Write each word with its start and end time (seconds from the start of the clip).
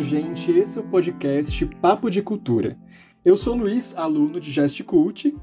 Gente. 0.00 0.52
Esse 0.52 0.78
é 0.78 0.80
o 0.80 0.84
podcast 0.84 1.66
Papo 1.82 2.08
de 2.08 2.22
Cultura. 2.22 2.78
Eu 3.24 3.36
sou 3.36 3.54
Luiz, 3.54 3.96
aluno 3.96 4.40
de 4.40 4.52
Gest 4.52 4.82
Cult. 4.84 5.36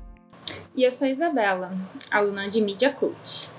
E 0.75 0.83
eu 0.83 0.91
sou 0.91 1.07
Isabela, 1.07 1.77
aluna 2.09 2.49
de 2.49 2.61
Media 2.61 2.91
Cult. 2.91 3.49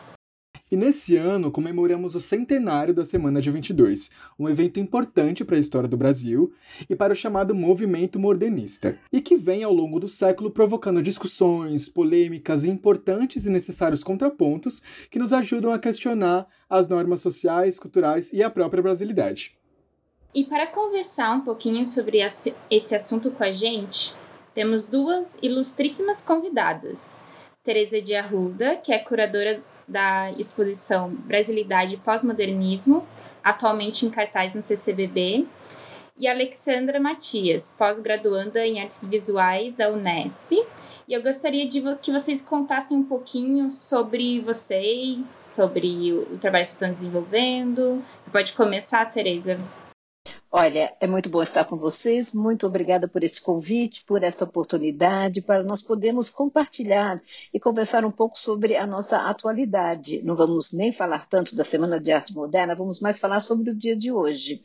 E 0.71 0.77
nesse 0.77 1.17
ano 1.17 1.51
comemoramos 1.51 2.15
o 2.15 2.21
centenário 2.21 2.95
da 2.95 3.05
Semana 3.05 3.41
de 3.41 3.51
22, 3.51 4.11
um 4.39 4.49
evento 4.49 4.81
importante 4.81 5.45
para 5.45 5.57
a 5.57 5.61
história 5.61 5.89
do 5.89 5.97
Brasil 5.97 6.53
e 6.89 6.97
para 6.97 7.13
o 7.13 7.17
chamado 7.17 7.55
movimento 7.55 8.19
modernista, 8.19 8.99
e 9.13 9.21
que 9.21 9.37
vem 9.37 9.63
ao 9.63 9.73
longo 9.73 10.01
do 10.01 10.09
século 10.09 10.51
provocando 10.51 11.03
discussões, 11.03 11.89
polêmicas 11.89 12.65
e 12.65 12.71
importantes 12.71 13.47
e 13.47 13.51
necessários 13.51 14.03
contrapontos 14.03 14.83
que 15.11 15.19
nos 15.19 15.33
ajudam 15.33 15.73
a 15.73 15.79
questionar 15.79 16.49
as 16.69 16.89
normas 16.89 17.21
sociais, 17.21 17.79
culturais 17.79 18.33
e 18.33 18.43
a 18.43 18.51
própria 18.51 18.83
brasilidade. 18.83 19.57
E 20.37 20.45
para 20.45 20.67
conversar 20.67 21.31
um 21.31 21.41
pouquinho 21.41 21.87
sobre 21.87 22.19
esse 22.71 22.95
assunto 22.95 23.31
com 23.31 23.43
a 23.43 23.51
gente, 23.51 24.15
temos 24.55 24.85
duas 24.85 25.39
ilustríssimas 25.41 26.21
convidadas. 26.21 27.11
Teresa 27.65 28.03
de 28.03 28.15
Arruda, 28.15 28.77
que 28.77 28.93
é 28.93 28.99
curadora 28.99 29.63
da 29.89 30.31
exposição 30.33 31.09
Brasilidade 31.09 31.95
e 31.95 31.97
Pós-Modernismo, 31.97 33.03
atualmente 33.43 34.05
em 34.05 34.11
cartaz 34.11 34.55
no 34.55 34.61
CCBB, 34.61 35.47
e 36.19 36.29
Alexandra 36.29 37.01
Matias, 37.01 37.73
pós-graduanda 37.73 38.67
em 38.67 38.79
Artes 38.79 39.07
Visuais 39.07 39.73
da 39.73 39.91
Unesp. 39.91 40.53
E 41.09 41.15
eu 41.15 41.23
gostaria 41.23 41.67
de 41.67 41.81
que 42.03 42.13
vocês 42.13 42.43
contassem 42.43 42.95
um 42.95 43.05
pouquinho 43.05 43.71
sobre 43.71 44.39
vocês, 44.41 45.27
sobre 45.55 46.13
o 46.13 46.37
trabalho 46.37 46.63
que 46.63 46.69
vocês 46.69 46.73
estão 46.73 46.93
desenvolvendo. 46.93 48.05
Você 48.23 48.31
pode 48.31 48.53
começar, 48.53 49.03
Tereza. 49.07 49.59
Olha, 50.59 50.97
é 50.99 51.07
muito 51.07 51.29
bom 51.29 51.43
estar 51.43 51.67
com 51.67 51.77
vocês. 51.77 52.33
Muito 52.33 52.67
obrigada 52.67 53.07
por 53.07 53.23
esse 53.23 53.43
convite, 53.43 54.03
por 54.07 54.23
essa 54.23 54.45
oportunidade, 54.45 55.43
para 55.43 55.63
nós 55.63 55.83
podermos 55.83 56.31
compartilhar 56.31 57.21
e 57.53 57.61
conversar 57.61 58.07
um 58.07 58.11
pouco 58.11 58.39
sobre 58.39 58.75
a 58.75 58.87
nossa 58.87 59.29
atualidade. 59.29 60.23
Não 60.23 60.35
vamos 60.35 60.73
nem 60.73 60.91
falar 60.91 61.27
tanto 61.29 61.55
da 61.55 61.63
Semana 61.63 62.01
de 62.01 62.11
Arte 62.11 62.35
Moderna, 62.35 62.75
vamos 62.75 63.01
mais 63.01 63.19
falar 63.19 63.43
sobre 63.43 63.71
o 63.71 63.75
dia 63.75 63.95
de 63.95 64.11
hoje. 64.11 64.63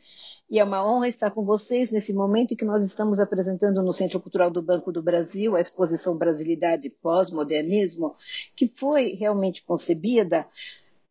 E 0.50 0.58
é 0.58 0.64
uma 0.64 0.82
honra 0.82 1.08
estar 1.08 1.30
com 1.30 1.44
vocês 1.44 1.90
nesse 1.90 2.14
momento 2.14 2.54
em 2.54 2.56
que 2.56 2.64
nós 2.64 2.82
estamos 2.82 3.20
apresentando 3.20 3.82
no 3.82 3.92
Centro 3.92 4.18
Cultural 4.18 4.50
do 4.50 4.62
Banco 4.62 4.90
do 4.90 5.02
Brasil 5.02 5.54
a 5.54 5.60
exposição 5.60 6.16
Brasilidade 6.16 6.88
Pós-Modernismo, 6.88 8.14
que 8.56 8.66
foi 8.66 9.08
realmente 9.08 9.62
concebida 9.62 10.46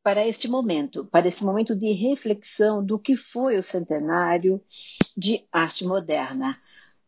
para 0.03 0.27
este 0.27 0.47
momento, 0.47 1.05
para 1.05 1.27
esse 1.27 1.43
momento 1.43 1.75
de 1.75 1.91
reflexão 1.93 2.83
do 2.83 2.97
que 2.97 3.15
foi 3.15 3.55
o 3.55 3.63
centenário 3.63 4.61
de 5.15 5.45
arte 5.51 5.85
moderna. 5.85 6.57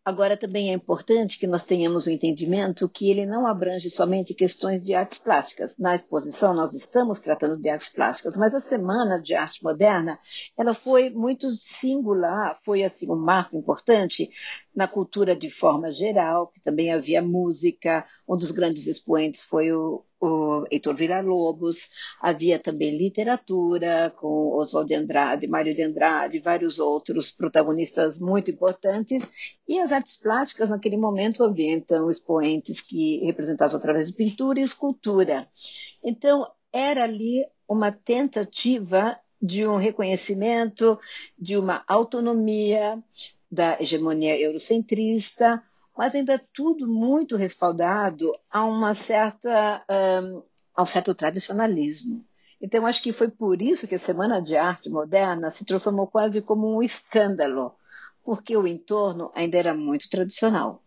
Agora, 0.06 0.36
também 0.36 0.70
é 0.70 0.74
importante 0.74 1.40
que 1.40 1.48
nós 1.48 1.64
tenhamos 1.64 2.06
o 2.06 2.10
um 2.10 2.12
entendimento 2.12 2.90
que 2.90 3.10
ele 3.10 3.26
não 3.26 3.48
abrange 3.48 3.90
somente 3.90 4.34
questões 4.34 4.84
de 4.84 4.94
artes 4.94 5.18
plásticas. 5.18 5.78
Na 5.78 5.96
exposição, 5.96 6.54
nós 6.54 6.74
estamos 6.74 7.22
tratando 7.22 7.56
de 7.56 7.70
artes 7.70 7.88
plásticas, 7.88 8.36
mas 8.36 8.54
a 8.54 8.60
Semana 8.60 9.22
de 9.22 9.34
Arte 9.34 9.64
Moderna, 9.64 10.20
ela 10.58 10.74
foi 10.74 11.10
muito 11.10 11.50
singular, 11.52 12.54
foi 12.66 12.84
assim 12.84 13.10
um 13.10 13.16
marco 13.16 13.56
importante 13.56 14.30
na 14.76 14.88
cultura 14.88 15.36
de 15.36 15.50
forma 15.50 15.92
geral, 15.92 16.48
que 16.48 16.62
também 16.62 16.92
havia 16.92 17.22
música, 17.22 18.06
um 18.28 18.36
dos 18.36 18.52
grandes 18.52 18.88
expoentes 18.88 19.44
foi 19.44 19.72
o 19.72 20.04
o 20.26 20.64
Heitor 20.72 20.96
Villa-Lobos, 20.96 21.90
havia 22.22 22.58
também 22.58 22.98
literatura 22.98 24.10
com 24.16 24.56
Oswald 24.56 24.88
de 24.88 24.96
Andrade, 24.96 25.48
Mário 25.50 25.74
de 25.74 25.84
Andrade, 25.84 26.40
vários 26.40 26.80
outros 26.80 27.30
protagonistas 27.30 28.20
muito 28.20 28.50
importantes, 28.50 29.58
e 29.68 29.78
as 29.80 29.92
artes 29.92 30.16
plásticas 30.16 30.70
naquele 30.70 30.96
momento 30.96 31.44
haviam 31.44 31.78
então 31.78 32.10
expoentes 32.10 32.80
que 32.80 33.20
representavam 33.26 33.76
através 33.76 34.08
de 34.08 34.14
pintura 34.14 34.62
e 34.62 34.64
escultura. 34.64 35.46
Então 36.02 36.50
era 36.72 37.04
ali 37.04 37.46
uma 37.68 37.92
tentativa 37.92 39.20
de 39.42 39.68
um 39.68 39.76
reconhecimento, 39.76 40.98
de 41.38 41.58
uma 41.58 41.84
autonomia 41.86 42.98
da 43.54 43.80
hegemonia 43.80 44.40
eurocentrista, 44.40 45.62
mas 45.96 46.16
ainda 46.16 46.42
tudo 46.52 46.88
muito 46.88 47.36
respaldado 47.36 48.36
a 48.50 48.66
uma 48.66 48.96
certa 48.96 49.86
um, 50.24 50.42
um 50.82 50.86
certo 50.86 51.14
tradicionalismo. 51.14 52.26
Então, 52.60 52.86
acho 52.88 53.04
que 53.04 53.12
foi 53.12 53.30
por 53.30 53.62
isso 53.62 53.88
que 53.88 53.96
a 53.96 54.00
Semana 54.00 54.42
de 54.42 54.56
Arte 54.56 54.90
Moderna 54.90 55.52
se 55.52 55.66
transformou 55.66 56.08
quase 56.08 56.42
como 56.42 56.76
um 56.76 56.82
escândalo, 56.82 57.76
porque 58.24 58.58
o 58.58 58.66
entorno 58.66 59.32
ainda 59.36 59.58
era 59.58 59.74
muito 59.76 60.10
tradicional. 60.10 60.82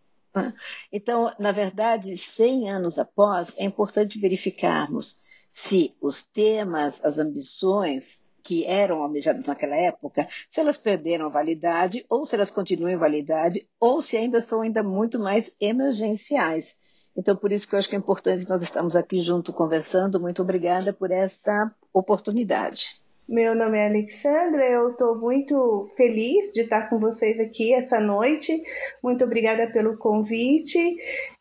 Então, 0.91 1.33
na 1.39 1.51
verdade, 1.51 2.15
100 2.15 2.69
anos 2.69 2.99
após, 2.99 3.57
é 3.57 3.63
importante 3.63 4.19
verificarmos 4.19 5.21
se 5.51 5.95
os 5.99 6.23
temas, 6.23 7.03
as 7.03 7.17
ambições, 7.17 8.23
que 8.47 8.65
eram 8.65 9.03
almejadas 9.03 9.45
naquela 9.45 9.75
época, 9.75 10.25
se 10.49 10.61
elas 10.61 10.77
perderam 10.77 11.29
validade 11.29 12.05
ou 12.09 12.23
se 12.23 12.33
elas 12.33 12.49
continuam 12.49 12.89
em 12.89 12.97
validade 12.97 13.67
ou 13.77 14.01
se 14.01 14.15
ainda 14.15 14.39
são 14.39 14.61
ainda 14.61 14.81
muito 14.81 15.19
mais 15.19 15.57
emergenciais. 15.59 16.77
Então, 17.13 17.35
por 17.35 17.51
isso 17.51 17.67
que 17.67 17.75
eu 17.75 17.79
acho 17.79 17.89
que 17.89 17.95
é 17.95 17.99
importante 17.99 18.47
nós 18.47 18.63
estarmos 18.63 18.95
aqui 18.95 19.17
junto 19.21 19.51
conversando. 19.51 20.17
Muito 20.17 20.41
obrigada 20.41 20.93
por 20.93 21.11
essa 21.11 21.69
oportunidade. 21.91 23.03
Meu 23.27 23.53
nome 23.53 23.77
é 23.77 23.87
Alexandra, 23.87 24.63
eu 24.63 24.91
estou 24.91 25.13
muito 25.17 25.91
feliz 25.97 26.49
de 26.53 26.61
estar 26.61 26.87
com 26.87 26.97
vocês 26.97 27.37
aqui 27.41 27.73
essa 27.73 27.99
noite. 27.99 28.63
Muito 29.03 29.25
obrigada 29.25 29.69
pelo 29.69 29.97
convite. 29.97 30.79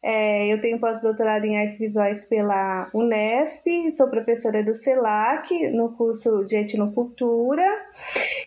É, 0.03 0.53
eu 0.53 0.61
tenho 0.61 0.81
pós-doutorado 0.81 1.45
em 1.45 1.57
artes 1.57 1.79
visuais 1.79 2.25
pela 2.25 2.91
Unesp, 2.93 3.65
sou 3.97 4.11
professora 4.11 4.65
do 4.65 4.75
CELAC 4.75 5.71
no 5.71 5.93
curso 5.93 6.45
de 6.45 6.57
etnocultura 6.57 7.63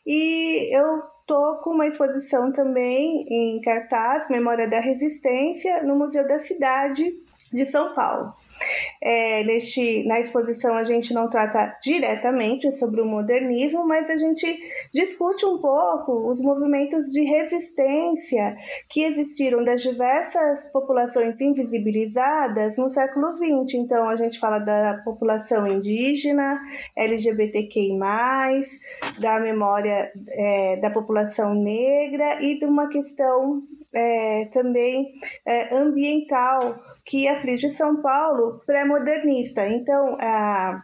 e 0.05 0.75
eu 0.75 1.01
estou 1.21 1.59
com 1.63 1.69
uma 1.69 1.87
exposição 1.87 2.51
também 2.51 3.23
em 3.29 3.61
cartaz, 3.61 4.27
Memória 4.29 4.67
da 4.67 4.81
Resistência, 4.81 5.81
no 5.83 5.95
Museu 5.95 6.27
da 6.27 6.39
Cidade 6.39 7.05
de 7.53 7.65
São 7.65 7.93
Paulo. 7.93 8.33
É, 9.01 9.43
neste, 9.45 10.05
na 10.05 10.19
exposição 10.19 10.75
a 10.75 10.83
gente 10.83 11.13
não 11.13 11.29
trata 11.29 11.77
diretamente 11.81 12.69
sobre 12.71 13.01
o 13.01 13.05
modernismo, 13.05 13.87
mas 13.87 14.09
a 14.09 14.17
gente 14.17 14.45
discute 14.93 15.45
um 15.45 15.57
pouco 15.57 16.29
os 16.29 16.41
movimentos 16.41 17.05
de 17.05 17.21
resistência 17.21 18.57
que 18.89 19.03
existiram 19.03 19.63
das 19.63 19.81
diversas 19.81 20.67
populações 20.67 21.39
invisibilizadas 21.39 22.77
no 22.77 22.89
século 22.89 23.33
XX. 23.33 23.75
Então 23.75 24.09
a 24.09 24.15
gente 24.15 24.37
fala 24.37 24.59
da 24.59 25.01
população 25.05 25.65
indígena, 25.65 26.59
LGBTQI, 26.97 27.99
da 29.19 29.39
memória 29.39 30.11
é, 30.29 30.77
da 30.77 30.89
população 30.89 31.53
negra 31.53 32.41
e 32.43 32.59
de 32.59 32.65
uma 32.65 32.89
questão 32.89 33.63
é, 33.93 34.45
também 34.51 35.13
é, 35.45 35.75
ambiental 35.75 36.79
que 37.09 37.27
aflige 37.27 37.69
São 37.69 38.03
Paulo 38.03 38.61
pré-modernista. 38.67 39.67
Então, 39.67 40.15
a 40.21 40.83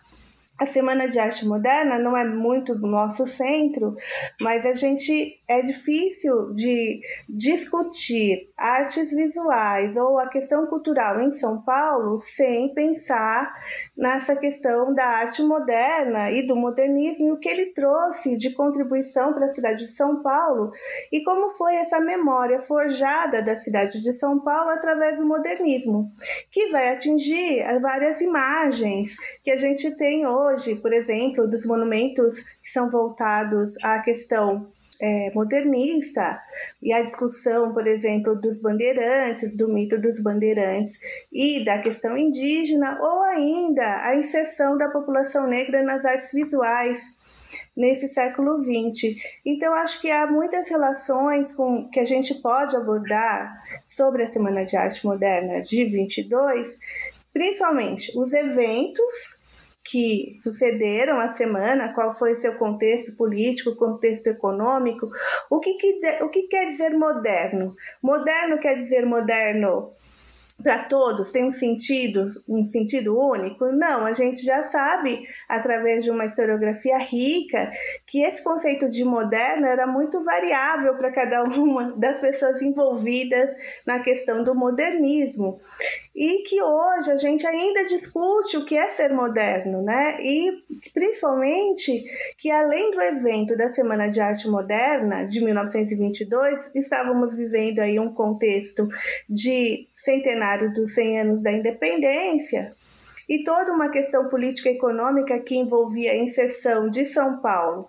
a 0.58 0.66
Semana 0.66 1.08
de 1.10 1.20
Arte 1.20 1.46
Moderna 1.46 2.00
não 2.00 2.16
é 2.16 2.24
muito 2.24 2.74
do 2.74 2.88
nosso 2.88 3.26
centro, 3.26 3.94
mas 4.40 4.66
a 4.66 4.74
gente 4.74 5.38
é 5.50 5.62
difícil 5.62 6.54
de 6.54 7.02
discutir 7.28 8.50
artes 8.58 9.12
visuais 9.12 9.98
ou 9.98 10.18
a 10.18 10.30
questão 10.30 10.66
cultural 10.68 11.20
em 11.20 11.30
São 11.30 11.62
Paulo 11.62 12.18
sem 12.18 12.74
pensar 12.74 13.54
nessa 13.98 14.36
questão 14.36 14.94
da 14.94 15.06
arte 15.06 15.42
moderna 15.42 16.30
e 16.32 16.46
do 16.46 16.56
modernismo 16.56 17.34
o 17.34 17.38
que 17.38 17.48
ele 17.48 17.68
trouxe 17.68 18.36
de 18.36 18.52
contribuição 18.52 19.34
para 19.34 19.46
a 19.46 19.50
cidade 19.50 19.88
de 19.88 19.94
São 19.94 20.22
Paulo 20.22 20.72
e 21.12 21.24
como 21.24 21.50
foi 21.50 21.76
essa 21.76 22.00
memória 22.00 22.60
forjada 22.60 23.42
da 23.42 23.56
cidade 23.56 24.02
de 24.02 24.12
São 24.12 24.40
Paulo 24.40 24.70
através 24.72 25.18
do 25.18 25.26
modernismo, 25.26 26.12
que 26.52 26.70
vai 26.70 26.94
atingir 26.94 27.62
as 27.62 27.82
várias 27.82 28.20
imagens 28.22 29.16
que 29.42 29.52
a 29.52 29.58
gente 29.58 29.96
tem 29.96 30.28
hoje, 30.28 30.76
por 30.76 30.92
exemplo, 30.92 31.48
dos 31.48 31.66
monumentos 31.66 32.42
que 32.62 32.70
são 32.70 32.90
voltados 32.90 33.76
à 33.82 34.00
questão 34.00 34.68
é, 35.02 35.32
modernista 35.34 36.42
e 36.82 36.94
a 36.94 37.02
discussão, 37.02 37.74
por 37.74 37.88
exemplo, 37.88 38.36
dos 38.36 38.60
bandeirantes, 38.60 39.56
do 39.56 39.68
mito 39.68 40.00
dos 40.00 40.22
bandeirantes 40.22 40.98
e 41.32 41.64
da 41.66 41.80
questão 41.80 42.18
indígena, 42.18 42.98
ou 43.02 43.22
ainda 43.24 44.08
a 44.08 44.16
inserção 44.16 44.78
da 44.78 44.90
população 44.90 45.48
negra 45.48 45.84
nas 45.84 46.06
artes 46.06 46.32
visuais 46.32 47.16
nesse 47.76 48.08
século 48.08 48.58
XX. 48.64 49.16
Então, 49.46 49.74
acho 49.74 50.02
que 50.02 50.12
há 50.12 50.28
muitas 50.28 50.70
relações 50.70 51.52
com 51.52 51.90
que 51.90 52.00
a 52.00 52.06
gente 52.06 52.34
pode 52.36 52.76
abordar 52.76 53.54
sobre 53.86 54.24
a 54.24 54.32
Semana 54.32 54.66
de 54.66 54.76
Arte 54.76 55.06
Moderna 55.06 55.62
de 55.62 55.86
22, 55.86 56.80
principalmente 57.34 58.12
os 58.18 58.34
eventos 58.34 59.40
que 59.86 60.36
sucederam 60.38 61.20
a 61.20 61.30
semana, 61.30 61.94
qual 61.94 62.12
foi 62.12 62.36
seu 62.36 62.56
contexto 62.58 63.16
político, 63.16 63.76
contexto 63.76 64.28
econômico. 64.28 65.08
O 65.50 65.60
que, 65.60 65.76
que, 65.76 66.24
o 66.24 66.30
que 66.30 66.48
quer 66.48 66.66
dizer 66.68 66.98
moderno? 66.98 67.76
Moderno 68.02 68.58
quer 68.58 68.76
dizer 68.76 69.06
moderno 69.06 69.92
para 70.64 70.86
todos 70.86 71.32
tem 71.32 71.46
um 71.46 71.52
sentido, 71.52 72.28
um 72.48 72.64
sentido 72.64 73.18
único? 73.18 73.66
Não, 73.74 74.06
a 74.06 74.14
gente 74.14 74.44
já 74.44 74.64
sabe, 74.64 75.28
através 75.50 76.04
de 76.04 76.10
uma 76.10 76.26
historiografia 76.26 76.98
rica, 76.98 77.72
que 78.08 78.24
esse 78.24 78.42
conceito 78.42 78.90
de 78.90 79.04
moderno 79.04 79.68
era 79.68 79.86
muito 79.86 80.24
variável 80.24 80.96
para 80.98 81.12
cada 81.12 81.44
uma 81.60 81.92
das 81.98 82.20
pessoas 82.20 82.62
envolvidas 82.62 83.54
na 83.86 84.00
questão 84.00 84.44
do 84.44 84.56
modernismo 84.56 85.60
e 86.16 86.44
que 86.44 86.62
hoje 86.64 87.12
a 87.12 87.18
gente 87.18 87.46
ainda 87.46 87.84
discute 87.86 88.56
o 88.56 88.66
que 88.66 88.78
é 88.78 88.88
ser 88.88 89.12
moderno, 89.12 89.82
né? 89.82 90.18
E 90.22 90.64
principalmente 90.94 92.06
que 92.38 92.50
além 92.50 92.90
do 92.92 93.02
evento 93.02 93.58
da 93.58 93.70
Semana 93.70 94.08
de 94.08 94.22
Arte 94.22 94.48
Moderna 94.48 95.26
de 95.26 95.44
1922, 95.44 96.72
estávamos 96.74 97.34
vivendo 97.36 97.80
aí 97.80 98.00
um 98.00 98.14
contexto 98.14 98.88
de 99.30 99.90
centenário 99.94 100.72
dos 100.72 100.94
100 100.94 101.20
anos 101.20 101.42
da 101.42 101.52
independência, 101.52 102.74
e 103.28 103.44
toda 103.44 103.74
uma 103.74 103.90
questão 103.90 104.28
política 104.28 104.70
e 104.70 104.76
econômica 104.76 105.40
que 105.40 105.56
envolvia 105.56 106.12
a 106.12 106.18
inserção 106.18 106.90
de 106.90 107.04
São 107.06 107.42
Paulo 107.42 107.88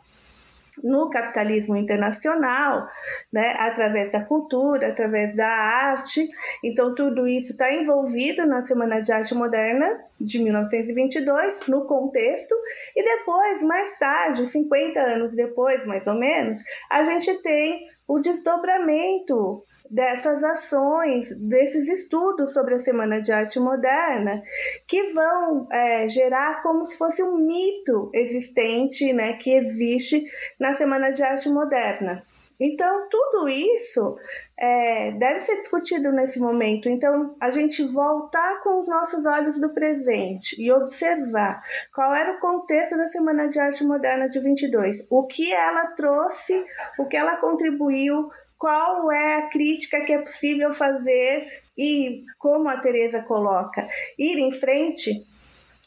no 0.83 1.09
capitalismo 1.11 1.77
internacional, 1.77 2.87
né, 3.33 3.55
através 3.59 4.13
da 4.13 4.25
cultura, 4.25 4.89
através 4.89 5.35
da 5.37 5.49
arte. 5.49 6.29
Então, 6.65 6.95
tudo 6.95 7.27
isso 7.27 7.53
está 7.53 7.73
envolvido 7.73 8.47
na 8.47 8.63
Semana 8.63 9.01
de 9.01 9.13
Arte 9.13 9.35
Moderna 9.35 9.87
de 10.21 10.39
1922, 10.39 11.67
no 11.69 11.87
contexto, 11.87 12.55
e 12.95 13.03
depois, 13.03 13.63
mais 13.63 13.99
tarde, 13.99 14.47
50 14.47 15.01
anos 15.01 15.35
depois, 15.35 15.87
mais 15.87 16.07
ou 16.07 16.15
menos, 16.15 16.59
a 16.91 17.03
gente 17.05 17.43
tem 17.43 17.85
o 18.09 18.19
desdobramento 18.19 19.63
dessas 19.91 20.43
ações, 20.43 21.37
desses 21.39 21.89
estudos 21.89 22.53
sobre 22.53 22.75
a 22.75 22.79
Semana 22.79 23.21
de 23.21 23.33
Arte 23.33 23.59
Moderna, 23.59 24.43
que 24.87 25.13
vão 25.13 25.67
é, 25.71 26.09
gerar 26.09 26.63
como 26.63 26.85
se 26.85 26.97
fosse 26.97 27.23
um 27.23 27.37
mito 27.37 28.11
existente, 28.15 29.13
né, 29.13 29.35
que 29.35 29.51
existe 29.51 30.25
na 30.59 30.75
Semana 30.75 31.11
de 31.11 31.23
Arte 31.23 31.49
Moderna. 31.49 32.23
Então, 32.59 33.07
tudo 33.11 33.49
isso 33.49 34.17
é, 34.59 35.13
deve 35.13 35.41
ser 35.41 35.57
discutido 35.57 36.11
nesse 36.11 36.39
momento. 36.39 36.89
Então, 36.89 37.37
a 37.41 37.51
gente 37.51 37.83
voltar 37.85 38.63
com 38.63 38.81
os 38.81 38.89
nossos 38.89 39.27
olhos 39.27 39.61
do 39.61 39.75
presente 39.75 40.57
e 40.59 40.73
observar 40.73 41.63
qual 41.95 42.15
era 42.15 42.33
o 42.33 42.41
contexto 42.41 42.97
da 42.97 43.09
Semana 43.09 43.47
de 43.49 43.59
Arte 43.59 43.85
Moderna 43.85 44.29
de 44.29 44.41
22, 44.41 45.07
o 45.11 45.27
que 45.27 45.53
ela 45.53 45.89
trouxe, 45.89 46.65
o 46.99 47.05
que 47.05 47.17
ela 47.17 47.37
contribuiu 47.37 48.29
qual 48.59 49.11
é 49.13 49.37
a 49.37 49.49
crítica 49.49 50.03
que 50.05 50.13
é 50.13 50.19
possível 50.19 50.73
fazer 50.73 51.47
e, 51.77 52.25
como 52.39 52.69
a 52.69 52.79
Teresa 52.79 53.23
coloca, 53.23 53.87
ir 54.19 54.39
em 54.39 54.51
frente, 54.51 55.13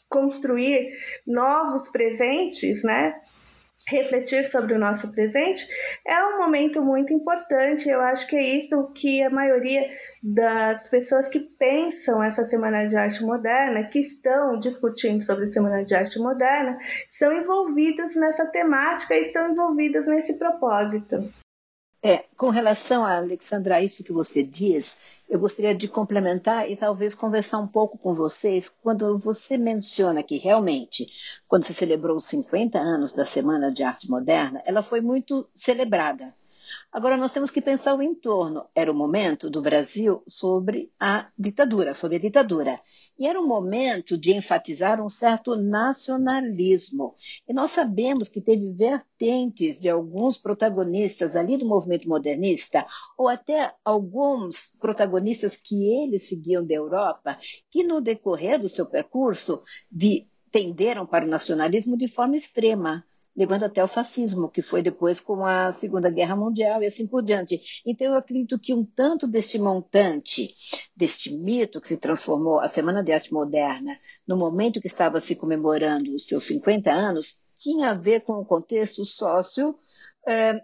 construir 0.08 0.88
novos 1.26 1.88
presentes, 1.88 2.82
né? 2.82 3.14
refletir 3.88 4.44
sobre 4.44 4.74
o 4.74 4.78
nosso 4.78 5.10
presente 5.10 5.66
é 6.06 6.22
um 6.24 6.38
momento 6.38 6.82
muito 6.82 7.12
importante. 7.12 7.88
Eu 7.88 8.00
acho 8.00 8.26
que 8.26 8.36
é 8.36 8.42
isso 8.42 8.92
que 8.94 9.22
a 9.22 9.30
maioria 9.30 9.82
das 10.22 10.88
pessoas 10.88 11.28
que 11.28 11.40
pensam 11.40 12.22
essa 12.22 12.44
Semana 12.44 12.86
de 12.86 12.96
Arte 12.96 13.22
Moderna, 13.22 13.84
que 13.88 13.98
estão 13.98 14.58
discutindo 14.58 15.22
sobre 15.22 15.44
a 15.44 15.48
Semana 15.48 15.84
de 15.84 15.94
Arte 15.94 16.18
Moderna, 16.18 16.78
são 17.08 17.32
envolvidos 17.32 18.14
nessa 18.16 18.46
temática 18.46 19.14
e 19.14 19.22
estão 19.22 19.50
envolvidos 19.50 20.06
nesse 20.06 20.34
propósito. 20.34 21.28
É, 22.02 22.24
com 22.36 22.48
relação 22.48 23.04
a 23.04 23.16
Alexandra, 23.16 23.82
isso 23.82 24.02
que 24.02 24.12
você 24.12 24.42
diz, 24.42 25.00
eu 25.28 25.38
gostaria 25.38 25.74
de 25.74 25.86
complementar 25.86 26.70
e 26.70 26.74
talvez 26.74 27.14
conversar 27.14 27.58
um 27.58 27.66
pouco 27.66 27.98
com 27.98 28.14
vocês 28.14 28.70
quando 28.70 29.18
você 29.18 29.58
menciona 29.58 30.22
que 30.22 30.38
realmente, 30.38 31.06
quando 31.46 31.64
se 31.64 31.74
celebrou 31.74 32.16
os 32.16 32.24
50 32.24 32.78
anos 32.78 33.12
da 33.12 33.26
Semana 33.26 33.70
de 33.70 33.82
Arte 33.82 34.08
Moderna, 34.10 34.62
ela 34.64 34.82
foi 34.82 35.02
muito 35.02 35.46
celebrada. 35.54 36.34
Agora 36.92 37.16
nós 37.16 37.30
temos 37.30 37.50
que 37.50 37.60
pensar 37.60 37.94
o 37.94 38.02
entorno. 38.02 38.66
Era 38.74 38.90
o 38.90 38.94
momento 38.94 39.48
do 39.48 39.62
Brasil 39.62 40.24
sobre 40.26 40.92
a 40.98 41.30
ditadura, 41.38 41.94
sobre 41.94 42.16
a 42.16 42.20
ditadura. 42.20 42.80
E 43.16 43.28
era 43.28 43.40
um 43.40 43.46
momento 43.46 44.18
de 44.18 44.32
enfatizar 44.32 45.00
um 45.00 45.08
certo 45.08 45.54
nacionalismo. 45.54 47.14
E 47.48 47.52
nós 47.54 47.70
sabemos 47.70 48.28
que 48.28 48.40
teve 48.40 48.72
vertentes 48.72 49.78
de 49.78 49.88
alguns 49.88 50.36
protagonistas 50.36 51.36
ali 51.36 51.56
do 51.56 51.64
movimento 51.64 52.08
modernista, 52.08 52.84
ou 53.16 53.28
até 53.28 53.72
alguns 53.84 54.76
protagonistas 54.80 55.56
que 55.56 56.02
eles 56.02 56.28
seguiam 56.28 56.66
da 56.66 56.74
Europa, 56.74 57.38
que 57.70 57.84
no 57.84 58.00
decorrer 58.00 58.58
do 58.58 58.68
seu 58.68 58.86
percurso 58.86 59.62
tenderam 60.50 61.06
para 61.06 61.24
o 61.24 61.28
nacionalismo 61.28 61.96
de 61.96 62.08
forma 62.08 62.36
extrema 62.36 63.04
levando 63.36 63.64
até 63.64 63.82
o 63.82 63.88
fascismo, 63.88 64.50
que 64.50 64.62
foi 64.62 64.82
depois 64.82 65.20
com 65.20 65.44
a 65.44 65.72
Segunda 65.72 66.10
Guerra 66.10 66.36
Mundial 66.36 66.82
e 66.82 66.86
assim 66.86 67.06
por 67.06 67.22
diante. 67.22 67.82
Então, 67.86 68.08
eu 68.08 68.14
acredito 68.14 68.58
que 68.58 68.74
um 68.74 68.84
tanto 68.84 69.26
deste 69.26 69.58
montante, 69.58 70.54
deste 70.96 71.30
mito 71.30 71.80
que 71.80 71.88
se 71.88 71.98
transformou 71.98 72.60
a 72.60 72.68
Semana 72.68 73.02
de 73.02 73.12
Arte 73.12 73.32
Moderna, 73.32 73.96
no 74.26 74.36
momento 74.36 74.80
que 74.80 74.86
estava 74.86 75.20
se 75.20 75.36
comemorando 75.36 76.14
os 76.14 76.26
seus 76.26 76.44
50 76.44 76.90
anos, 76.90 77.46
tinha 77.56 77.90
a 77.90 77.94
ver 77.94 78.22
com 78.22 78.34
o 78.34 78.44
contexto 78.44 79.04
sócio 79.04 79.76
eh, 80.26 80.60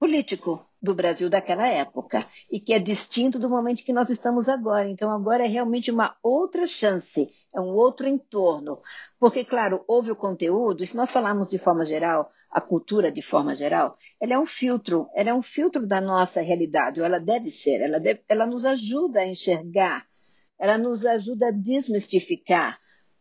político 0.00 0.66
do 0.82 0.94
Brasil 0.94 1.28
daquela 1.28 1.68
época 1.68 2.26
e 2.50 2.58
que 2.58 2.72
é 2.72 2.78
distinto 2.78 3.38
do 3.38 3.50
momento 3.50 3.84
que 3.84 3.92
nós 3.92 4.08
estamos 4.08 4.48
agora. 4.48 4.88
Então, 4.88 5.10
agora 5.10 5.44
é 5.44 5.46
realmente 5.46 5.90
uma 5.90 6.16
outra 6.22 6.66
chance, 6.66 7.28
é 7.54 7.60
um 7.60 7.68
outro 7.68 8.08
entorno. 8.08 8.80
Porque, 9.18 9.44
claro, 9.44 9.84
houve 9.86 10.10
o 10.10 10.16
conteúdo, 10.16 10.82
e 10.82 10.86
se 10.86 10.96
nós 10.96 11.12
falarmos 11.12 11.50
de 11.50 11.58
forma 11.58 11.84
geral, 11.84 12.30
a 12.50 12.62
cultura 12.62 13.12
de 13.12 13.20
forma 13.20 13.54
geral, 13.54 13.94
ela 14.18 14.32
é 14.32 14.38
um 14.38 14.46
filtro, 14.46 15.06
ela 15.14 15.28
é 15.28 15.34
um 15.34 15.42
filtro 15.42 15.86
da 15.86 16.00
nossa 16.00 16.40
realidade, 16.40 16.98
ou 16.98 17.04
ela 17.04 17.20
deve 17.20 17.50
ser, 17.50 17.82
ela, 17.82 18.00
deve, 18.00 18.22
ela 18.26 18.46
nos 18.46 18.64
ajuda 18.64 19.20
a 19.20 19.28
enxergar, 19.28 20.06
ela 20.58 20.78
nos 20.78 21.04
ajuda 21.04 21.48
a 21.48 21.52
desmistificar 21.52 22.80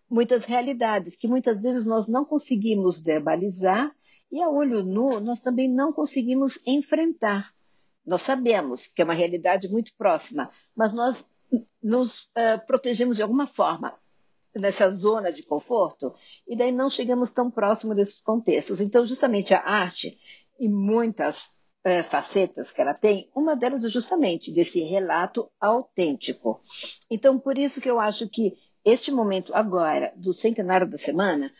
muitas 0.09 0.45
realidades 0.45 1.15
que 1.15 1.27
muitas 1.27 1.61
vezes 1.61 1.85
nós 1.85 2.07
não 2.07 2.25
conseguimos 2.25 2.99
verbalizar 2.99 3.93
e 4.31 4.41
a 4.41 4.49
olho 4.49 4.83
nu 4.83 5.19
nós 5.19 5.39
também 5.39 5.69
não 5.69 5.93
conseguimos 5.93 6.65
enfrentar. 6.65 7.53
Nós 8.05 8.21
sabemos 8.21 8.87
que 8.87 9.01
é 9.01 9.05
uma 9.05 9.13
realidade 9.13 9.69
muito 9.69 9.93
próxima, 9.95 10.49
mas 10.75 10.93
nós 10.93 11.31
nos 11.81 12.23
uh, 12.23 12.65
protegemos 12.65 13.17
de 13.17 13.23
alguma 13.23 13.45
forma 13.45 13.93
nessa 14.55 14.89
zona 14.89 15.31
de 15.31 15.43
conforto 15.43 16.13
e 16.47 16.55
daí 16.55 16.71
não 16.71 16.89
chegamos 16.89 17.29
tão 17.29 17.51
próximo 17.51 17.93
desses 17.93 18.19
contextos. 18.19 18.81
Então, 18.81 19.05
justamente 19.05 19.53
a 19.53 19.61
arte 19.61 20.17
e 20.59 20.67
muitas 20.67 21.58
uh, 21.85 22.03
facetas 22.03 22.71
que 22.71 22.81
ela 22.81 22.93
tem, 22.93 23.29
uma 23.35 23.55
delas 23.55 23.85
é 23.85 23.89
justamente 23.89 24.51
desse 24.51 24.81
relato 24.81 25.49
autêntico. 25.59 26.61
Então, 27.09 27.39
por 27.39 27.57
isso 27.57 27.81
que 27.81 27.89
eu 27.89 27.99
acho 27.99 28.27
que 28.29 28.53
este 28.83 29.11
momento 29.11 29.53
agora, 29.53 30.13
do 30.15 30.33
centenário 30.33 30.87
da 30.87 30.97
semana, 30.97 31.51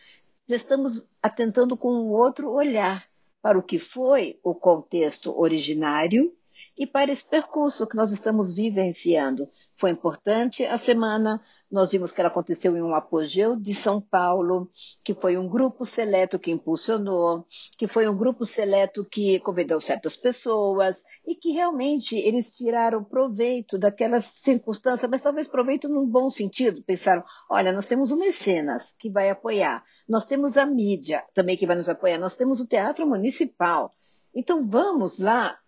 já 0.48 0.56
estamos 0.56 1.08
atentando 1.22 1.76
com 1.76 1.92
um 1.92 2.10
outro 2.10 2.50
olhar 2.50 3.06
para 3.42 3.58
o 3.58 3.62
que 3.62 3.78
foi 3.78 4.38
o 4.42 4.54
contexto 4.54 5.38
originário 5.38 6.34
e 6.80 6.86
para 6.86 7.12
esse 7.12 7.28
percurso 7.28 7.86
que 7.86 7.94
nós 7.94 8.10
estamos 8.10 8.52
vivenciando. 8.52 9.46
Foi 9.76 9.90
importante 9.90 10.64
a 10.64 10.78
semana, 10.78 11.38
nós 11.70 11.92
vimos 11.92 12.10
que 12.10 12.22
ela 12.22 12.30
aconteceu 12.30 12.74
em 12.74 12.80
um 12.80 12.94
apogeu 12.94 13.54
de 13.54 13.74
São 13.74 14.00
Paulo, 14.00 14.66
que 15.04 15.12
foi 15.12 15.36
um 15.36 15.46
grupo 15.46 15.84
seleto 15.84 16.38
que 16.38 16.50
impulsionou, 16.50 17.44
que 17.76 17.86
foi 17.86 18.08
um 18.08 18.16
grupo 18.16 18.46
seleto 18.46 19.04
que 19.04 19.38
convidou 19.40 19.78
certas 19.78 20.16
pessoas 20.16 21.02
e 21.26 21.34
que 21.34 21.50
realmente 21.50 22.16
eles 22.16 22.56
tiraram 22.56 23.04
proveito 23.04 23.76
daquela 23.78 24.18
circunstância, 24.22 25.06
mas 25.06 25.20
talvez 25.20 25.46
proveito 25.46 25.86
num 25.86 26.06
bom 26.06 26.30
sentido. 26.30 26.82
Pensaram, 26.82 27.22
olha, 27.50 27.72
nós 27.72 27.84
temos 27.84 28.10
o 28.10 28.16
mecenas 28.16 28.94
que 28.98 29.10
vai 29.10 29.28
apoiar, 29.28 29.84
nós 30.08 30.24
temos 30.24 30.56
a 30.56 30.64
mídia 30.64 31.22
também 31.34 31.58
que 31.58 31.66
vai 31.66 31.76
nos 31.76 31.90
apoiar, 31.90 32.16
nós 32.16 32.36
temos 32.36 32.58
o 32.58 32.66
teatro 32.66 33.06
municipal. 33.06 33.92
Então 34.34 34.66
vamos 34.66 35.18
lá 35.18 35.58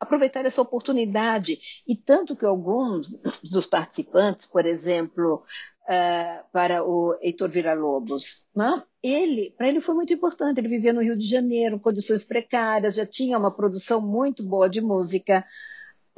aproveitar 0.00 0.44
essa 0.44 0.62
oportunidade. 0.62 1.58
E 1.86 1.96
tanto 1.96 2.36
que 2.36 2.44
alguns 2.44 3.18
dos 3.42 3.66
participantes, 3.66 4.46
por 4.46 4.64
exemplo, 4.66 5.42
uh, 5.88 6.44
para 6.52 6.84
o 6.84 7.16
Heitor 7.20 7.48
Villa-Lobos, 7.48 8.46
né? 8.54 8.82
ele, 9.02 9.54
para 9.56 9.68
ele 9.68 9.80
foi 9.80 9.94
muito 9.94 10.12
importante. 10.12 10.58
Ele 10.58 10.68
vivia 10.68 10.92
no 10.92 11.02
Rio 11.02 11.16
de 11.16 11.26
Janeiro, 11.26 11.80
condições 11.80 12.24
precárias, 12.24 12.94
já 12.94 13.06
tinha 13.06 13.38
uma 13.38 13.54
produção 13.54 14.00
muito 14.00 14.42
boa 14.42 14.68
de 14.68 14.80
música. 14.80 15.44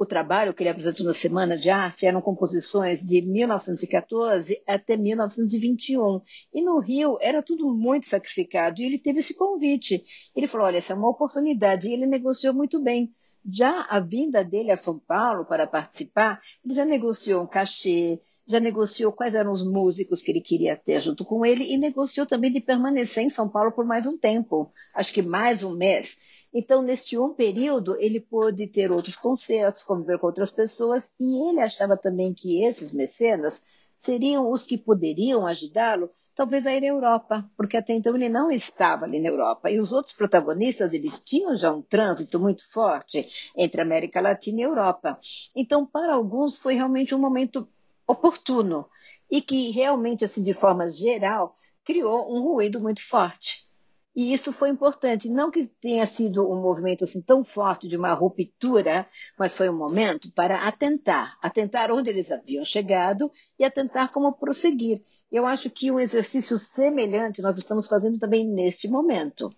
O 0.01 0.05
trabalho 0.05 0.51
que 0.51 0.63
ele 0.63 0.69
apresentou 0.71 1.05
na 1.05 1.13
Semana 1.13 1.55
de 1.55 1.69
Arte 1.69 2.07
eram 2.07 2.23
composições 2.23 3.03
de 3.03 3.21
1914 3.21 4.59
até 4.65 4.97
1921. 4.97 6.19
E 6.51 6.63
no 6.63 6.79
Rio 6.79 7.19
era 7.21 7.43
tudo 7.43 7.71
muito 7.71 8.07
sacrificado. 8.07 8.81
E 8.81 8.85
ele 8.85 8.97
teve 8.97 9.19
esse 9.19 9.35
convite. 9.35 10.03
Ele 10.35 10.47
falou: 10.47 10.65
olha, 10.65 10.79
essa 10.79 10.93
é 10.93 10.95
uma 10.95 11.07
oportunidade. 11.07 11.87
E 11.87 11.93
ele 11.93 12.07
negociou 12.07 12.51
muito 12.51 12.81
bem. 12.81 13.13
Já 13.47 13.85
a 13.91 13.99
vinda 13.99 14.43
dele 14.43 14.71
a 14.71 14.77
São 14.77 14.97
Paulo 14.97 15.45
para 15.45 15.67
participar, 15.67 16.41
ele 16.65 16.73
já 16.73 16.83
negociou 16.83 17.43
um 17.43 17.47
cachê, 17.47 18.19
já 18.47 18.59
negociou 18.59 19.11
quais 19.11 19.35
eram 19.35 19.51
os 19.51 19.63
músicos 19.63 20.23
que 20.23 20.31
ele 20.31 20.41
queria 20.41 20.75
ter 20.75 20.99
junto 20.99 21.23
com 21.23 21.45
ele 21.45 21.63
e 21.63 21.77
negociou 21.77 22.25
também 22.25 22.51
de 22.51 22.59
permanecer 22.59 23.23
em 23.23 23.29
São 23.29 23.47
Paulo 23.47 23.71
por 23.71 23.85
mais 23.85 24.07
um 24.07 24.17
tempo, 24.17 24.71
acho 24.95 25.13
que 25.13 25.21
mais 25.21 25.61
um 25.61 25.75
mês. 25.75 26.40
Então, 26.53 26.81
neste 26.81 27.17
um 27.17 27.33
período, 27.33 27.95
ele 27.99 28.19
pôde 28.19 28.67
ter 28.67 28.91
outros 28.91 29.15
concertos, 29.15 29.83
conviver 29.83 30.19
com 30.19 30.27
outras 30.27 30.51
pessoas, 30.51 31.11
e 31.19 31.49
ele 31.49 31.61
achava 31.61 31.95
também 31.95 32.33
que 32.33 32.63
esses 32.63 32.93
mecenas 32.93 33.81
seriam 34.01 34.49
os 34.49 34.63
que 34.63 34.79
poderiam 34.79 35.45
ajudá-lo, 35.45 36.09
talvez 36.33 36.65
a 36.65 36.73
ir 36.73 36.83
à 36.83 36.87
Europa, 36.87 37.49
porque 37.55 37.77
até 37.77 37.93
então 37.93 38.15
ele 38.15 38.29
não 38.29 38.49
estava 38.49 39.05
ali 39.05 39.19
na 39.19 39.29
Europa. 39.29 39.69
E 39.69 39.79
os 39.79 39.93
outros 39.93 40.15
protagonistas, 40.15 40.91
eles 40.91 41.23
tinham 41.23 41.55
já 41.55 41.71
um 41.71 41.83
trânsito 41.83 42.39
muito 42.39 42.69
forte 42.69 43.51
entre 43.55 43.79
América 43.79 44.19
Latina 44.19 44.59
e 44.59 44.63
Europa. 44.63 45.19
Então, 45.55 45.85
para 45.85 46.15
alguns, 46.15 46.57
foi 46.57 46.73
realmente 46.73 47.13
um 47.13 47.19
momento 47.19 47.69
oportuno 48.07 48.89
e 49.29 49.39
que 49.39 49.69
realmente, 49.69 50.25
assim, 50.25 50.43
de 50.43 50.53
forma 50.53 50.91
geral, 50.91 51.55
criou 51.85 52.35
um 52.35 52.41
ruído 52.41 52.79
muito 52.81 53.07
forte. 53.07 53.70
E 54.13 54.33
isso 54.33 54.51
foi 54.51 54.69
importante, 54.69 55.29
não 55.29 55.49
que 55.49 55.65
tenha 55.65 56.05
sido 56.05 56.49
um 56.51 56.61
movimento 56.61 57.05
assim 57.05 57.21
tão 57.21 57.45
forte 57.45 57.87
de 57.87 57.95
uma 57.95 58.11
ruptura, 58.11 59.07
mas 59.39 59.53
foi 59.53 59.69
um 59.69 59.77
momento 59.77 60.29
para 60.33 60.67
atentar, 60.67 61.37
atentar 61.41 61.89
onde 61.91 62.09
eles 62.09 62.29
haviam 62.29 62.65
chegado 62.65 63.31
e 63.57 63.63
atentar 63.63 64.11
como 64.11 64.33
prosseguir. 64.33 65.01
Eu 65.31 65.45
acho 65.45 65.69
que 65.69 65.89
um 65.89 65.99
exercício 65.99 66.57
semelhante 66.57 67.41
nós 67.41 67.57
estamos 67.57 67.87
fazendo 67.87 68.19
também 68.19 68.45
neste 68.45 68.87
momento. 68.89 69.49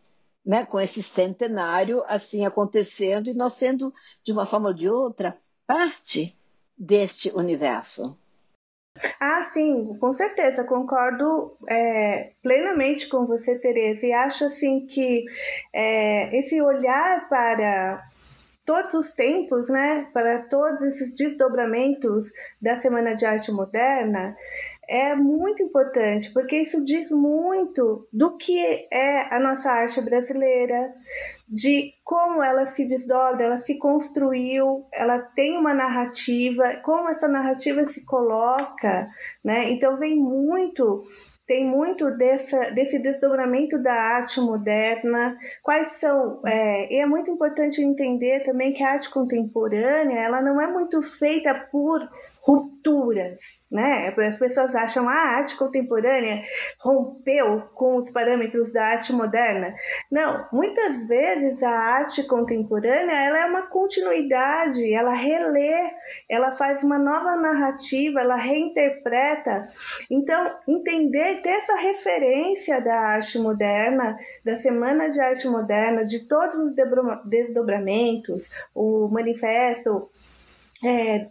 Né, 0.45 0.65
com 0.65 0.77
esse 0.77 1.01
centenário 1.01 2.03
assim 2.05 2.45
acontecendo 2.45 3.29
e 3.29 3.33
nós 3.33 3.53
sendo, 3.53 3.93
de 4.25 4.33
uma 4.33 4.45
forma 4.45 4.67
ou 4.67 4.73
de 4.73 4.89
outra, 4.89 5.39
parte 5.65 6.37
deste 6.77 7.29
universo. 7.29 8.17
Ah, 9.19 9.43
sim, 9.45 9.97
com 9.99 10.11
certeza, 10.11 10.63
concordo 10.65 11.57
é, 11.67 12.31
plenamente 12.43 13.07
com 13.07 13.25
você, 13.25 13.57
Tereza, 13.57 14.05
e 14.05 14.13
acho 14.13 14.45
assim 14.45 14.85
que 14.85 15.25
é, 15.73 16.37
esse 16.37 16.61
olhar 16.61 17.27
para 17.27 18.03
todos 18.65 18.93
os 18.93 19.11
tempos, 19.11 19.67
né, 19.69 20.07
para 20.13 20.43
todos 20.43 20.81
esses 20.83 21.13
desdobramentos 21.15 22.31
da 22.61 22.77
Semana 22.77 23.15
de 23.15 23.25
Arte 23.25 23.51
Moderna, 23.51 24.37
é 24.87 25.15
muito 25.15 25.63
importante, 25.63 26.31
porque 26.31 26.57
isso 26.57 26.83
diz 26.83 27.09
muito 27.09 28.07
do 28.11 28.37
que 28.37 28.57
é 28.91 29.33
a 29.33 29.39
nossa 29.39 29.71
arte 29.71 30.01
brasileira, 30.01 30.93
de 31.53 31.93
como 32.03 32.41
ela 32.41 32.65
se 32.65 32.87
desdobra, 32.87 33.45
ela 33.45 33.59
se 33.59 33.77
construiu, 33.77 34.87
ela 34.91 35.19
tem 35.19 35.55
uma 35.55 35.71
narrativa, 35.71 36.77
como 36.83 37.07
essa 37.07 37.27
narrativa 37.27 37.83
se 37.83 38.03
coloca, 38.03 39.07
né? 39.45 39.69
Então 39.69 39.95
vem 39.99 40.15
muito 40.17 41.03
tem 41.45 41.67
muito 41.67 42.09
dessa, 42.11 42.71
desse 42.71 42.99
desdobramento 42.99 43.77
da 43.77 43.93
arte 43.93 44.39
moderna, 44.39 45.37
quais 45.61 45.89
são, 45.99 46.41
é, 46.47 46.91
e 46.91 46.99
é 47.01 47.05
muito 47.05 47.29
importante 47.29 47.81
entender 47.81 48.41
também 48.43 48.73
que 48.73 48.81
a 48.81 48.93
arte 48.93 49.09
contemporânea, 49.09 50.19
ela 50.21 50.41
não 50.41 50.59
é 50.59 50.67
muito 50.67 51.01
feita 51.01 51.53
por 51.69 51.99
rupturas, 52.45 53.63
né? 53.71 54.13
As 54.17 54.37
pessoas 54.37 54.75
acham 54.75 55.07
ah, 55.07 55.13
a 55.13 55.37
arte 55.37 55.55
contemporânea 55.55 56.43
rompeu 56.77 57.61
com 57.73 57.95
os 57.95 58.09
parâmetros 58.09 58.69
da 58.73 58.85
arte 58.85 59.13
moderna. 59.13 59.73
Não, 60.11 60.45
muitas 60.51 61.07
vezes 61.07 61.63
a 61.63 61.71
arte 61.71 62.21
contemporânea 62.23 63.15
ela 63.15 63.39
é 63.39 63.45
uma 63.45 63.67
continuidade, 63.67 64.93
ela 64.93 65.13
relê, 65.13 65.89
ela 66.29 66.51
faz 66.51 66.83
uma 66.83 66.99
nova 66.99 67.37
narrativa, 67.37 68.19
ela 68.19 68.35
reinterpreta. 68.35 69.65
Então, 70.11 70.53
entender, 70.67 71.41
ter 71.41 71.49
essa 71.49 71.77
referência 71.77 72.81
da 72.81 72.99
arte 72.99 73.39
moderna, 73.39 74.17
da 74.43 74.57
Semana 74.57 75.09
de 75.09 75.21
Arte 75.21 75.47
Moderna, 75.47 76.03
de 76.03 76.27
todos 76.27 76.57
os 76.57 76.73
desdobramentos, 77.25 78.49
o 78.75 79.07
manifesto 79.07 80.09
é, 80.83 81.29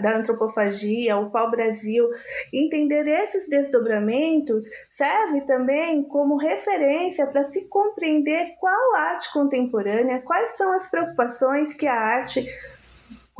da 0.00 0.16
antropofagia, 0.16 1.16
o 1.16 1.30
pau-brasil, 1.30 2.08
entender 2.52 3.06
esses 3.06 3.48
desdobramentos 3.48 4.64
serve 4.88 5.42
também 5.42 6.02
como 6.02 6.36
referência 6.36 7.26
para 7.26 7.44
se 7.44 7.66
compreender 7.68 8.54
qual 8.58 8.94
arte 8.94 9.32
contemporânea, 9.32 10.22
quais 10.22 10.56
são 10.56 10.72
as 10.72 10.88
preocupações 10.88 11.74
que 11.74 11.86
a 11.86 11.94
arte 11.94 12.46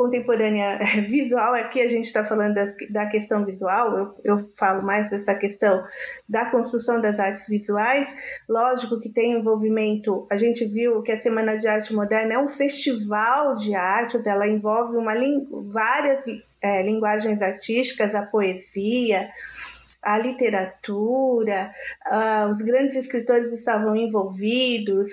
contemporânea 0.00 0.78
visual, 1.06 1.52
aqui 1.52 1.78
a 1.78 1.86
gente 1.86 2.06
está 2.06 2.24
falando 2.24 2.54
da, 2.54 2.64
da, 2.88 3.06
questão 3.06 3.44
visual, 3.44 3.94
eu, 3.98 4.14
eu 4.24 4.50
falo 4.54 4.82
mais 4.82 5.10
dessa 5.10 5.34
questão 5.34 5.84
da 6.26 6.46
construção 6.46 7.02
das 7.02 7.20
artes 7.20 7.46
visuais. 7.46 8.14
Lógico 8.48 8.98
que 8.98 9.10
tem 9.10 9.32
envolvimento, 9.32 10.26
a 10.30 10.38
gente 10.38 10.64
viu 10.64 11.02
que 11.02 11.12
a 11.12 11.20
Semana 11.20 11.58
de 11.58 11.68
Arte 11.68 11.92
Moderna 11.92 12.32
é 12.32 12.38
um 12.38 12.46
festival 12.46 13.54
de 13.54 13.74
artes, 13.74 14.26
ela 14.26 14.48
envolve 14.48 14.96
uma, 14.96 15.12
várias 15.70 16.24
é, 16.62 16.82
linguagens 16.82 17.42
artísticas, 17.42 18.14
a 18.14 18.24
poesia, 18.24 19.28
a 20.02 20.18
literatura, 20.18 21.70
uh, 22.10 22.48
os 22.48 22.62
grandes 22.62 22.96
escritores 22.96 23.52
estavam 23.52 23.94
envolvidos. 23.94 25.10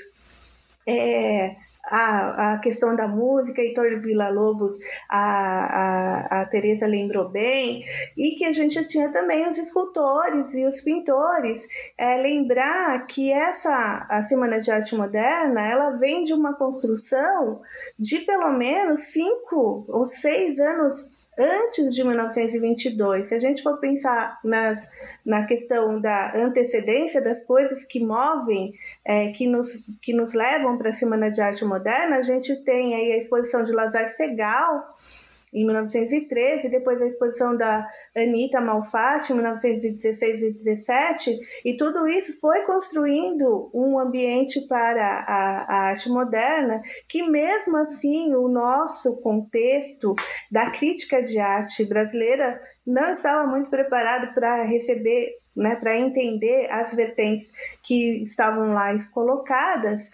É, 0.88 1.67
a, 1.88 2.54
a 2.54 2.60
questão 2.60 2.96
da 2.96 3.08
música, 3.08 3.62
Heitor 3.62 4.00
Villa-Lobos, 4.00 4.78
a, 5.10 5.20
a, 5.20 6.42
a 6.42 6.46
Tereza 6.46 6.86
lembrou 6.86 7.30
bem, 7.30 7.84
e 8.18 8.36
que 8.38 8.46
a 8.46 8.54
gente 8.54 8.86
tinha 8.86 9.12
também 9.12 9.46
os 9.46 9.58
escultores 9.58 10.54
e 10.54 10.66
os 10.66 10.82
pintores. 10.82 11.68
É, 11.98 12.18
lembrar 12.18 13.06
que 13.08 13.32
essa 13.32 14.06
a 14.10 14.24
Semana 14.24 14.60
de 14.60 14.72
Arte 14.72 14.96
Moderna, 14.96 15.62
ela 15.62 15.92
vem 15.92 16.24
de 16.24 16.34
uma 16.34 16.54
construção 16.56 17.62
de 17.98 18.20
pelo 18.20 18.52
menos 18.52 19.00
cinco 19.12 19.86
ou 19.88 20.06
seis 20.06 20.60
anos 20.60 21.17
antes 21.38 21.94
de 21.94 22.04
1922. 22.04 23.28
Se 23.28 23.36
a 23.36 23.40
gente 23.40 23.62
for 23.62 23.78
pensar 23.80 24.40
nas, 24.44 24.90
na 25.26 25.46
questão 25.46 26.02
da 26.02 26.32
antecedência 26.36 27.22
das 27.22 27.44
coisas 27.44 27.84
que 27.84 28.04
movem, 28.04 28.74
é, 29.06 29.32
que, 29.32 29.48
nos, 29.48 29.84
que 30.02 30.14
nos 30.14 30.34
levam 30.34 30.78
para 30.78 30.90
a 30.90 30.94
Semana 30.94 31.30
de 31.30 31.40
Arte 31.40 31.64
Moderna, 31.64 32.18
a 32.18 32.22
gente 32.22 32.56
tem 32.64 32.96
aí 32.96 33.12
a 33.14 33.18
exposição 33.18 33.64
de 33.64 33.72
Lazar 33.72 34.10
Segal, 34.10 34.97
em 35.62 35.66
1913, 35.66 36.70
depois 36.70 37.02
a 37.02 37.08
exposição 37.08 37.56
da 37.56 37.88
Anita 38.16 38.62
Malfatti, 38.62 39.32
em 39.32 39.36
1916 39.36 40.42
e 40.42 40.54
17, 40.54 41.40
e 41.66 41.78
tudo 41.78 42.08
isso 42.08 42.40
foi 42.40 42.62
construindo 42.66 43.70
um 43.74 44.00
ambiente 44.00 44.62
para 44.68 45.04
a, 45.04 45.66
a 45.68 45.90
arte 45.90 46.10
moderna, 46.10 46.82
que 47.08 47.24
mesmo 47.24 47.78
assim 47.78 48.34
o 48.36 48.48
nosso 48.48 49.18
contexto 49.18 50.16
da 50.52 50.70
crítica 50.70 51.22
de 51.22 51.40
arte 51.40 51.86
brasileira 51.86 52.60
não 52.86 53.12
estava 53.12 53.46
muito 53.48 53.70
preparado 53.70 54.34
para 54.34 54.64
receber, 54.64 55.36
né, 55.56 55.76
para 55.76 55.98
entender 55.98 56.68
as 56.72 56.94
vertentes 56.94 57.52
que 57.84 58.24
estavam 58.24 58.72
lá 58.72 58.96
colocadas. 59.12 60.10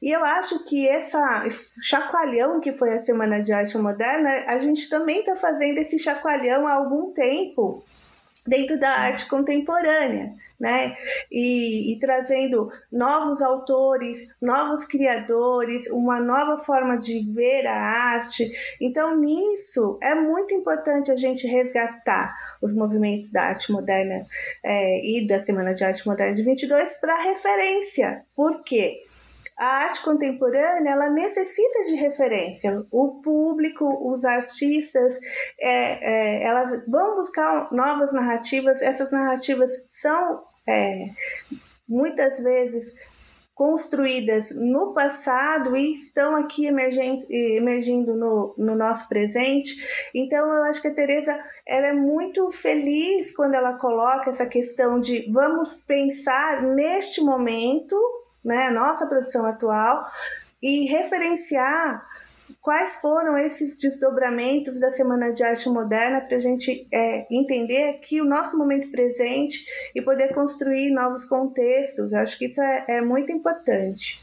E 0.00 0.10
eu 0.14 0.24
acho 0.24 0.64
que 0.64 0.88
essa, 0.88 1.46
esse 1.46 1.82
chacoalhão 1.82 2.60
que 2.60 2.72
foi 2.72 2.90
a 2.94 3.00
Semana 3.00 3.40
de 3.40 3.52
Arte 3.52 3.76
Moderna, 3.78 4.30
a 4.46 4.58
gente 4.58 4.88
também 4.88 5.20
está 5.20 5.34
fazendo 5.34 5.78
esse 5.78 5.98
chacoalhão 5.98 6.66
há 6.66 6.74
algum 6.74 7.12
tempo 7.12 7.82
dentro 8.48 8.78
da 8.78 8.88
arte 8.88 9.28
contemporânea, 9.28 10.32
né? 10.58 10.94
E, 11.30 11.92
e, 11.92 11.98
trazendo 12.00 12.70
novos 12.90 13.42
autores, 13.42 14.34
novos 14.40 14.84
criadores, 14.84 15.88
uma 15.90 16.20
nova 16.20 16.56
forma 16.56 16.96
de 16.96 17.20
ver 17.34 17.66
a 17.66 17.76
arte. 17.76 18.50
Então, 18.80 19.18
nisso 19.18 19.98
é 20.02 20.14
muito 20.14 20.54
importante 20.54 21.10
a 21.10 21.16
gente 21.16 21.46
resgatar 21.46 22.34
os 22.62 22.72
movimentos 22.72 23.30
da 23.30 23.42
arte 23.42 23.70
moderna 23.70 24.26
é, 24.64 25.00
e 25.04 25.26
da 25.26 25.38
Semana 25.38 25.74
de 25.74 25.84
Arte 25.84 26.06
Moderna 26.06 26.34
de 26.34 26.42
22 26.42 26.94
para 27.00 27.22
referência. 27.22 28.24
Por 28.34 28.62
quê? 28.64 29.04
A 29.58 29.66
arte 29.84 30.02
contemporânea 30.02 30.92
ela 30.92 31.10
necessita 31.10 31.84
de 31.86 31.96
referência. 31.96 32.86
O 32.92 33.20
público, 33.20 34.08
os 34.08 34.24
artistas, 34.24 35.18
é, 35.60 36.42
é, 36.42 36.44
elas 36.44 36.84
vão 36.86 37.14
buscar 37.14 37.72
novas 37.72 38.12
narrativas. 38.12 38.80
Essas 38.80 39.10
narrativas 39.10 39.70
são 39.88 40.44
é, 40.66 41.06
muitas 41.88 42.38
vezes 42.38 42.94
construídas 43.58 44.52
no 44.52 44.94
passado 44.94 45.76
e 45.76 45.96
estão 45.96 46.36
aqui 46.36 46.66
emergindo 46.68 48.14
no, 48.14 48.54
no 48.56 48.76
nosso 48.76 49.08
presente. 49.08 49.74
Então, 50.14 50.46
eu 50.54 50.62
acho 50.62 50.80
que 50.80 50.86
a 50.86 50.94
Tereza 50.94 51.36
ela 51.66 51.88
é 51.88 51.92
muito 51.92 52.48
feliz 52.52 53.34
quando 53.34 53.54
ela 53.54 53.72
coloca 53.72 54.30
essa 54.30 54.46
questão 54.46 55.00
de 55.00 55.28
vamos 55.32 55.74
pensar 55.74 56.62
neste 56.62 57.20
momento, 57.20 57.96
né, 58.44 58.70
nossa 58.70 59.06
produção 59.06 59.44
atual, 59.46 60.04
e 60.62 60.90
referenciar 60.90 62.04
quais 62.60 62.96
foram 62.96 63.36
esses 63.36 63.76
desdobramentos 63.78 64.80
da 64.80 64.90
Semana 64.90 65.32
de 65.32 65.42
Arte 65.42 65.68
Moderna 65.68 66.20
para 66.20 66.36
a 66.36 66.40
gente 66.40 66.88
é, 66.92 67.26
entender 67.30 67.90
aqui 67.90 68.20
o 68.20 68.24
nosso 68.24 68.56
momento 68.56 68.90
presente 68.90 69.64
e 69.94 70.02
poder 70.02 70.34
construir 70.34 70.90
novos 70.92 71.24
contextos. 71.24 72.12
Acho 72.14 72.38
que 72.38 72.46
isso 72.46 72.60
é, 72.60 72.84
é 72.88 73.02
muito 73.02 73.30
importante. 73.32 74.20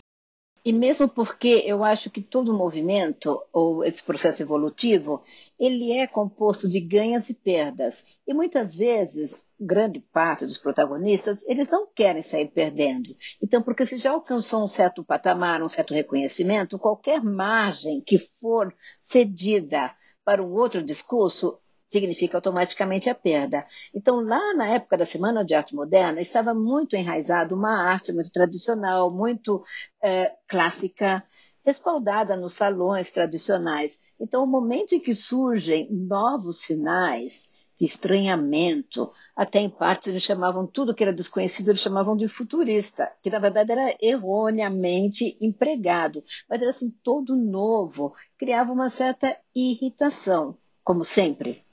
E 0.65 0.73
mesmo 0.73 1.07
porque 1.07 1.61
eu 1.63 1.83
acho 1.83 2.09
que 2.09 2.23
todo 2.23 2.51
movimento, 2.51 3.39
ou 3.53 3.83
esse 3.83 4.01
processo 4.01 4.41
evolutivo, 4.41 5.21
ele 5.59 5.91
é 5.91 6.07
composto 6.07 6.67
de 6.67 6.79
ganhas 6.79 7.29
e 7.29 7.35
perdas. 7.35 8.17
E 8.27 8.33
muitas 8.33 8.73
vezes, 8.73 9.53
grande 9.59 9.99
parte 9.99 10.43
dos 10.43 10.57
protagonistas, 10.57 11.43
eles 11.45 11.69
não 11.69 11.85
querem 11.85 12.23
sair 12.23 12.47
perdendo. 12.47 13.15
Então, 13.39 13.61
porque 13.61 13.85
se 13.85 13.99
já 13.99 14.09
alcançou 14.09 14.63
um 14.63 14.67
certo 14.67 15.03
patamar, 15.03 15.61
um 15.61 15.69
certo 15.69 15.93
reconhecimento, 15.93 16.79
qualquer 16.79 17.21
margem 17.21 18.01
que 18.01 18.17
for 18.17 18.73
cedida 18.99 19.95
para 20.23 20.41
um 20.41 20.51
outro 20.51 20.81
discurso, 20.81 21.59
significa 21.85 22.37
automaticamente 22.37 23.09
a 23.09 23.15
perda. 23.15 23.65
Então, 23.93 24.19
lá 24.19 24.55
na 24.55 24.67
época 24.67 24.97
da 24.97 25.05
Semana 25.05 25.45
de 25.45 25.53
Arte 25.53 25.75
Moderna, 25.75 26.19
estava 26.19 26.53
muito 26.53 26.95
enraizado 26.95 27.55
uma 27.55 27.83
arte 27.87 28.11
muito 28.11 28.31
tradicional, 28.31 29.11
muito 29.11 29.63
é, 30.01 30.33
clássica, 30.47 31.23
respaldada 31.63 32.35
nos 32.35 32.53
salões 32.53 33.11
tradicionais. 33.11 33.99
Então, 34.19 34.43
o 34.43 34.47
momento 34.47 34.95
em 34.95 34.99
que 34.99 35.13
surgem 35.13 35.87
novos 35.91 36.61
sinais 36.61 37.53
de 37.77 37.85
estranhamento, 37.85 39.11
até 39.35 39.59
em 39.59 39.69
partes 39.69 40.07
eles 40.07 40.23
chamavam 40.23 40.65
tudo 40.65 40.95
que 40.95 41.03
era 41.03 41.13
desconhecido, 41.13 41.69
eles 41.69 41.81
chamavam 41.81 42.15
de 42.15 42.27
futurista, 42.27 43.11
que 43.21 43.29
na 43.29 43.37
verdade 43.37 43.73
era 43.73 43.97
erroneamente 44.01 45.37
empregado, 45.41 46.23
mas 46.49 46.61
era 46.61 46.69
assim 46.71 46.89
todo 47.03 47.35
novo, 47.35 48.13
criava 48.37 48.71
uma 48.71 48.89
certa 48.89 49.37
irritação, 49.53 50.57
como 50.83 51.03
sempre. 51.03 51.64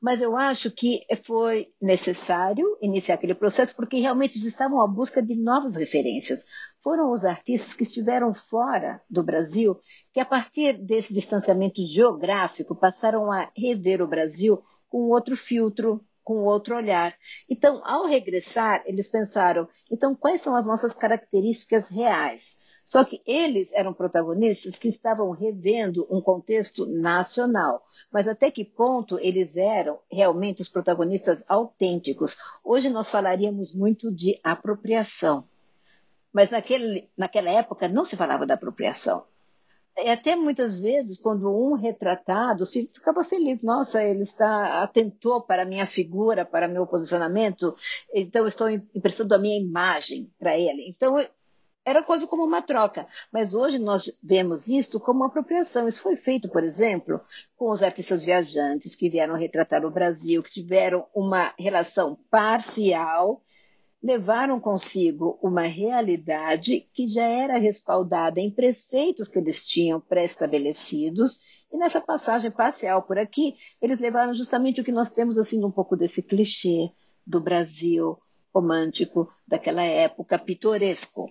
Mas 0.00 0.20
eu 0.20 0.36
acho 0.36 0.70
que 0.70 1.00
foi 1.24 1.72
necessário 1.80 2.76
iniciar 2.80 3.14
aquele 3.14 3.34
processo 3.34 3.74
porque 3.76 3.98
realmente 4.00 4.32
eles 4.32 4.46
estavam 4.46 4.82
à 4.82 4.86
busca 4.86 5.22
de 5.22 5.36
novas 5.36 5.74
referências. 5.76 6.44
Foram 6.82 7.10
os 7.10 7.24
artistas 7.24 7.74
que 7.74 7.82
estiveram 7.82 8.34
fora 8.34 9.00
do 9.08 9.22
Brasil 9.22 9.78
que, 10.12 10.20
a 10.20 10.24
partir 10.24 10.78
desse 10.84 11.14
distanciamento 11.14 11.82
geográfico, 11.86 12.74
passaram 12.74 13.30
a 13.30 13.50
rever 13.56 14.02
o 14.02 14.08
Brasil 14.08 14.62
com 14.88 15.08
outro 15.08 15.36
filtro, 15.36 16.04
com 16.22 16.44
outro 16.44 16.76
olhar. 16.76 17.14
Então, 17.48 17.80
ao 17.84 18.06
regressar, 18.06 18.82
eles 18.86 19.08
pensaram: 19.08 19.68
então, 19.90 20.14
quais 20.14 20.40
são 20.40 20.54
as 20.54 20.64
nossas 20.64 20.94
características 20.94 21.88
reais? 21.88 22.58
Só 22.84 23.04
que 23.04 23.20
eles 23.26 23.72
eram 23.72 23.94
protagonistas 23.94 24.76
que 24.76 24.88
estavam 24.88 25.30
revendo 25.30 26.06
um 26.10 26.20
contexto 26.20 26.84
nacional. 26.86 27.84
Mas 28.12 28.26
até 28.26 28.50
que 28.50 28.64
ponto 28.64 29.18
eles 29.20 29.56
eram 29.56 29.98
realmente 30.10 30.62
os 30.62 30.68
protagonistas 30.68 31.44
autênticos? 31.48 32.36
Hoje 32.64 32.90
nós 32.90 33.10
falaríamos 33.10 33.74
muito 33.74 34.12
de 34.12 34.38
apropriação. 34.42 35.48
Mas 36.32 36.50
naquele, 36.50 37.08
naquela 37.16 37.50
época 37.50 37.88
não 37.88 38.04
se 38.04 38.16
falava 38.16 38.46
da 38.46 38.54
apropriação. 38.54 39.24
E 39.96 40.08
até 40.08 40.34
muitas 40.34 40.80
vezes, 40.80 41.18
quando 41.18 41.50
um 41.50 41.74
retratado 41.74 42.64
se 42.64 42.86
ficava 42.86 43.22
feliz, 43.22 43.62
nossa, 43.62 44.02
ele 44.02 44.22
está 44.22 44.82
atentou 44.82 45.42
para 45.42 45.62
a 45.62 45.66
minha 45.66 45.84
figura, 45.84 46.46
para 46.46 46.66
meu 46.66 46.86
posicionamento, 46.86 47.74
então 48.14 48.46
estou 48.46 48.70
emprestando 48.70 49.34
a 49.34 49.38
minha 49.38 49.60
imagem 49.60 50.32
para 50.38 50.56
ele. 50.56 50.88
Então 50.88 51.18
era 51.84 52.02
coisa 52.02 52.26
como 52.26 52.44
uma 52.44 52.62
troca. 52.62 53.06
Mas 53.32 53.54
hoje 53.54 53.78
nós 53.78 54.18
vemos 54.22 54.68
isto 54.68 55.00
como 55.00 55.20
uma 55.20 55.26
apropriação. 55.26 55.88
Isso 55.88 56.00
foi 56.00 56.16
feito, 56.16 56.48
por 56.48 56.62
exemplo, 56.62 57.20
com 57.56 57.70
os 57.70 57.82
artistas 57.82 58.22
viajantes 58.22 58.94
que 58.94 59.10
vieram 59.10 59.34
retratar 59.34 59.84
o 59.84 59.90
Brasil, 59.90 60.42
que 60.42 60.50
tiveram 60.50 61.06
uma 61.14 61.52
relação 61.58 62.18
parcial, 62.30 63.42
levaram 64.02 64.60
consigo 64.60 65.38
uma 65.42 65.62
realidade 65.62 66.86
que 66.92 67.06
já 67.06 67.24
era 67.24 67.58
respaldada 67.58 68.40
em 68.40 68.50
preceitos 68.50 69.28
que 69.28 69.38
eles 69.38 69.64
tinham 69.64 70.00
pré-estabelecidos. 70.00 71.64
E 71.72 71.76
nessa 71.76 72.00
passagem 72.00 72.50
parcial 72.50 73.02
por 73.02 73.18
aqui, 73.18 73.54
eles 73.80 73.98
levaram 73.98 74.34
justamente 74.34 74.80
o 74.80 74.84
que 74.84 74.92
nós 74.92 75.10
temos 75.10 75.38
assim 75.38 75.64
um 75.64 75.70
pouco 75.70 75.96
desse 75.96 76.22
clichê 76.22 76.90
do 77.26 77.40
Brasil 77.40 78.18
romântico 78.54 79.28
daquela 79.46 79.82
época, 79.82 80.38
pitoresco. 80.38 81.28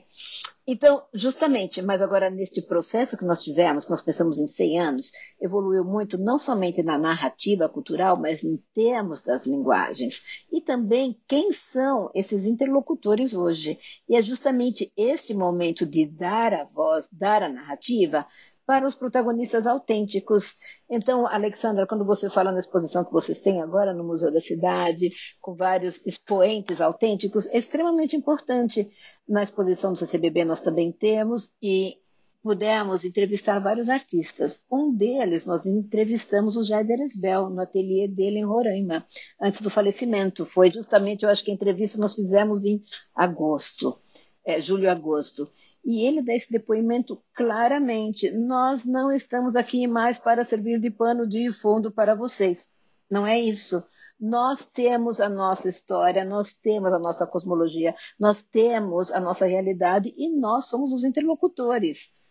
Então, 0.66 1.04
justamente, 1.14 1.82
mas 1.82 2.02
agora 2.02 2.30
neste 2.30 2.62
processo 2.62 3.18
que 3.18 3.26
nós 3.26 3.44
tivemos, 3.44 3.90
nós 3.90 4.02
pensamos 4.02 4.40
em 4.40 4.48
100 4.48 4.80
anos, 4.80 5.12
evoluiu 5.40 5.84
muito 5.84 6.20
não 6.20 6.38
somente 6.38 6.84
na 6.84 6.98
narrativa 7.00 7.68
cultural, 7.68 8.16
mas 8.16 8.44
em 8.44 8.58
termos 8.74 9.22
das 9.22 9.48
linguagens. 9.48 10.46
E 10.52 10.62
também 10.62 11.20
quem 11.28 11.52
são 11.52 12.12
esses 12.14 12.46
interlocutores 12.46 13.34
hoje. 13.34 13.78
E 14.08 14.16
é 14.16 14.22
justamente 14.22 14.94
este 14.96 15.34
momento 15.34 15.86
de 15.86 16.06
dar 16.06 16.54
a 16.54 16.64
voz, 16.64 17.10
dar 17.12 17.42
a 17.42 17.50
narrativa, 17.50 18.26
para 18.66 18.86
os 18.86 18.96
protagonistas 18.96 19.68
autênticos. 19.68 20.58
Então, 20.90 21.26
Alexandra, 21.26 21.88
quando 21.88 22.06
você 22.06 22.30
fala 22.30 22.52
na 22.52 22.60
exposição 22.60 23.04
que 23.04 23.12
vocês 23.12 23.40
têm 23.40 23.62
agora 23.62 23.94
no 23.94 24.04
Museu 24.04 24.32
da 24.32 24.40
Cidade, 24.40 25.12
com 25.40 25.56
vários 25.56 26.06
expoentes 26.06 26.82
autênticos, 26.82 27.48
é 27.48 27.58
extremamente 27.58 28.16
importante. 28.16 28.90
Na 29.28 29.44
exposição 29.44 29.92
do 29.92 29.98
CCBB 29.98 30.46
nós 30.46 30.62
também 30.62 30.92
temos 30.92 31.56
e 31.62 32.02
pudemos 32.44 33.06
entrevistar 33.06 33.60
vários 33.60 33.88
artistas. 33.88 34.66
Um 34.72 34.94
deles, 34.94 35.46
nós 35.46 35.66
entrevistamos 35.66 36.58
o 36.58 36.64
Jair 36.64 37.00
Esbel 37.00 37.50
no 37.50 37.62
ateliê 37.62 38.08
dele 38.08 38.40
em 38.40 38.46
Roraima, 38.46 39.06
antes 39.40 39.62
do 39.62 39.70
falecimento. 39.70 40.46
Foi 40.46 40.72
justamente, 40.72 41.24
eu 41.24 41.30
acho 41.30 41.44
que 41.44 41.52
a 41.52 41.54
entrevista 41.54 42.00
nós 42.00 42.16
fizemos 42.16 42.64
em 42.64 42.82
agosto, 43.16 44.00
é, 44.44 44.60
julho 44.60 44.90
agosto. 44.90 45.52
E 45.84 46.06
ele 46.06 46.22
dá 46.22 46.34
esse 46.34 46.52
depoimento 46.52 47.22
claramente: 47.34 48.32
nós 48.32 48.86
não 48.86 49.12
estamos 49.12 49.56
aqui 49.56 49.88
mais 49.88 50.20
para 50.20 50.44
servir 50.44 50.80
de 50.80 50.92
pano 50.92 51.28
de 51.28 51.52
fundo 51.52 51.92
para 51.92 52.16
vocês. 52.16 52.80
Não 53.10 53.28
é 53.28 53.40
isso. 53.40 53.84
Nós 54.18 54.66
temos 54.66 55.20
a 55.20 55.28
nossa 55.28 55.68
história, 55.68 56.24
nós 56.24 56.54
temos 56.54 56.94
a 56.94 57.00
nossa 57.00 57.28
cosmologia, 57.28 57.94
nós 58.18 58.44
temos 58.44 59.12
a 59.12 59.20
nossa 59.20 59.46
realidade 59.46 60.14
e 60.16 60.30
nós 60.30 60.66
somos 60.66 60.94
os 60.94 61.04
interlocutores. 61.04 62.22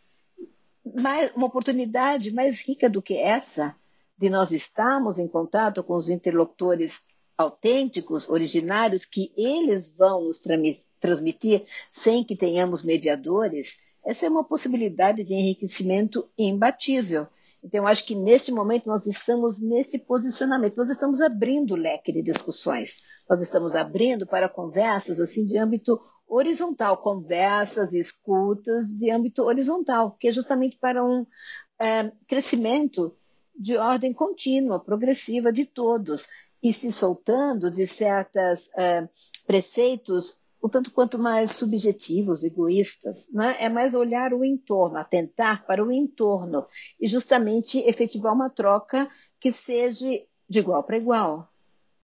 Mais, 0.94 1.34
uma 1.34 1.46
oportunidade 1.46 2.32
mais 2.32 2.66
rica 2.66 2.88
do 2.88 3.02
que 3.02 3.18
essa, 3.18 3.76
de 4.16 4.30
nós 4.30 4.52
estarmos 4.52 5.18
em 5.18 5.28
contato 5.28 5.84
com 5.84 5.94
os 5.94 6.08
interlocutores 6.08 7.08
autênticos, 7.40 8.28
originários, 8.28 9.04
que 9.04 9.32
eles 9.36 9.96
vão 9.96 10.24
nos 10.24 10.40
transmitir 11.00 11.64
sem 11.90 12.22
que 12.22 12.36
tenhamos 12.36 12.82
mediadores, 12.82 13.78
essa 14.04 14.26
é 14.26 14.28
uma 14.28 14.44
possibilidade 14.44 15.24
de 15.24 15.34
enriquecimento 15.34 16.28
imbatível. 16.36 17.26
Então, 17.62 17.80
eu 17.80 17.86
acho 17.86 18.04
que 18.04 18.14
neste 18.14 18.52
momento 18.52 18.86
nós 18.86 19.06
estamos 19.06 19.60
nesse 19.60 19.98
posicionamento, 19.98 20.76
nós 20.76 20.90
estamos 20.90 21.20
abrindo 21.20 21.72
o 21.72 21.76
leque 21.76 22.12
de 22.12 22.22
discussões, 22.22 23.02
nós 23.28 23.42
estamos 23.42 23.74
abrindo 23.74 24.26
para 24.26 24.48
conversas 24.48 25.20
assim 25.20 25.44
de 25.44 25.58
âmbito 25.58 26.00
horizontal, 26.26 26.96
conversas, 26.98 27.92
escutas 27.92 28.86
de 28.88 29.10
âmbito 29.10 29.42
horizontal, 29.44 30.16
que 30.18 30.28
é 30.28 30.32
justamente 30.32 30.78
para 30.78 31.04
um 31.04 31.26
é, 31.78 32.10
crescimento 32.26 33.14
de 33.54 33.76
ordem 33.76 34.12
contínua, 34.12 34.80
progressiva 34.80 35.52
de 35.52 35.66
todos 35.66 36.28
e 36.62 36.72
se 36.72 36.92
soltando 36.92 37.70
de 37.70 37.86
certos 37.86 38.68
uh, 38.68 39.08
preceitos 39.46 40.40
um 40.62 40.68
tanto 40.68 40.90
quanto 40.90 41.18
mais 41.18 41.52
subjetivos, 41.52 42.42
egoístas, 42.42 43.32
né? 43.32 43.56
é 43.58 43.68
mais 43.68 43.94
olhar 43.94 44.34
o 44.34 44.44
entorno, 44.44 44.98
atentar 44.98 45.64
para 45.64 45.82
o 45.82 45.90
entorno 45.90 46.66
e 47.00 47.08
justamente 47.08 47.78
efetivar 47.78 48.34
uma 48.34 48.50
troca 48.50 49.08
que 49.40 49.50
seja 49.50 50.06
de 50.48 50.58
igual 50.58 50.84
para 50.84 50.98
igual. 50.98 51.48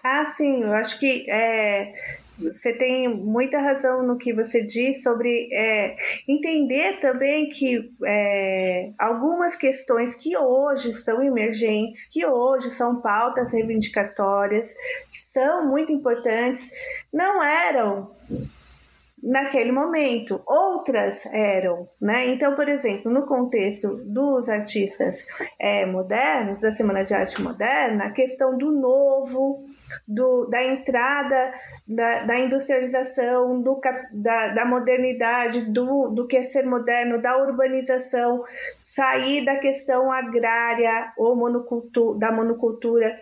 Ah, 0.01 0.25
sim, 0.27 0.61
eu 0.61 0.71
acho 0.71 0.97
que 0.99 1.29
é, 1.29 1.93
você 2.39 2.73
tem 2.73 3.07
muita 3.07 3.59
razão 3.59 4.05
no 4.05 4.17
que 4.17 4.33
você 4.33 4.63
diz 4.63 5.01
sobre 5.01 5.49
é, 5.51 5.95
entender 6.27 6.99
também 6.99 7.49
que 7.49 7.91
é, 8.05 8.91
algumas 8.97 9.55
questões 9.55 10.13
que 10.15 10.37
hoje 10.37 10.93
são 10.93 11.23
emergentes, 11.23 12.05
que 12.05 12.25
hoje 12.25 12.69
são 12.71 13.01
pautas 13.01 13.51
reivindicatórias, 13.51 14.73
que 15.09 15.17
são 15.17 15.67
muito 15.67 15.91
importantes, 15.91 16.69
não 17.11 17.41
eram 17.43 18.11
naquele 19.21 19.71
momento, 19.71 20.41
outras 20.45 21.25
eram, 21.27 21.87
né? 21.99 22.27
Então, 22.27 22.55
por 22.55 22.67
exemplo, 22.67 23.11
no 23.11 23.25
contexto 23.25 23.95
dos 24.05 24.47
artistas 24.47 25.25
é, 25.59 25.85
modernos, 25.85 26.61
da 26.61 26.71
Semana 26.71 27.03
de 27.03 27.13
Arte 27.13 27.41
Moderna, 27.41 28.05
a 28.05 28.11
questão 28.11 28.57
do 28.57 28.71
novo, 28.71 29.59
do, 30.07 30.45
da 30.45 30.63
entrada 30.63 31.53
da, 31.87 32.23
da 32.23 32.39
industrialização, 32.39 33.61
do, 33.61 33.79
da, 34.11 34.53
da 34.53 34.65
modernidade, 34.65 35.71
do, 35.71 36.09
do 36.09 36.27
que 36.27 36.37
é 36.37 36.43
ser 36.43 36.65
moderno, 36.65 37.21
da 37.21 37.37
urbanização, 37.37 38.43
sair 38.79 39.45
da 39.45 39.57
questão 39.57 40.11
agrária 40.11 41.13
ou 41.17 41.35
monocultura, 41.35 42.19
da 42.19 42.31
monocultura 42.31 43.17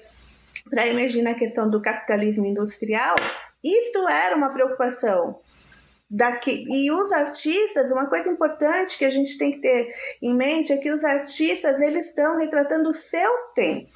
para 0.69 0.87
emergir 0.87 1.21
na 1.21 1.35
questão 1.35 1.69
do 1.69 1.81
capitalismo 1.81 2.45
industrial, 2.45 3.15
isto 3.63 4.07
era 4.07 4.35
uma 4.35 4.51
preocupação. 4.53 5.39
Daqui, 6.09 6.63
e 6.67 6.91
os 6.91 7.11
artistas, 7.11 7.91
uma 7.91 8.07
coisa 8.07 8.29
importante 8.29 8.97
que 8.97 9.05
a 9.05 9.09
gente 9.09 9.37
tem 9.37 9.51
que 9.51 9.59
ter 9.59 9.89
em 10.21 10.35
mente 10.35 10.71
é 10.71 10.77
que 10.77 10.91
os 10.91 11.03
artistas 11.03 11.81
eles 11.81 12.07
estão 12.07 12.37
retratando 12.37 12.89
o 12.89 12.93
seu 12.93 13.31
tempo. 13.55 13.89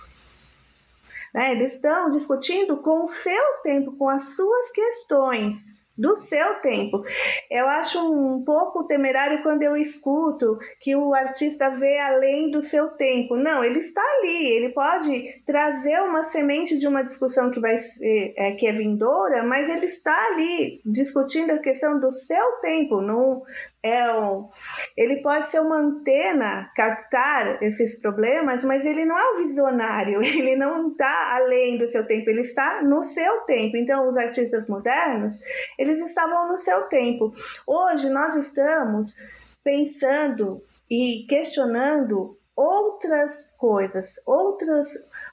Né? 1.34 1.52
Eles 1.52 1.74
estão 1.74 2.10
discutindo 2.10 2.82
com 2.82 3.04
o 3.04 3.08
seu 3.08 3.62
tempo, 3.64 3.96
com 3.98 4.10
as 4.10 4.36
suas 4.36 4.70
questões 4.72 5.80
do 6.00 6.16
seu 6.16 6.56
tempo. 6.62 7.04
Eu 7.52 7.68
acho 7.68 8.00
um 8.00 8.42
pouco 8.42 8.86
temerário 8.86 9.44
quando 9.44 9.64
eu 9.64 9.76
escuto 9.76 10.58
que 10.80 10.96
o 10.96 11.14
artista 11.14 11.70
vê 11.70 12.00
além 12.00 12.50
do 12.50 12.62
seu 12.62 12.88
tempo. 12.92 13.36
Não, 13.36 13.62
ele 13.62 13.80
está 13.80 14.02
ali, 14.02 14.56
ele 14.56 14.70
pode 14.70 15.44
trazer 15.46 16.00
uma 16.04 16.24
semente 16.24 16.78
de 16.78 16.88
uma 16.88 17.04
discussão 17.04 17.52
que 17.52 17.60
vai 17.60 17.78
ser, 17.78 18.34
é, 18.38 18.54
que 18.54 18.66
é 18.66 18.72
vindoura, 18.72 19.44
mas 19.44 19.68
ele 19.68 19.86
está 19.86 20.18
ali 20.28 20.80
discutindo 20.86 21.52
a 21.52 21.60
questão 21.60 22.00
do 22.00 22.10
seu 22.10 22.54
tempo, 22.62 23.02
não 23.02 23.44
é 23.84 24.12
um, 24.14 24.50
ele 24.98 25.22
pode 25.22 25.48
ser 25.48 25.62
uma 25.62 25.78
antena, 25.78 26.70
captar 26.76 27.62
esses 27.64 27.98
problemas, 28.00 28.64
mas 28.64 28.86
ele 28.86 29.06
não 29.06 29.18
é 29.18 29.32
um 29.32 29.48
visionário, 29.48 30.22
ele 30.24 30.56
não 30.56 30.90
está 30.90 31.36
além 31.38 31.78
do 31.78 31.88
seu 31.88 32.06
tempo, 32.06 32.30
ele 32.30 32.42
está 32.42 32.84
no 32.84 33.04
seu 33.04 33.42
tempo. 33.42 33.78
Então, 33.78 34.08
os 34.08 34.18
artistas 34.18 34.68
modernos, 34.68 35.40
eles 35.78 36.02
estavam 36.02 36.48
no 36.50 36.58
seu 36.58 36.84
tempo. 36.84 37.32
Hoje, 37.66 38.10
nós 38.10 38.36
estamos 38.36 39.16
pensando 39.64 40.62
e 40.90 41.26
questionando 41.30 42.38
outras 42.60 43.54
coisas, 43.58 44.16
outras, 44.26 44.90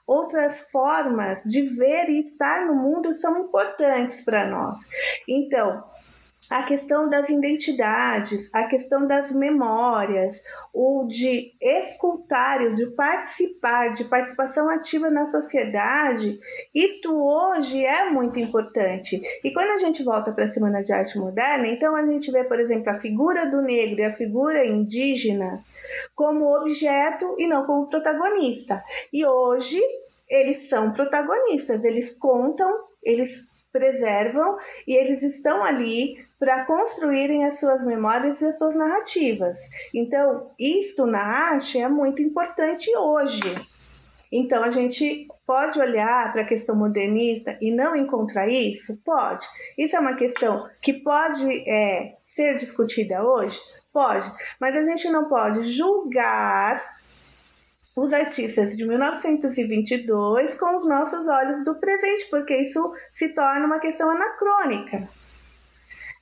outras 0.06 0.60
formas 0.70 1.42
de 1.42 1.60
ver 1.62 2.08
e 2.08 2.20
estar 2.20 2.64
no 2.66 2.76
mundo 2.76 3.12
são 3.12 3.36
importantes 3.40 4.20
para 4.20 4.48
nós. 4.48 4.88
Então, 5.28 5.82
a 6.50 6.62
questão 6.62 7.08
das 7.08 7.28
identidades, 7.28 8.48
a 8.52 8.64
questão 8.64 9.06
das 9.06 9.32
memórias, 9.32 10.42
o 10.72 11.06
de 11.08 11.52
escutar, 11.60 12.60
o 12.62 12.74
de 12.74 12.86
participar, 12.92 13.92
de 13.92 14.04
participação 14.04 14.68
ativa 14.68 15.10
na 15.10 15.26
sociedade, 15.26 16.38
isto 16.74 17.12
hoje 17.12 17.84
é 17.84 18.10
muito 18.10 18.38
importante. 18.38 19.20
E 19.42 19.52
quando 19.52 19.72
a 19.72 19.78
gente 19.78 20.04
volta 20.04 20.32
para 20.32 20.44
a 20.44 20.48
Semana 20.48 20.82
de 20.82 20.92
Arte 20.92 21.18
Moderna, 21.18 21.66
então 21.66 21.96
a 21.96 22.06
gente 22.06 22.30
vê, 22.30 22.44
por 22.44 22.60
exemplo, 22.60 22.90
a 22.90 23.00
figura 23.00 23.50
do 23.50 23.60
negro 23.62 24.00
e 24.00 24.04
a 24.04 24.12
figura 24.12 24.64
indígena 24.64 25.62
como 26.14 26.56
objeto 26.60 27.34
e 27.38 27.46
não 27.46 27.66
como 27.66 27.88
protagonista. 27.88 28.82
E 29.12 29.24
hoje 29.24 29.80
eles 30.28 30.68
são 30.68 30.92
protagonistas, 30.92 31.84
eles 31.84 32.10
contam, 32.10 32.70
eles 33.02 33.44
preservam 33.72 34.56
e 34.86 34.96
eles 34.96 35.22
estão 35.22 35.62
ali 35.62 36.25
para 36.38 36.64
construírem 36.64 37.44
as 37.44 37.58
suas 37.58 37.84
memórias 37.84 38.40
e 38.40 38.44
as 38.44 38.58
suas 38.58 38.74
narrativas. 38.74 39.58
Então, 39.94 40.50
isto 40.58 41.06
na 41.06 41.22
arte 41.22 41.78
é 41.78 41.88
muito 41.88 42.20
importante 42.22 42.90
hoje. 42.96 43.54
Então, 44.30 44.62
a 44.62 44.70
gente 44.70 45.26
pode 45.46 45.78
olhar 45.78 46.32
para 46.32 46.42
a 46.42 46.46
questão 46.46 46.76
modernista 46.76 47.56
e 47.60 47.74
não 47.74 47.94
encontrar 47.94 48.48
isso? 48.48 49.00
Pode. 49.04 49.46
Isso 49.78 49.96
é 49.96 50.00
uma 50.00 50.14
questão 50.14 50.68
que 50.82 50.94
pode 50.94 51.46
é, 51.68 52.16
ser 52.24 52.56
discutida 52.56 53.24
hoje? 53.24 53.58
Pode. 53.92 54.30
Mas 54.60 54.76
a 54.76 54.84
gente 54.84 55.08
não 55.08 55.28
pode 55.28 55.64
julgar 55.72 56.96
os 57.96 58.12
artistas 58.12 58.76
de 58.76 58.86
1922 58.86 60.54
com 60.54 60.76
os 60.76 60.86
nossos 60.86 61.26
olhos 61.28 61.64
do 61.64 61.80
presente, 61.80 62.28
porque 62.28 62.54
isso 62.54 62.92
se 63.10 63.32
torna 63.32 63.64
uma 63.64 63.78
questão 63.78 64.10
anacrônica. 64.10 65.08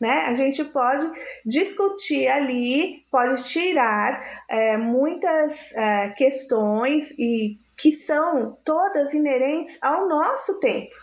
Né? 0.05 0.27
A 0.27 0.35
gente 0.35 0.63
pode 0.67 1.11
discutir 1.47 2.29
ali, 2.29 3.07
pode 3.11 3.43
tirar 3.45 4.23
é, 4.51 4.77
muitas 4.77 5.73
é, 5.73 6.11
questões 6.11 7.11
e 7.19 7.57
que 7.75 7.91
são 7.91 8.59
todas 8.63 9.15
inerentes 9.15 9.79
ao 9.81 10.07
nosso 10.07 10.61
tempo. 10.61 10.95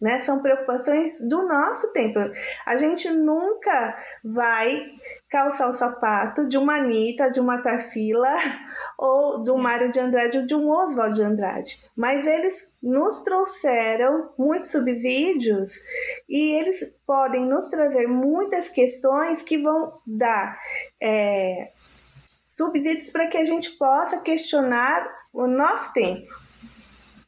Né? 0.00 0.22
São 0.24 0.40
preocupações 0.40 1.20
do 1.20 1.46
nosso 1.46 1.92
tempo. 1.92 2.20
A 2.64 2.76
gente 2.76 3.10
nunca 3.10 3.96
vai 4.22 4.92
calçar 5.28 5.68
o 5.68 5.72
sapato 5.72 6.48
de 6.48 6.56
uma 6.56 6.76
Anitta, 6.76 7.30
de 7.30 7.40
uma 7.40 7.60
Tarsila, 7.60 8.34
ou 8.98 9.42
do 9.42 9.56
Mário 9.58 9.90
de 9.90 10.00
Andrade 10.00 10.38
ou 10.38 10.46
de 10.46 10.54
um 10.54 10.68
Oswald 10.68 11.14
de 11.14 11.22
Andrade. 11.22 11.84
Mas 11.96 12.26
eles 12.26 12.72
nos 12.82 13.20
trouxeram 13.20 14.30
muitos 14.38 14.70
subsídios 14.70 15.80
e 16.28 16.58
eles 16.58 16.94
podem 17.06 17.44
nos 17.44 17.68
trazer 17.68 18.06
muitas 18.06 18.68
questões 18.68 19.42
que 19.42 19.58
vão 19.58 19.98
dar 20.06 20.58
é, 21.02 21.72
subsídios 22.24 23.10
para 23.10 23.26
que 23.26 23.36
a 23.36 23.44
gente 23.44 23.70
possa 23.72 24.20
questionar 24.20 25.08
o 25.32 25.46
nosso 25.46 25.92
tempo. 25.92 26.28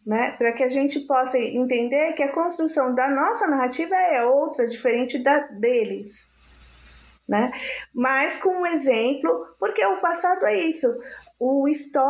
Né? 0.07 0.35
Para 0.39 0.53
que 0.53 0.63
a 0.63 0.69
gente 0.69 1.01
possa 1.01 1.39
entender 1.39 2.15
que 2.15 2.23
a 2.23 2.33
construção 2.33 2.95
da 2.95 3.09
nossa 3.11 3.47
narrativa 3.47 3.95
é 3.95 4.25
outra, 4.25 4.67
diferente 4.67 5.19
da 5.19 5.41
deles 5.41 6.31
né? 7.31 7.53
Mas 7.95 8.39
com 8.39 8.51
um 8.51 8.67
exemplo, 8.67 9.47
porque 9.57 9.87
o 9.87 10.01
passado 10.01 10.45
é 10.45 10.59
isso. 10.59 10.89
O 11.39 11.65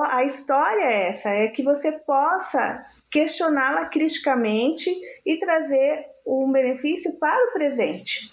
a 0.08 0.24
história 0.24 0.82
é 0.82 1.08
essa, 1.10 1.28
é 1.28 1.48
que 1.48 1.62
você 1.62 1.92
possa 1.92 2.84
questioná-la 3.10 3.84
criticamente 3.86 4.90
e 5.24 5.38
trazer 5.38 6.06
um 6.26 6.50
benefício 6.50 7.18
para 7.18 7.48
o 7.48 7.52
presente. 7.52 8.32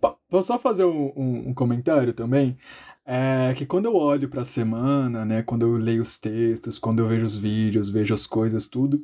Posso 0.00 0.48
só 0.48 0.58
fazer 0.58 0.84
um, 0.84 1.12
um, 1.14 1.48
um 1.50 1.54
comentário 1.54 2.12
também? 2.12 2.56
É 3.06 3.54
que 3.54 3.64
quando 3.64 3.84
eu 3.86 3.94
olho 3.94 4.28
para 4.28 4.42
a 4.42 4.44
semana, 4.44 5.24
né, 5.24 5.40
quando 5.40 5.62
eu 5.62 5.72
leio 5.74 6.02
os 6.02 6.18
textos, 6.18 6.76
quando 6.76 6.98
eu 6.98 7.08
vejo 7.08 7.24
os 7.24 7.36
vídeos, 7.36 7.88
vejo 7.88 8.12
as 8.12 8.26
coisas, 8.26 8.66
tudo, 8.66 9.00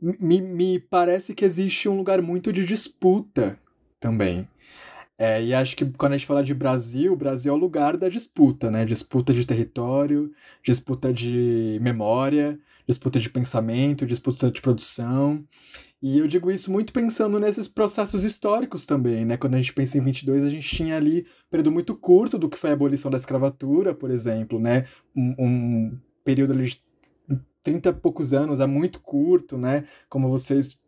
me, 0.00 0.40
me 0.40 0.80
parece 0.80 1.34
que 1.34 1.44
existe 1.44 1.86
um 1.86 1.96
lugar 1.98 2.22
muito 2.22 2.50
de 2.50 2.64
disputa 2.64 3.58
também. 4.00 4.48
É, 5.18 5.42
e 5.42 5.54
acho 5.54 5.76
que 5.76 5.84
quando 5.84 6.12
a 6.12 6.16
gente 6.18 6.26
fala 6.26 6.42
de 6.44 6.52
Brasil, 6.54 7.16
Brasil 7.16 7.52
é 7.52 7.56
o 7.56 7.58
lugar 7.58 7.96
da 7.96 8.08
disputa, 8.08 8.70
né? 8.70 8.84
Disputa 8.84 9.32
de 9.32 9.46
território, 9.46 10.30
disputa 10.62 11.12
de 11.12 11.78
memória, 11.80 12.58
disputa 12.86 13.18
de 13.18 13.30
pensamento, 13.30 14.06
disputa 14.06 14.50
de 14.50 14.60
produção. 14.60 15.42
E 16.02 16.18
eu 16.18 16.26
digo 16.26 16.50
isso 16.50 16.70
muito 16.70 16.92
pensando 16.92 17.40
nesses 17.40 17.66
processos 17.66 18.22
históricos 18.22 18.84
também, 18.84 19.24
né? 19.24 19.36
Quando 19.36 19.54
a 19.54 19.58
gente 19.58 19.72
pensa 19.72 19.96
em 19.96 20.02
22, 20.02 20.44
a 20.44 20.50
gente 20.50 20.68
tinha 20.68 20.96
ali 20.96 21.20
um 21.46 21.50
período 21.50 21.72
muito 21.72 21.96
curto 21.96 22.38
do 22.38 22.48
que 22.48 22.58
foi 22.58 22.70
a 22.70 22.72
abolição 22.74 23.10
da 23.10 23.16
escravatura, 23.16 23.94
por 23.94 24.10
exemplo, 24.10 24.60
né? 24.60 24.86
Um, 25.16 25.34
um 25.38 25.98
período 26.22 26.52
ali 26.52 26.66
de 26.66 26.82
30 27.62 27.88
e 27.88 27.92
poucos 27.94 28.32
anos, 28.32 28.60
é 28.60 28.66
muito 28.66 29.00
curto, 29.00 29.56
né? 29.56 29.84
Como 30.08 30.28
vocês 30.28 30.80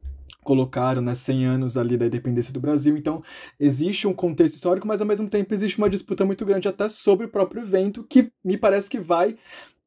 colocaram, 0.45 1.03
né, 1.03 1.15
100 1.15 1.45
anos 1.45 1.77
ali 1.77 1.97
da 1.97 2.07
independência 2.07 2.55
do 2.55 2.61
Brasil. 2.61 2.97
Então, 2.97 3.21
existe 3.61 4.07
um 4.07 4.15
contexto 4.15 4.55
histórico, 4.55 4.87
mas 4.87 5.01
ao 5.01 5.07
mesmo 5.07 5.29
tempo 5.29 5.53
existe 5.53 5.77
uma 5.77 5.91
disputa 5.91 6.25
muito 6.25 6.43
grande 6.47 6.67
até 6.69 6.89
sobre 6.89 7.27
o 7.27 7.29
próprio 7.29 7.61
evento, 7.61 8.03
que 8.03 8.33
me 8.43 8.57
parece 8.57 8.89
que 8.89 8.99
vai 8.99 9.37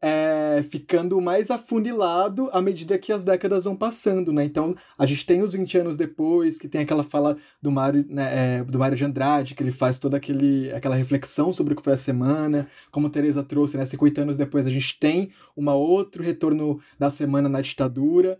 é, 0.01 0.63
ficando 0.69 1.21
mais 1.21 1.51
afunilado 1.51 2.49
à 2.51 2.61
medida 2.61 2.97
que 2.97 3.11
as 3.11 3.23
décadas 3.23 3.65
vão 3.65 3.75
passando, 3.75 4.33
né? 4.33 4.43
Então, 4.43 4.75
a 4.97 5.05
gente 5.05 5.25
tem 5.25 5.43
os 5.43 5.53
20 5.53 5.77
anos 5.77 5.97
depois, 5.97 6.57
que 6.57 6.67
tem 6.67 6.81
aquela 6.81 7.03
fala 7.03 7.37
do 7.61 7.71
Mário, 7.71 8.03
né, 8.09 8.59
é, 8.59 8.63
do 8.63 8.79
Mário 8.79 8.97
de 8.97 9.05
Andrade, 9.05 9.53
que 9.53 9.61
ele 9.61 9.71
faz 9.71 9.99
toda 9.99 10.17
aquele, 10.17 10.71
aquela 10.73 10.95
reflexão 10.95 11.53
sobre 11.53 11.73
o 11.73 11.75
que 11.75 11.83
foi 11.83 11.93
a 11.93 11.97
semana, 11.97 12.67
como 12.91 13.09
Teresa 13.09 13.43
trouxe, 13.43 13.77
né? 13.77 13.85
50 13.85 14.21
anos 14.23 14.37
depois 14.37 14.65
a 14.65 14.71
gente 14.71 14.97
tem 14.99 15.29
um 15.55 15.69
outro 15.69 16.23
retorno 16.23 16.79
da 16.97 17.09
semana 17.09 17.47
na 17.47 17.61
ditadura. 17.61 18.39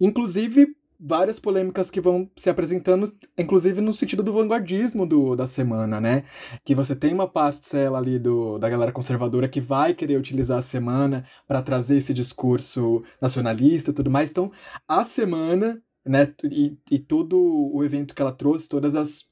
Inclusive, 0.00 0.74
várias 0.98 1.38
polêmicas 1.38 1.90
que 1.90 2.00
vão 2.00 2.30
se 2.36 2.48
apresentando, 2.48 3.10
inclusive 3.38 3.80
no 3.80 3.92
sentido 3.92 4.22
do 4.22 4.32
vanguardismo 4.32 5.06
do, 5.06 5.36
da 5.36 5.46
semana, 5.46 6.00
né? 6.00 6.24
Que 6.64 6.74
você 6.74 6.96
tem 6.96 7.12
uma 7.12 7.28
parcela 7.28 7.98
ali 7.98 8.18
do, 8.18 8.58
da 8.58 8.68
galera 8.68 8.92
conservadora 8.92 9.48
que 9.48 9.60
vai 9.60 9.94
querer 9.94 10.16
utilizar 10.16 10.58
a 10.58 10.62
semana 10.62 11.24
para 11.46 11.62
trazer 11.62 11.96
esse 11.96 12.14
discurso 12.14 13.02
nacionalista 13.20 13.90
e 13.90 13.94
tudo 13.94 14.10
mais. 14.10 14.30
Então, 14.30 14.50
a 14.88 15.04
semana, 15.04 15.82
né, 16.04 16.32
e, 16.44 16.76
e 16.90 16.98
todo 16.98 17.38
o 17.38 17.84
evento 17.84 18.14
que 18.14 18.22
ela 18.22 18.32
trouxe, 18.32 18.68
todas 18.68 18.94
as 18.94 19.26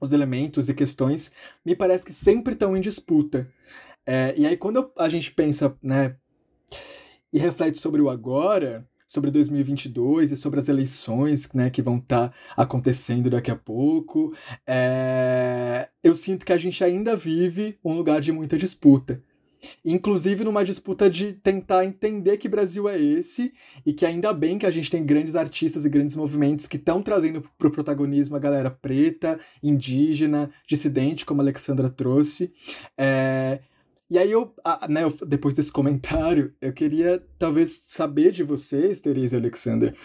os 0.00 0.12
elementos 0.12 0.68
e 0.68 0.74
questões, 0.74 1.30
me 1.64 1.76
parece 1.76 2.04
que 2.04 2.12
sempre 2.12 2.54
estão 2.54 2.76
em 2.76 2.80
disputa. 2.80 3.48
É, 4.04 4.34
e 4.36 4.44
aí, 4.44 4.56
quando 4.56 4.90
a 4.98 5.08
gente 5.08 5.32
pensa, 5.32 5.76
né, 5.80 6.16
e 7.32 7.38
reflete 7.38 7.78
sobre 7.78 8.02
o 8.02 8.10
agora, 8.10 8.86
sobre 9.12 9.30
2022 9.30 10.32
e 10.32 10.36
sobre 10.38 10.58
as 10.58 10.70
eleições 10.70 11.46
né, 11.52 11.68
que 11.68 11.82
vão 11.82 11.98
estar 11.98 12.30
tá 12.30 12.34
acontecendo 12.56 13.28
daqui 13.28 13.50
a 13.50 13.56
pouco, 13.56 14.34
é... 14.66 15.90
eu 16.02 16.16
sinto 16.16 16.46
que 16.46 16.52
a 16.52 16.56
gente 16.56 16.82
ainda 16.82 17.14
vive 17.14 17.78
um 17.84 17.92
lugar 17.92 18.22
de 18.22 18.32
muita 18.32 18.56
disputa. 18.56 19.22
Inclusive 19.84 20.44
numa 20.44 20.64
disputa 20.64 21.10
de 21.10 21.34
tentar 21.34 21.84
entender 21.84 22.38
que 22.38 22.48
Brasil 22.48 22.88
é 22.88 22.98
esse 22.98 23.52
e 23.84 23.92
que 23.92 24.06
ainda 24.06 24.32
bem 24.32 24.58
que 24.58 24.64
a 24.64 24.70
gente 24.70 24.90
tem 24.90 25.04
grandes 25.04 25.36
artistas 25.36 25.84
e 25.84 25.90
grandes 25.90 26.16
movimentos 26.16 26.66
que 26.66 26.78
estão 26.78 27.02
trazendo 27.02 27.44
para 27.58 27.68
o 27.68 27.70
protagonismo 27.70 28.34
a 28.34 28.40
galera 28.40 28.70
preta, 28.70 29.38
indígena, 29.62 30.50
dissidente, 30.66 31.26
como 31.26 31.42
a 31.42 31.44
Alexandra 31.44 31.90
trouxe. 31.90 32.50
É, 32.98 33.60
e 34.12 34.18
aí 34.18 34.30
eu, 34.30 34.54
né, 34.90 35.00
depois 35.26 35.54
desse 35.54 35.72
comentário, 35.72 36.54
eu 36.60 36.70
queria 36.70 37.26
talvez 37.38 37.84
saber 37.86 38.30
de 38.30 38.42
vocês, 38.42 39.00
Teresa 39.00 39.36
e 39.36 39.38
Alexander, 39.38 39.96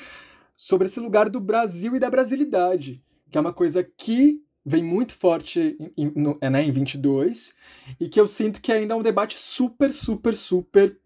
sobre 0.55 0.87
esse 0.87 1.01
lugar 1.01 1.27
do 1.27 1.41
Brasil 1.41 1.93
e 1.93 1.99
da 1.99 2.09
brasilidade, 2.09 3.03
que 3.29 3.37
é 3.37 3.41
uma 3.41 3.51
coisa 3.51 3.83
que 3.83 4.41
vem 4.65 4.81
muito 4.81 5.13
forte 5.13 5.77
em, 5.97 6.09
no, 6.15 6.37
é, 6.39 6.49
né, 6.49 6.63
em 6.63 6.71
22 6.71 7.53
e 7.99 8.07
que 8.07 8.17
eu 8.17 8.29
sinto 8.29 8.61
que 8.61 8.71
ainda 8.71 8.93
é 8.93 8.97
um 8.97 9.01
debate 9.01 9.37
super, 9.37 9.91
super, 9.91 10.33
super 10.33 10.97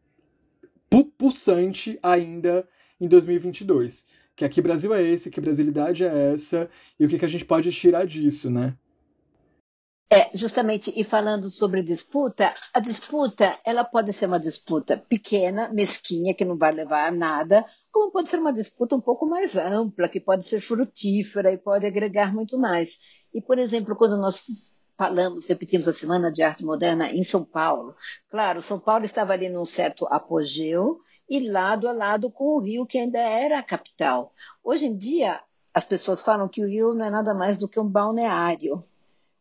pulsante 1.18 1.98
ainda 2.04 2.70
em 3.00 3.08
2022. 3.08 4.06
Que 4.36 4.46
aqui 4.46 4.62
Brasil 4.62 4.94
é 4.94 5.02
esse, 5.02 5.32
que 5.32 5.42
brasilidade 5.42 6.04
é 6.04 6.34
essa 6.34 6.70
e 7.00 7.06
o 7.08 7.10
que, 7.10 7.18
que 7.18 7.26
a 7.26 7.28
gente 7.28 7.46
pode 7.46 7.72
tirar 7.72 8.06
disso, 8.06 8.52
né? 8.52 8.78
É, 10.14 10.30
justamente, 10.34 10.92
e 10.94 11.06
falando 11.06 11.50
sobre 11.50 11.82
disputa, 11.82 12.54
a 12.74 12.82
disputa, 12.82 13.58
ela 13.64 13.86
pode 13.86 14.12
ser 14.12 14.26
uma 14.26 14.42
disputa 14.42 14.98
pequena, 14.98 15.70
mesquinha, 15.70 16.36
que 16.36 16.44
não 16.44 16.58
vai 16.58 16.74
levar 16.74 17.08
a 17.08 17.12
nada, 17.12 17.66
como 17.90 18.12
pode 18.12 18.28
ser 18.28 18.38
uma 18.38 18.52
disputa 18.52 18.94
um 18.94 19.00
pouco 19.00 19.26
mais 19.26 19.56
ampla, 19.56 20.10
que 20.10 20.20
pode 20.20 20.44
ser 20.44 20.60
frutífera 20.60 21.50
e 21.54 21.58
pode 21.58 21.86
agregar 21.86 22.34
muito 22.34 22.60
mais. 22.60 23.24
E, 23.34 23.40
por 23.40 23.58
exemplo, 23.58 23.96
quando 23.96 24.18
nós 24.18 24.44
falamos, 24.98 25.46
repetimos 25.46 25.88
a 25.88 25.94
Semana 25.94 26.30
de 26.30 26.44
Arte 26.44 26.66
Moderna 26.66 27.10
em 27.10 27.24
São 27.24 27.46
Paulo. 27.46 27.96
Claro, 28.30 28.62
São 28.62 28.82
Paulo 28.82 29.06
estava 29.06 29.32
ali 29.32 29.48
num 29.48 29.64
certo 29.64 30.06
apogeu 30.08 31.00
e 31.30 31.50
lado 31.50 31.88
a 31.88 31.94
lado 31.94 32.30
com 32.30 32.58
o 32.58 32.60
Rio, 32.60 32.86
que 32.86 32.98
ainda 32.98 33.20
era 33.20 33.60
a 33.60 33.64
capital. 33.64 34.34
Hoje 34.62 34.88
em 34.88 34.98
dia, 34.98 35.42
as 35.74 35.86
pessoas 35.86 36.22
falam 36.22 36.50
que 36.50 36.62
o 36.62 36.68
Rio 36.68 36.94
não 36.94 37.06
é 37.06 37.10
nada 37.10 37.34
mais 37.34 37.58
do 37.58 37.70
que 37.70 37.80
um 37.80 37.88
balneário 37.88 38.84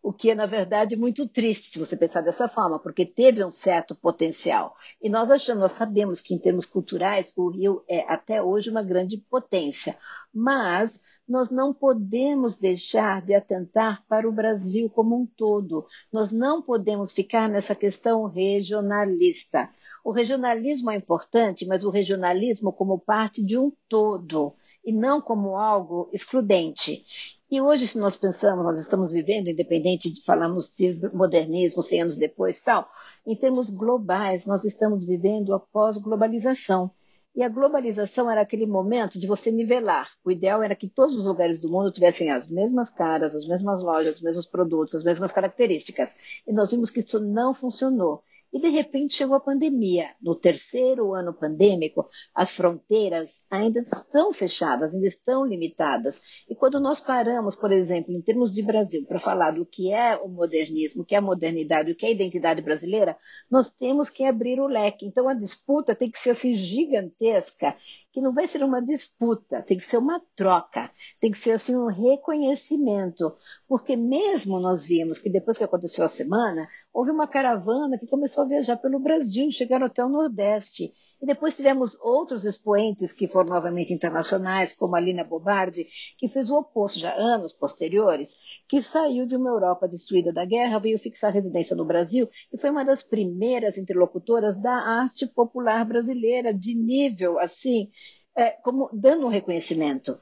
o 0.03 0.13
que 0.13 0.31
é, 0.31 0.35
na 0.35 0.47
verdade, 0.47 0.97
muito 0.97 1.29
triste, 1.29 1.73
se 1.73 1.79
você 1.79 1.97
pensar 1.97 2.23
dessa 2.23 2.49
forma, 2.49 2.79
porque 2.79 3.05
teve 3.05 3.45
um 3.45 3.51
certo 3.51 3.95
potencial. 3.95 4.75
E 5.01 5.11
nós 5.11 5.31
achamos, 5.31 5.61
nós 5.61 5.73
sabemos 5.73 6.21
que, 6.21 6.35
em 6.35 6.39
termos 6.39 6.65
culturais, 6.65 7.37
o 7.37 7.49
Rio 7.49 7.85
é 7.89 8.01
até 8.11 8.43
hoje 8.43 8.71
uma 8.71 8.83
grande 8.83 9.19
potência. 9.31 9.97
Mas 10.33 11.03
nós 11.29 11.51
não 11.51 11.73
podemos 11.75 12.57
deixar 12.57 13.23
de 13.23 13.35
atentar 13.35 14.05
para 14.09 14.29
o 14.29 14.33
Brasil 14.33 14.89
como 14.89 15.17
um 15.17 15.27
todo. 15.27 15.87
Nós 16.13 16.31
não 16.31 16.63
podemos 16.63 17.13
ficar 17.13 17.49
nessa 17.49 17.75
questão 17.75 18.25
regionalista. 18.25 19.69
O 20.03 20.13
regionalismo 20.13 20.91
é 20.91 20.97
importante, 20.97 21.67
mas 21.67 21.85
o 21.85 21.91
regionalismo 21.91 22.73
como 22.73 22.99
parte 22.99 23.45
de 23.45 23.59
um 23.59 23.71
todo 23.89 24.55
e 24.85 24.93
não 24.93 25.21
como 25.21 25.57
algo 25.57 26.09
excludente. 26.13 27.05
E 27.51 27.61
hoje, 27.61 27.85
se 27.89 27.99
nós 27.99 28.15
pensamos, 28.15 28.65
nós 28.65 28.79
estamos 28.79 29.11
vivendo, 29.11 29.49
independente 29.49 30.09
de 30.09 30.23
falarmos 30.23 30.73
de 30.77 30.97
modernismo 31.13 31.83
100 31.83 32.03
anos 32.03 32.17
depois, 32.17 32.63
tal, 32.63 32.89
em 33.27 33.35
termos 33.35 33.71
globais, 33.71 34.47
nós 34.47 34.65
estamos 34.65 35.05
vivendo 35.05 35.53
a 35.53 35.59
pós-globalização. 35.59 36.93
E 37.35 37.43
a 37.43 37.49
globalização 37.49 38.31
era 38.31 38.41
aquele 38.41 38.67
momento 38.67 39.19
de 39.19 39.27
você 39.27 39.51
nivelar. 39.51 40.09
O 40.25 40.31
ideal 40.31 40.63
era 40.63 40.77
que 40.77 40.89
todos 40.89 41.17
os 41.17 41.27
lugares 41.27 41.59
do 41.59 41.69
mundo 41.69 41.91
tivessem 41.91 42.31
as 42.31 42.49
mesmas 42.49 42.89
caras, 42.89 43.35
as 43.35 43.45
mesmas 43.45 43.83
lojas, 43.83 44.17
os 44.17 44.23
mesmos 44.23 44.47
produtos, 44.47 44.95
as 44.95 45.03
mesmas 45.03 45.33
características. 45.33 46.43
E 46.47 46.53
nós 46.53 46.71
vimos 46.71 46.89
que 46.89 47.01
isso 47.01 47.19
não 47.19 47.53
funcionou. 47.53 48.23
E 48.53 48.61
de 48.61 48.69
repente 48.69 49.15
chegou 49.15 49.37
a 49.37 49.41
pandemia. 49.41 50.07
No 50.21 50.35
terceiro 50.35 51.15
ano 51.15 51.33
pandêmico, 51.33 52.09
as 52.35 52.51
fronteiras 52.51 53.47
ainda 53.51 53.81
estão 53.81 54.33
fechadas, 54.33 54.95
ainda 54.95 55.07
estão 55.07 55.45
limitadas. 55.45 56.45
E 56.49 56.55
quando 56.55 56.81
nós 56.81 56.99
paramos, 56.99 57.55
por 57.55 57.71
exemplo, 57.71 58.13
em 58.13 58.21
termos 58.21 58.53
de 58.53 58.63
Brasil, 58.63 59.07
para 59.07 59.21
falar 59.21 59.53
do 59.53 59.65
que 59.65 59.93
é 59.93 60.17
o 60.17 60.29
modernismo, 60.29 61.03
o 61.03 61.05
que 61.05 61.15
é 61.15 61.19
a 61.19 61.23
modernidade, 61.23 61.93
o 61.93 61.97
que 61.97 62.07
é 62.07 62.09
a 62.09 62.13
identidade 62.13 62.61
brasileira, 62.61 63.17
nós 63.51 63.71
temos 63.71 64.11
que 64.11 64.25
abrir 64.25 64.61
o 64.61 64.67
leque. 64.67 65.07
Então 65.07 65.29
a 65.29 65.35
disputa 65.35 65.95
tem 65.95 66.11
que 66.11 66.19
ser 66.19 66.31
assim 66.31 66.55
gigantesca 66.55 67.77
que 68.13 68.21
não 68.21 68.33
vai 68.33 68.47
ser 68.47 68.63
uma 68.65 68.83
disputa, 68.83 69.63
tem 69.63 69.77
que 69.77 69.85
ser 69.85 69.97
uma 69.97 70.21
troca, 70.35 70.91
tem 71.21 71.31
que 71.31 71.39
ser 71.39 71.53
assim 71.53 71.77
um 71.77 71.87
reconhecimento, 71.87 73.33
porque 73.69 73.97
mesmo 73.97 74.59
nós 74.59 74.85
vimos 74.85 75.19
que 75.19 75.31
depois 75.31 75.57
que 75.57 75.65
aconteceu 75.65 76.05
a 76.05 76.09
semana, 76.09 76.69
houve 76.93 77.11
uma 77.11 77.29
caravana 77.29 77.99
que 77.99 78.09
começou 78.09 78.40
a 78.41 78.47
viajar 78.47 78.77
pelo 78.77 78.99
Brasil, 78.99 79.51
chegaram 79.51 79.87
até 79.87 80.05
o 80.05 80.09
Nordeste, 80.09 80.93
e 81.21 81.27
depois 81.27 81.57
tivemos 81.57 82.01
outros 82.01 82.45
expoentes 82.45 83.13
que 83.13 83.29
foram 83.29 83.51
novamente 83.51 83.93
internacionais, 83.93 84.73
como 84.73 84.97
a 84.97 85.01
Lina 85.01 85.23
Bobardi, 85.23 85.87
que 86.17 86.29
fez 86.29 86.51
o 86.51 86.57
oposto 86.57 86.99
já 86.99 87.15
anos 87.15 87.53
posteriores, 87.53 88.35
que 88.69 88.81
saiu 88.81 89.27
de 89.27 89.37
uma 89.37 89.51
Europa 89.51 89.87
destruída 89.87 90.33
da 90.33 90.45
guerra, 90.45 90.79
veio 90.79 90.99
fixar 90.99 91.33
residência 91.33 91.77
no 91.77 91.85
Brasil 91.85 92.29
e 92.53 92.59
foi 92.59 92.71
uma 92.71 92.85
das 92.85 93.03
primeiras 93.03 93.77
interlocutoras 93.77 94.61
da 94.61 94.73
arte 94.73 95.27
popular 95.27 95.85
brasileira 95.85 96.55
de 96.55 96.75
nível 96.75 97.39
assim 97.39 97.91
é, 98.35 98.51
como 98.51 98.89
dando 98.93 99.27
um 99.27 99.31
reconhecimento, 99.31 100.19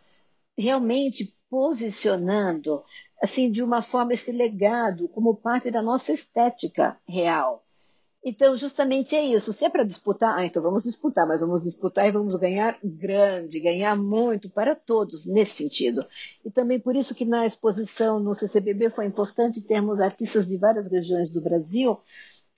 realmente 0.57 1.37
posicionando 1.49 2.83
assim 3.23 3.51
de 3.51 3.63
uma 3.63 3.83
forma 3.83 4.13
esse 4.13 4.33
legado 4.33 5.09
como 5.09 5.37
parte 5.37 5.71
da 5.71 5.83
nossa 5.83 6.13
estética 6.13 6.99
real. 7.07 7.65
Então, 8.25 8.57
justamente 8.57 9.15
é 9.15 9.25
isso. 9.25 9.53
Se 9.53 9.65
é 9.65 9.71
para 9.71 9.85
disputar, 9.85 10.37
ah, 10.37 10.45
então 10.45 10.63
vamos 10.63 10.83
disputar, 10.83 11.27
mas 11.27 11.41
vamos 11.41 11.63
disputar 11.63 12.07
e 12.07 12.13
vamos 12.13 12.35
ganhar 12.37 12.79
grande, 12.83 13.61
ganhar 13.61 13.97
muito 13.97 14.51
para 14.51 14.75
todos 14.75 15.25
nesse 15.25 15.63
sentido. 15.63 16.05
E 16.45 16.51
também 16.51 16.81
por 16.81 16.97
isso 16.97 17.15
que 17.15 17.25
na 17.25 17.47
exposição 17.47 18.19
no 18.19 18.35
CCBB 18.35 18.91
foi 18.91 19.07
importante 19.07 19.63
termos 19.67 20.01
artistas 20.01 20.47
de 20.47 20.59
várias 20.59 20.91
regiões 20.91 21.31
do 21.31 21.41
Brasil 21.41 21.99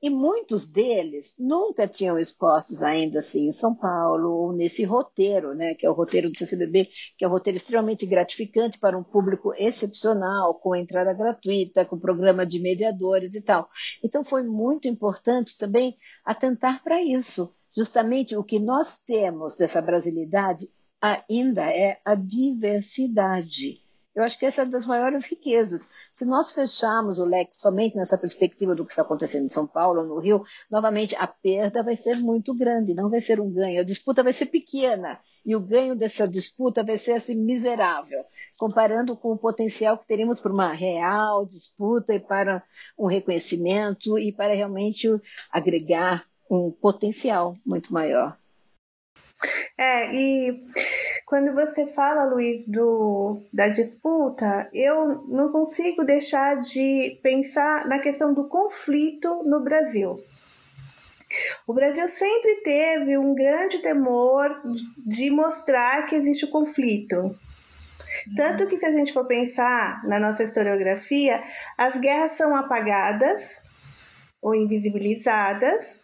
e 0.03 0.09
muitos 0.09 0.67
deles 0.67 1.37
nunca 1.39 1.87
tinham 1.87 2.19
expostos 2.19 2.83
ainda 2.83 3.19
assim 3.19 3.49
em 3.49 3.53
São 3.53 3.75
Paulo, 3.75 4.31
ou 4.31 4.53
nesse 4.53 4.85
roteiro, 4.85 5.55
né, 5.55 5.75
que 5.75 5.85
é 5.85 5.91
o 5.91 5.95
roteiro 5.95 6.31
do 6.31 6.37
CCBB, 6.37 6.89
que 7.19 7.25
é 7.25 7.29
um 7.29 7.31
roteiro 7.31 7.57
extremamente 7.57 8.07
gratificante 8.07 8.79
para 8.79 8.97
um 8.97 9.03
público 9.03 9.53
excepcional, 9.59 10.55
com 10.55 10.75
entrada 10.75 11.13
gratuita, 11.13 11.85
com 11.85 11.99
programa 11.99 12.47
de 12.47 12.61
mediadores 12.61 13.35
e 13.35 13.43
tal. 13.43 13.69
Então 14.03 14.25
foi 14.25 14.43
muito 14.43 14.89
importante 14.89 15.59
também 15.59 15.97
atentar 16.25 16.83
para 16.83 17.03
isso. 17.03 17.55
Justamente 17.77 18.37
o 18.37 18.43
que 18.43 18.59
nós 18.59 18.99
temos 18.99 19.55
dessa 19.55 19.83
brasilidade 19.83 20.67
ainda 21.01 21.63
é 21.63 22.01
a 22.05 22.15
diversidade 22.15 23.81
eu 24.15 24.25
acho 24.25 24.39
que 24.39 24.47
essa 24.47 24.63
é 24.63 24.65
das 24.65 24.87
maiores 24.87 25.25
riquezas. 25.25 26.09
Se 26.13 26.25
nós 26.25 26.51
fecharmos 26.51 27.19
o 27.19 27.25
leque 27.25 27.57
somente 27.57 27.97
nessa 27.97 28.19
perspectiva 28.19 28.75
do 28.75 28.85
que 28.85 28.93
está 28.93 29.03
acontecendo 29.03 29.45
em 29.45 29.49
São 29.49 29.67
Paulo, 29.67 30.03
no 30.03 30.19
Rio, 30.19 30.43
novamente 30.71 31.15
a 31.17 31.27
perda 31.27 31.83
vai 31.83 31.97
ser 31.97 32.17
muito 32.17 32.55
grande, 32.55 32.95
não 32.95 33.09
vai 33.09 33.21
ser 33.21 33.41
um 33.41 33.51
ganho. 33.51 33.81
A 33.81 33.85
disputa 33.85 34.23
vai 34.23 34.33
ser 34.33 34.47
pequena 34.47 35.21
e 35.47 35.55
o 35.55 35.61
ganho 35.61 35.95
dessa 35.95 36.27
disputa 36.27 36.83
vai 36.83 36.99
ser 36.99 37.13
assim 37.13 37.37
miserável, 37.37 38.25
comparando 38.59 39.17
com 39.17 39.33
o 39.33 39.39
potencial 39.39 39.97
que 39.97 40.07
teríamos 40.07 40.41
para 40.41 40.53
uma 40.53 40.73
real 40.73 41.47
disputa 41.47 42.15
e 42.15 42.21
para 42.21 42.65
um 42.99 43.07
reconhecimento 43.07 44.19
e 44.19 44.33
para 44.33 44.55
realmente 44.55 45.09
agregar 45.53 46.27
um 46.51 46.71
potencial 46.71 47.55
muito 47.65 47.93
maior. 47.93 48.37
É, 49.79 50.15
e 50.15 50.65
quando 51.31 51.55
você 51.55 51.87
fala, 51.87 52.25
Luiz, 52.25 52.67
do, 52.67 53.41
da 53.53 53.69
disputa, 53.69 54.69
eu 54.75 55.29
não 55.29 55.53
consigo 55.53 56.03
deixar 56.03 56.61
de 56.61 57.21
pensar 57.23 57.87
na 57.87 58.01
questão 58.01 58.35
do 58.35 58.49
conflito 58.49 59.45
no 59.45 59.63
Brasil. 59.63 60.19
O 61.69 61.73
Brasil 61.73 62.09
sempre 62.09 62.57
teve 62.65 63.17
um 63.17 63.33
grande 63.33 63.79
temor 63.79 64.51
de 65.07 65.31
mostrar 65.31 66.05
que 66.07 66.17
existe 66.17 66.47
o 66.47 66.51
conflito. 66.51 67.33
Tanto 68.35 68.67
que, 68.67 68.77
se 68.77 68.87
a 68.87 68.91
gente 68.91 69.13
for 69.13 69.25
pensar 69.25 70.05
na 70.09 70.19
nossa 70.19 70.43
historiografia, 70.43 71.41
as 71.79 71.97
guerras 71.97 72.33
são 72.33 72.57
apagadas 72.57 73.63
ou 74.43 74.53
invisibilizadas 74.53 76.00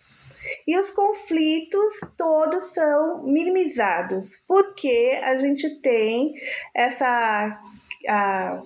e 0.66 0.78
os 0.78 0.90
conflitos 0.90 2.00
todos 2.16 2.72
são 2.72 3.24
minimizados, 3.24 4.42
porque 4.46 5.18
a 5.22 5.36
gente 5.36 5.80
tem 5.80 6.34
essa 6.74 7.60
a, 8.08 8.62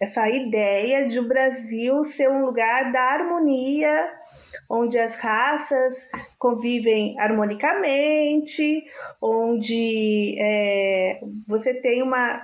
essa 0.00 0.28
ideia 0.28 1.08
de 1.08 1.18
o 1.18 1.26
Brasil 1.26 2.04
ser 2.04 2.30
um 2.30 2.44
lugar 2.44 2.92
da 2.92 3.02
harmonia, 3.02 4.12
onde 4.68 4.98
as 4.98 5.16
raças 5.16 6.08
convivem 6.38 7.18
harmonicamente, 7.18 8.84
onde 9.20 10.36
é, 10.40 11.20
você 11.46 11.74
tem 11.74 12.02
uma 12.02 12.42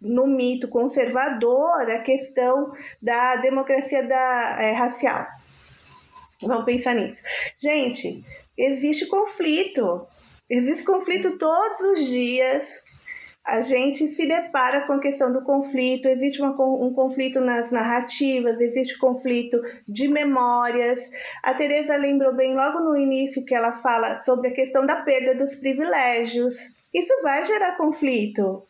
no 0.00 0.26
mito 0.26 0.68
conservador 0.68 1.90
a 1.90 2.00
questão 2.00 2.72
da 3.00 3.36
democracia 3.36 4.06
da, 4.06 4.58
é, 4.60 4.72
racial. 4.72 5.26
Vamos 6.46 6.64
pensar 6.64 6.94
nisso. 6.94 7.22
Gente, 7.56 8.22
existe 8.56 9.06
conflito. 9.06 10.06
Existe 10.48 10.84
conflito 10.84 11.38
todos 11.38 11.80
os 11.80 12.06
dias 12.06 12.82
a 13.50 13.62
gente 13.62 14.06
se 14.06 14.26
depara 14.26 14.86
com 14.86 14.92
a 14.92 15.00
questão 15.00 15.32
do 15.32 15.42
conflito, 15.42 16.06
existe 16.06 16.40
uma, 16.40 16.50
um 16.50 16.92
conflito 16.92 17.40
nas 17.40 17.70
narrativas, 17.70 18.60
existe 18.60 18.98
conflito 18.98 19.60
de 19.88 20.08
memórias. 20.08 21.10
A 21.42 21.54
Teresa 21.54 21.96
lembrou 21.96 22.34
bem 22.34 22.54
logo 22.54 22.80
no 22.80 22.96
início 22.96 23.44
que 23.44 23.54
ela 23.54 23.72
fala 23.72 24.20
sobre 24.20 24.48
a 24.48 24.52
questão 24.52 24.84
da 24.84 24.96
perda 24.96 25.34
dos 25.34 25.54
privilégios. 25.56 26.74
Isso 26.92 27.12
vai 27.22 27.44
gerar 27.44 27.76
conflito. 27.76 28.62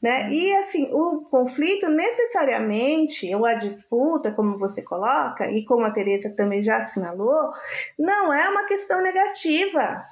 Né? 0.00 0.32
E 0.32 0.56
assim, 0.56 0.88
o 0.92 1.22
conflito 1.30 1.88
necessariamente, 1.90 3.34
ou 3.34 3.44
a 3.44 3.54
disputa, 3.54 4.32
como 4.32 4.58
você 4.58 4.80
coloca, 4.80 5.50
e 5.50 5.64
como 5.64 5.84
a 5.84 5.90
Teresa 5.90 6.30
também 6.30 6.62
já 6.62 6.78
assinalou, 6.78 7.50
não 7.98 8.32
é 8.32 8.48
uma 8.48 8.64
questão 8.64 9.02
negativa 9.02 10.04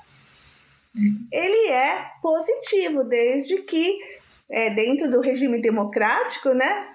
ele 1.32 1.70
é 1.70 2.06
positivo, 2.22 3.04
desde 3.04 3.62
que 3.62 3.98
é, 4.50 4.70
dentro 4.70 5.10
do 5.10 5.20
regime 5.20 5.60
democrático, 5.60 6.50
né? 6.50 6.88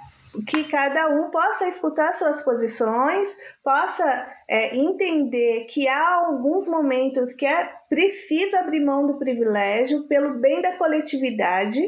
Que 0.48 0.64
cada 0.64 1.10
um 1.10 1.30
possa 1.30 1.68
escutar 1.68 2.14
suas 2.16 2.42
posições, 2.42 3.30
possa 3.64 4.32
é, 4.50 4.76
entender 4.76 5.66
que 5.70 5.88
há 5.88 6.16
alguns 6.26 6.68
momentos 6.68 7.34
que 7.34 7.46
é 7.46 7.72
preciso 7.88 8.56
abrir 8.56 8.84
mão 8.84 9.06
do 9.06 9.20
privilégio 9.20 10.08
pelo 10.08 10.40
bem 10.40 10.60
da 10.62 10.76
coletividade 10.76 11.80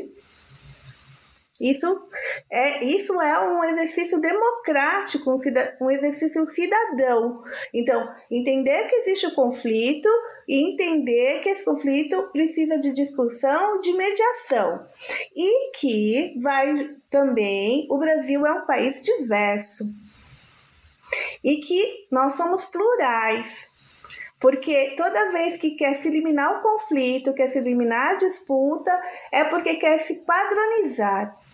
isso 1.60 1.88
é, 2.52 2.84
isso 2.84 3.14
é 3.22 3.50
um 3.50 3.64
exercício 3.64 4.20
democrático, 4.20 5.32
um, 5.32 5.86
um 5.86 5.90
exercício 5.90 6.46
cidadão. 6.48 7.42
Então, 7.74 8.14
entender 8.30 8.88
que 8.88 8.96
existe 8.98 9.28
o 9.28 9.34
conflito 9.34 10.10
e 10.48 10.74
entender 10.74 11.40
que 11.40 11.50
esse 11.50 11.64
conflito 11.64 12.30
precisa 12.34 12.78
de 12.80 12.92
discussão, 12.92 13.80
de 13.80 13.94
mediação. 13.94 14.86
E 15.34 15.72
que 15.72 16.38
vai 16.42 16.96
também, 17.10 17.88
o 17.90 17.98
Brasil 17.98 18.46
é 18.46 18.52
um 18.52 18.66
país 18.66 19.00
diverso. 19.00 19.86
E 21.42 21.58
que 21.62 22.08
nós 22.12 22.34
somos 22.34 22.66
plurais. 22.66 23.70
Porque 24.42 24.94
toda 24.98 25.32
vez 25.32 25.56
que 25.56 25.72
quer 25.72 25.96
se 25.96 26.10
eliminar 26.10 26.60
o 26.60 26.62
conflito, 26.62 27.34
quer 27.34 27.48
se 27.48 27.60
eliminar 27.60 28.12
a 28.12 28.18
disputa, 28.18 28.92
é 29.32 29.46
porque 29.46 29.76
quer 29.76 30.00
se 30.00 30.16
padronizar. 30.16 31.45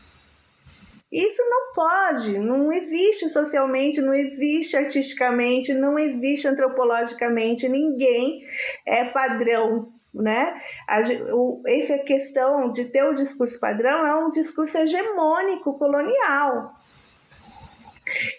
Isso 1.12 1.41
não 1.50 1.71
pode, 1.74 2.39
não 2.39 2.71
existe 2.71 3.28
socialmente, 3.30 4.00
não 4.00 4.13
existe 4.13 4.78
artisticamente, 4.78 5.74
não 5.74 6.00
existe 6.00 6.47
antropologicamente, 6.47 7.67
ninguém 7.67 8.39
é 8.86 9.04
padrão, 9.04 9.91
né? 10.13 10.56
A, 10.88 11.02
o, 11.34 11.62
essa 11.67 12.00
questão 12.00 12.71
de 12.71 12.86
ter 12.86 13.04
o 13.04 13.13
discurso 13.13 13.60
padrão 13.60 14.08
é 14.08 14.15
um 14.15 14.30
discurso 14.30 14.78
hegemônico, 14.78 15.78
colonial. 15.78 16.74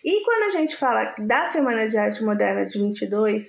E 0.02 0.24
quando 0.24 0.44
a 0.44 0.58
gente 0.58 0.74
fala 0.74 1.14
da 1.18 1.46
Semana 1.48 1.86
de 1.86 1.98
Arte 1.98 2.24
Moderna 2.24 2.64
de 2.64 2.78
22, 2.78 3.48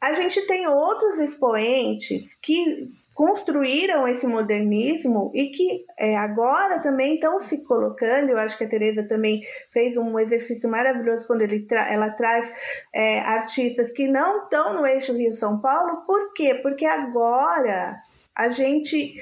a 0.00 0.12
gente 0.12 0.40
tem 0.46 0.68
outros 0.68 1.18
expoentes 1.18 2.34
que 2.40 2.92
construíram 3.14 4.06
esse 4.08 4.26
modernismo 4.26 5.30
e 5.34 5.50
que 5.50 5.84
é, 5.98 6.16
agora 6.16 6.80
também 6.80 7.14
estão 7.14 7.38
se 7.38 7.62
colocando. 7.64 8.30
Eu 8.30 8.38
acho 8.38 8.56
que 8.56 8.64
a 8.64 8.68
Teresa 8.68 9.06
também 9.06 9.40
fez 9.70 9.96
um 9.96 10.18
exercício 10.18 10.70
maravilhoso 10.70 11.26
quando 11.26 11.46
tra 11.66 11.92
ela 11.92 12.10
traz 12.10 12.52
é, 12.94 13.20
artistas 13.20 13.90
que 13.90 14.08
não 14.08 14.44
estão 14.44 14.74
no 14.74 14.86
eixo 14.86 15.12
Rio-São 15.12 15.60
Paulo. 15.60 16.04
Por 16.06 16.32
quê? 16.32 16.60
Porque 16.62 16.86
agora 16.86 17.96
a 18.34 18.48
gente 18.48 19.14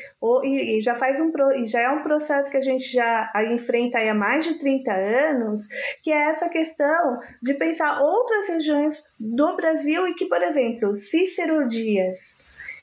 e 0.45 0.83
já 0.83 0.95
faz 0.95 1.21
um 1.21 1.33
já 1.67 1.81
é 1.81 1.91
um 1.91 2.03
processo 2.03 2.51
que 2.51 2.57
a 2.57 2.63
gente 2.63 2.93
já 2.93 3.31
enfrenta 3.51 3.99
há 3.99 4.15
mais 4.15 4.45
de 4.45 4.55
30 4.55 4.93
anos, 4.93 5.67
que 6.03 6.13
é 6.13 6.31
essa 6.31 6.49
questão 6.49 7.19
de 7.43 7.55
pensar 7.55 8.01
outras 8.01 8.49
regiões 8.49 9.03
do 9.19 9.57
Brasil 9.57 10.07
e 10.07 10.15
que, 10.15 10.27
por 10.27 10.41
exemplo, 10.41 10.95
Cícero 10.95 11.67
Dias, 11.67 12.37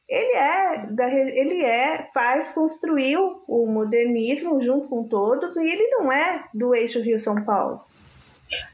ele 0.07 0.37
é, 0.37 0.85
da, 0.89 1.13
ele 1.13 1.63
é, 1.63 2.09
faz, 2.13 2.47
construiu 2.49 3.43
o 3.47 3.65
modernismo 3.67 4.61
junto 4.61 4.87
com 4.87 5.03
todos 5.03 5.55
e 5.57 5.69
ele 5.69 5.87
não 5.89 6.11
é 6.11 6.45
do 6.53 6.73
eixo 6.73 7.01
Rio-São 7.01 7.43
Paulo. 7.43 7.81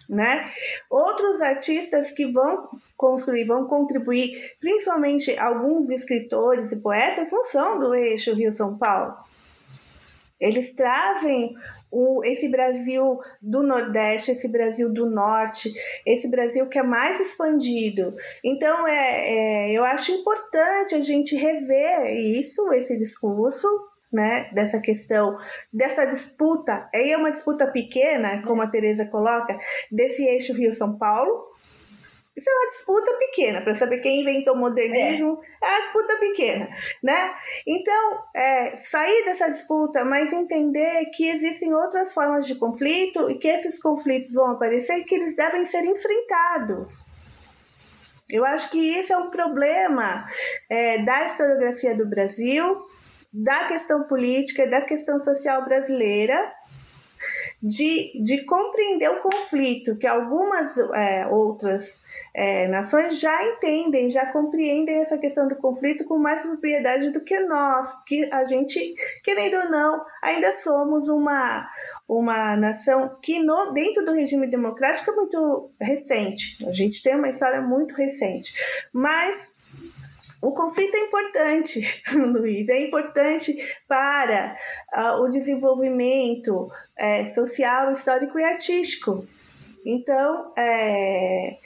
Né? 0.07 0.47
Outros 0.87 1.41
artistas 1.41 2.11
que 2.11 2.27
vão 2.27 2.69
construir, 2.95 3.45
vão 3.45 3.65
contribuir, 3.65 4.53
principalmente 4.59 5.35
alguns 5.39 5.89
escritores 5.89 6.71
e 6.71 6.81
poetas, 6.81 7.31
não 7.31 7.43
são 7.43 7.79
do 7.79 7.95
eixo 7.95 8.35
Rio-São 8.35 8.77
Paulo. 8.77 9.15
Eles 10.39 10.71
trazem 10.73 11.55
o, 11.93 12.23
esse 12.23 12.49
Brasil 12.49 13.19
do 13.39 13.61
Nordeste, 13.61 14.31
esse 14.31 14.47
Brasil 14.47 14.91
do 14.91 15.05
Norte, 15.05 15.71
esse 16.05 16.27
Brasil 16.27 16.67
que 16.67 16.79
é 16.79 16.83
mais 16.83 17.19
expandido. 17.19 18.15
Então, 18.43 18.87
é, 18.87 19.69
é, 19.69 19.71
eu 19.71 19.83
acho 19.83 20.11
importante 20.11 20.95
a 20.95 20.99
gente 20.99 21.35
rever 21.35 22.07
isso, 22.39 22.73
esse 22.73 22.97
discurso, 22.97 23.67
né, 24.11 24.49
dessa 24.53 24.79
questão, 24.79 25.37
dessa 25.71 26.05
disputa. 26.05 26.89
Aí 26.93 27.11
é 27.11 27.17
uma 27.17 27.31
disputa 27.31 27.67
pequena, 27.67 28.43
como 28.43 28.61
a 28.61 28.67
Tereza 28.67 29.05
coloca, 29.05 29.57
desse 29.91 30.23
eixo 30.23 30.53
Rio-São 30.53 30.97
Paulo, 30.97 31.52
isso 32.35 32.49
é 32.49 32.53
uma 32.53 32.69
disputa 32.71 33.13
pequena, 33.19 33.61
para 33.61 33.75
saber 33.75 33.99
quem 33.99 34.21
inventou 34.21 34.55
o 34.55 34.57
modernismo, 34.57 35.39
é, 35.61 35.65
é 35.65 35.69
uma 35.69 35.81
disputa 35.81 36.17
pequena, 36.17 36.69
né? 37.03 37.35
Então, 37.67 38.23
é, 38.35 38.77
sair 38.77 39.23
dessa 39.25 39.51
disputa, 39.51 40.03
mas 40.03 40.33
entender 40.33 41.05
que 41.13 41.29
existem 41.29 41.73
outras 41.73 42.11
formas 42.11 42.47
de 42.47 42.55
conflito 42.55 43.29
e 43.29 43.37
que 43.37 43.47
esses 43.47 43.79
conflitos 43.79 44.33
vão 44.33 44.51
aparecer 44.51 44.97
e 44.97 45.03
que 45.03 45.13
eles 45.13 45.35
devem 45.35 45.63
ser 45.65 45.85
enfrentados. 45.85 47.05
Eu 48.29 48.43
acho 48.45 48.71
que 48.71 48.79
isso 48.79 49.13
é 49.13 49.17
um 49.17 49.29
problema 49.29 50.25
é, 50.67 51.03
da 51.03 51.25
historiografia 51.25 51.95
do 51.95 52.07
Brasil, 52.07 52.83
da 53.31 53.67
questão 53.67 54.07
política, 54.07 54.67
da 54.67 54.81
questão 54.81 55.19
social 55.19 55.63
brasileira, 55.65 56.51
de, 57.61 58.11
de 58.23 58.43
compreender 58.45 59.09
o 59.09 59.21
conflito 59.21 59.97
que 59.97 60.07
algumas 60.07 60.77
é, 60.77 61.27
outras 61.27 62.01
é, 62.35 62.67
nações 62.67 63.19
já 63.19 63.45
entendem, 63.45 64.09
já 64.09 64.31
compreendem 64.31 65.01
essa 65.01 65.17
questão 65.17 65.47
do 65.47 65.55
conflito 65.55 66.03
com 66.05 66.17
mais 66.17 66.41
propriedade 66.41 67.11
do 67.11 67.21
que 67.21 67.39
nós, 67.41 67.93
que 68.07 68.27
a 68.31 68.43
gente, 68.45 68.95
querendo 69.23 69.57
ou 69.57 69.69
não, 69.69 70.03
ainda 70.21 70.51
somos 70.53 71.07
uma, 71.07 71.69
uma 72.07 72.57
nação 72.57 73.17
que 73.21 73.39
no, 73.43 73.71
dentro 73.71 74.03
do 74.03 74.13
regime 74.13 74.47
democrático 74.47 75.11
é 75.11 75.15
muito 75.15 75.71
recente. 75.79 76.57
A 76.65 76.71
gente 76.71 77.03
tem 77.03 77.15
uma 77.15 77.29
história 77.29 77.61
muito 77.61 77.93
recente. 77.93 78.51
Mas 78.91 79.51
o 80.41 80.51
conflito 80.51 80.95
é 80.95 80.99
importante, 81.01 82.01
Luiz, 82.17 82.67
é 82.67 82.81
importante 82.81 83.55
para 83.87 84.57
uh, 84.93 85.21
o 85.21 85.29
desenvolvimento 85.29 86.69
é, 86.97 87.27
social, 87.27 87.91
histórico 87.91 88.39
e 88.39 88.43
artístico. 88.43 89.25
Então, 89.85 90.51
é, 90.57 91.57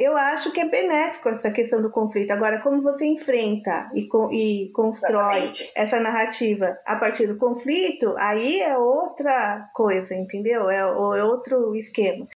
eu 0.00 0.16
acho 0.16 0.50
que 0.50 0.60
é 0.60 0.68
benéfico 0.68 1.28
essa 1.28 1.50
questão 1.50 1.82
do 1.82 1.90
conflito. 1.90 2.30
Agora, 2.30 2.60
como 2.62 2.80
você 2.80 3.06
enfrenta 3.06 3.90
e, 3.94 4.08
e 4.32 4.72
constrói 4.72 5.36
Exatamente. 5.36 5.72
essa 5.76 6.00
narrativa 6.00 6.78
a 6.86 6.96
partir 6.96 7.26
do 7.26 7.36
conflito, 7.36 8.14
aí 8.18 8.60
é 8.60 8.76
outra 8.76 9.68
coisa, 9.74 10.14
entendeu? 10.14 10.70
É, 10.70 10.78
é 10.78 11.24
outro 11.24 11.74
esquema. 11.74 12.26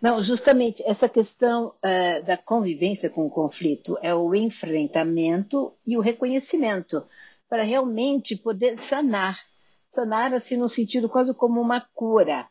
Não, 0.00 0.22
justamente 0.22 0.82
essa 0.86 1.08
questão 1.08 1.68
uh, 1.68 2.24
da 2.24 2.36
convivência 2.36 3.08
com 3.08 3.24
o 3.26 3.30
conflito 3.30 3.96
é 4.02 4.14
o 4.14 4.34
enfrentamento 4.34 5.72
e 5.86 5.96
o 5.96 6.02
reconhecimento 6.02 7.02
para 7.48 7.62
realmente 7.62 8.36
poder 8.36 8.76
sanar, 8.76 9.38
sanar 9.88 10.34
assim 10.34 10.56
no 10.56 10.68
sentido 10.68 11.08
quase 11.08 11.32
como 11.32 11.60
uma 11.60 11.80
cura, 11.94 12.46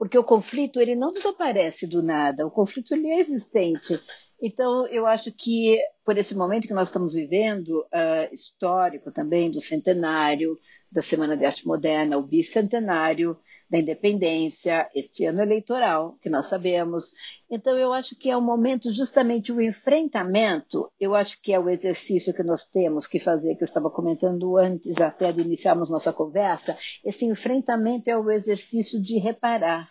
porque 0.00 0.16
o 0.16 0.24
conflito 0.24 0.80
ele 0.80 0.96
não 0.96 1.12
desaparece 1.12 1.86
do 1.86 2.02
nada, 2.02 2.46
o 2.46 2.50
conflito 2.50 2.94
ele 2.94 3.10
é 3.10 3.18
existente, 3.18 4.00
Então, 4.42 4.86
eu 4.86 5.06
acho 5.06 5.30
que 5.32 5.76
por 6.04 6.16
esse 6.16 6.34
momento 6.34 6.66
que 6.66 6.74
nós 6.74 6.88
estamos 6.88 7.14
vivendo, 7.14 7.80
uh, 7.82 8.32
histórico 8.32 9.12
também, 9.12 9.50
do 9.50 9.60
centenário, 9.60 10.58
da 10.90 11.02
Semana 11.02 11.36
de 11.36 11.44
Arte 11.44 11.66
Moderna, 11.66 12.16
o 12.16 12.22
bicentenário 12.22 13.38
da 13.70 13.78
independência, 13.78 14.88
este 14.94 15.26
ano 15.26 15.40
eleitoral, 15.40 16.16
que 16.20 16.28
nós 16.28 16.46
sabemos. 16.46 17.12
Então, 17.50 17.76
eu 17.76 17.92
acho 17.92 18.16
que 18.16 18.30
é 18.30 18.36
o 18.36 18.40
momento, 18.40 18.92
justamente 18.92 19.52
o 19.52 19.60
enfrentamento, 19.60 20.90
eu 20.98 21.14
acho 21.14 21.40
que 21.40 21.52
é 21.52 21.60
o 21.60 21.68
exercício 21.68 22.34
que 22.34 22.42
nós 22.42 22.64
temos 22.64 23.06
que 23.06 23.20
fazer, 23.20 23.54
que 23.54 23.62
eu 23.62 23.66
estava 23.66 23.90
comentando 23.90 24.56
antes, 24.56 25.00
até 25.00 25.30
de 25.30 25.42
iniciarmos 25.42 25.90
nossa 25.90 26.12
conversa. 26.12 26.76
Esse 27.04 27.26
enfrentamento 27.26 28.10
é 28.10 28.18
o 28.18 28.30
exercício 28.30 29.00
de 29.00 29.18
reparar, 29.18 29.88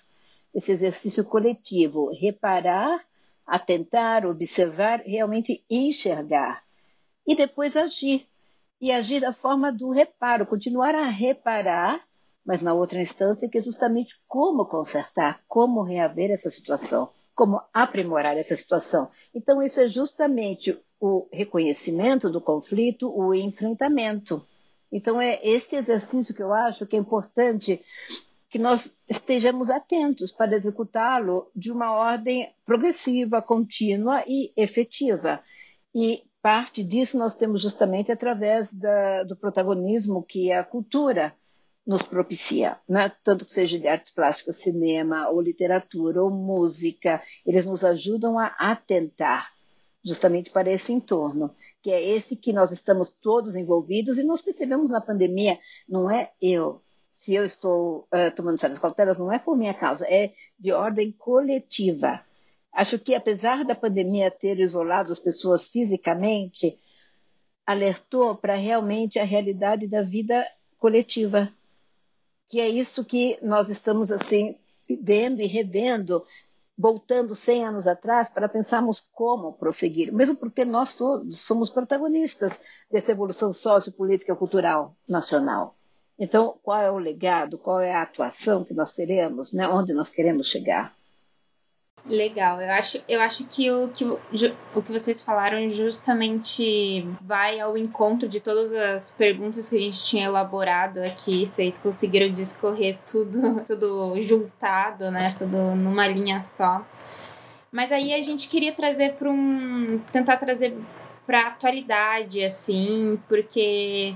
esse 0.54 0.72
exercício 0.72 1.24
coletivo, 1.24 2.10
reparar 2.20 3.00
atentar, 3.50 4.26
observar, 4.26 5.02
realmente 5.02 5.64
enxergar. 5.70 6.64
E 7.26 7.36
depois 7.36 7.76
agir. 7.76 8.28
E 8.82 8.92
agir 8.92 9.20
da 9.20 9.34
forma 9.34 9.72
do 9.72 9.90
reparo, 9.90 10.46
continuar 10.46 10.96
a 10.96 11.06
reparar, 11.06 12.02
mas 12.46 12.62
na 12.62 12.74
outra 12.74 13.02
instância, 13.02 13.50
que 13.50 13.58
é 13.58 13.62
justamente 13.62 14.16
como 14.28 14.66
consertar, 14.66 15.42
como 15.48 15.84
reaver 15.84 16.32
essa 16.32 16.50
situação, 16.50 17.10
como 17.36 17.62
aprimorar 17.74 18.38
essa 18.38 18.56
situação. 18.56 19.10
Então, 19.36 19.62
isso 19.62 19.82
é 19.82 19.88
justamente 19.88 20.80
o 21.00 21.28
reconhecimento 21.32 22.30
do 22.30 22.40
conflito, 22.40 23.12
o 23.14 23.34
enfrentamento. 23.34 24.46
Então, 24.92 25.22
é 25.22 25.40
esse 25.44 25.76
exercício 25.76 26.34
que 26.34 26.42
eu 26.42 26.54
acho 26.54 26.86
que 26.88 26.96
é 26.96 27.00
importante 27.00 27.84
que 28.50 28.58
nós 28.58 29.00
estejamos 29.08 29.70
atentos 29.70 30.32
para 30.32 30.56
executá-lo 30.56 31.52
de 31.56 31.72
uma 31.72 31.92
ordem 31.92 32.52
progressiva, 32.66 33.42
contínua 33.42 34.24
e 34.28 34.52
efetiva. 34.58 35.42
E 35.94 36.24
parte 36.42 36.84
disso 36.84 37.18
nós 37.18 37.36
temos 37.36 37.62
justamente 37.62 38.12
através 38.12 38.74
da, 38.74 39.24
do 39.24 39.36
protagonismo 39.36 40.24
que 40.24 40.52
a 40.52 40.64
cultura 40.64 41.36
nos 41.86 42.02
propicia, 42.02 42.78
né? 42.88 43.12
tanto 43.24 43.46
que 43.46 43.52
seja 43.52 43.80
de 43.80 43.88
artes 43.88 44.12
plásticas, 44.12 44.58
cinema, 44.58 45.30
ou 45.30 45.42
literatura, 45.42 46.22
ou 46.22 46.30
música, 46.30 47.22
eles 47.46 47.66
nos 47.66 47.84
ajudam 47.84 48.38
a 48.38 48.48
atentar 48.60 49.52
justamente 50.04 50.50
para 50.50 50.72
esse 50.72 50.94
entorno, 50.94 51.54
que 51.82 51.92
é 51.92 52.02
esse 52.02 52.38
que 52.38 52.54
nós 52.54 52.72
estamos 52.72 53.10
todos 53.12 53.56
envolvidos 53.56 54.18
e 54.18 54.24
nós 54.24 54.42
percebemos 54.42 54.90
na 54.90 55.02
pandemia, 55.02 55.60
não 55.88 56.10
é 56.10 56.32
eu, 56.42 56.82
se 57.12 57.34
eu 57.34 57.44
estou 57.44 58.08
uh, 58.14 58.34
tomando 58.36 58.60
certas 58.60 58.80
cautelas, 58.80 59.18
não 59.18 59.32
é 59.32 59.40
por 59.40 59.58
minha 59.58 59.74
causa, 59.74 60.06
é 60.08 60.34
de 60.58 60.72
ordem 60.72 61.12
coletiva. 61.12 62.22
Acho 62.72 63.00
que, 63.00 63.16
apesar 63.16 63.66
da 63.66 63.76
pandemia 63.76 64.30
ter 64.30 64.60
isolado 64.60 65.12
as 65.12 65.20
pessoas 65.20 65.68
fisicamente, 65.68 66.80
alertou 67.66 68.36
para 68.36 68.56
realmente 68.56 69.20
a 69.20 69.24
realidade 69.24 69.88
da 69.88 70.02
vida 70.02 70.46
coletiva, 70.78 71.52
que 72.48 72.60
é 72.60 72.68
isso 72.68 73.06
que 73.06 73.38
nós 73.42 73.70
estamos 73.70 74.12
assim 74.12 74.56
vendo 75.02 75.42
e 75.42 75.46
revendo, 75.46 76.24
voltando 76.78 77.36
100 77.36 77.66
anos 77.66 77.88
atrás 77.88 78.30
para 78.30 78.50
pensarmos 78.50 79.00
como 79.00 79.54
prosseguir, 79.54 80.12
mesmo 80.12 80.38
porque 80.38 80.66
nós 80.66 80.98
somos 81.32 81.70
protagonistas 81.70 82.62
dessa 82.90 83.12
evolução 83.12 83.54
sociopolítica 83.54 84.36
cultural 84.36 84.96
nacional. 85.08 85.79
Então, 86.20 86.56
qual 86.62 86.82
é 86.82 86.92
o 86.92 86.98
legado, 86.98 87.58
qual 87.58 87.80
é 87.80 87.94
a 87.94 88.02
atuação 88.02 88.66
que 88.66 88.74
nós 88.74 88.92
teremos, 88.92 89.54
né? 89.54 89.68
onde 89.68 89.94
nós 89.94 90.10
queremos 90.10 90.48
chegar? 90.48 90.94
Legal, 92.06 92.62
eu 92.62 92.72
acho, 92.72 93.02
eu 93.08 93.22
acho 93.22 93.46
que 93.46 93.70
o, 93.70 93.90
que 93.90 94.04
o 94.06 94.82
que 94.82 94.92
vocês 94.92 95.22
falaram 95.22 95.68
justamente 95.70 97.06
vai 97.22 97.60
ao 97.60 97.78
encontro 97.78 98.28
de 98.28 98.40
todas 98.40 98.74
as 98.74 99.12
perguntas 99.12 99.70
que 99.70 99.76
a 99.76 99.80
gente 99.80 100.04
tinha 100.04 100.26
elaborado 100.26 101.00
aqui. 101.00 101.46
Vocês 101.46 101.78
conseguiram 101.78 102.30
discorrer 102.32 102.98
tudo, 103.06 103.62
tudo 103.68 104.20
juntado, 104.22 105.12
né? 105.12 105.34
Tudo 105.38 105.58
numa 105.76 106.08
linha 106.08 106.42
só. 106.42 106.86
Mas 107.72 107.92
aí 107.92 108.14
a 108.14 108.22
gente 108.22 108.48
queria 108.48 108.72
trazer 108.72 109.14
para 109.14 109.30
um. 109.30 110.00
tentar 110.12 110.38
trazer 110.38 110.76
para 111.28 111.44
a 111.44 111.48
atualidade, 111.50 112.44
assim, 112.44 113.20
porque 113.28 114.16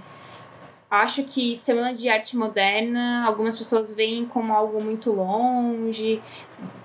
acho 0.93 1.23
que 1.23 1.55
Semana 1.55 1.91
de 1.91 2.07
Arte 2.07 2.37
Moderna, 2.37 3.25
algumas 3.25 3.55
pessoas 3.55 3.91
veem 3.91 4.25
como 4.25 4.53
algo 4.53 4.79
muito 4.79 5.11
longe, 5.11 6.21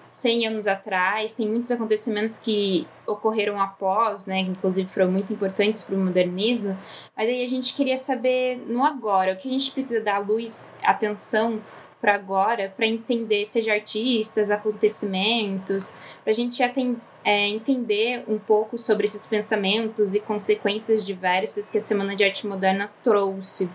100 0.06 0.46
anos 0.46 0.66
atrás, 0.66 1.34
tem 1.34 1.46
muitos 1.46 1.70
acontecimentos 1.70 2.38
que 2.38 2.88
ocorreram 3.06 3.61
após, 3.61 4.24
né, 4.24 4.44
que 4.44 4.50
inclusive 4.50 4.88
foram 4.88 5.12
muito 5.12 5.30
importantes 5.32 5.82
para 5.82 5.94
o 5.94 5.98
modernismo, 5.98 6.76
mas 7.14 7.28
aí 7.28 7.44
a 7.44 7.46
gente 7.46 7.74
queria 7.74 7.98
saber 7.98 8.56
no 8.66 8.82
agora, 8.82 9.34
o 9.34 9.36
que 9.36 9.46
a 9.46 9.52
gente 9.52 9.70
precisa 9.70 10.00
dar 10.00 10.26
luz, 10.26 10.74
atenção 10.82 11.61
para 12.00 12.14
agora, 12.14 12.72
para 12.74 12.86
entender, 12.86 13.44
seja 13.44 13.74
artistas, 13.74 14.50
acontecimentos, 14.50 15.92
para 16.24 16.30
a 16.30 16.34
gente 16.34 16.62
atender 16.62 16.98
é, 17.24 17.46
entender 17.48 18.24
um 18.26 18.38
pouco 18.38 18.78
sobre 18.78 19.04
esses 19.04 19.26
pensamentos 19.26 20.14
e 20.14 20.20
consequências 20.20 21.04
diversas 21.04 21.68
que 21.68 21.76
a 21.76 21.80
Semana 21.80 22.16
de 22.16 22.24
Arte 22.24 22.46
Moderna 22.46 22.90
trouxe 23.02 23.68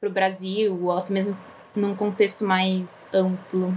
para 0.00 0.08
o 0.08 0.12
Brasil, 0.12 0.82
ou 0.82 0.92
até 0.92 1.12
mesmo 1.12 1.36
num 1.76 1.94
contexto 1.94 2.44
mais 2.44 3.06
amplo. 3.12 3.72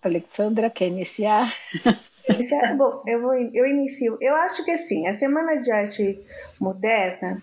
Alexandra, 0.00 0.70
quer 0.70 0.86
iniciar? 0.86 1.52
Bom, 2.76 3.02
eu 3.06 3.20
vou 3.20 3.34
eu 3.34 3.66
inicio. 3.66 4.16
Eu 4.20 4.34
acho 4.36 4.64
que 4.64 4.70
assim, 4.70 5.06
a 5.08 5.16
Semana 5.16 5.56
de 5.56 5.72
Arte 5.72 6.24
Moderna, 6.60 7.42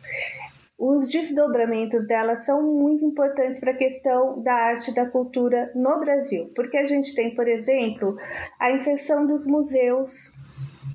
os 0.78 1.10
desdobramentos 1.10 2.08
dela 2.08 2.36
são 2.38 2.62
muito 2.62 3.04
importantes 3.04 3.60
para 3.60 3.72
a 3.72 3.78
questão 3.78 4.42
da 4.42 4.54
arte 4.54 4.92
e 4.92 4.94
da 4.94 5.10
cultura 5.10 5.72
no 5.76 6.00
Brasil, 6.00 6.52
porque 6.56 6.78
a 6.78 6.86
gente 6.86 7.16
tem, 7.16 7.34
por 7.34 7.48
exemplo, 7.48 8.16
a 8.60 8.72
inserção 8.72 9.26
dos 9.26 9.48
museus, 9.48 10.32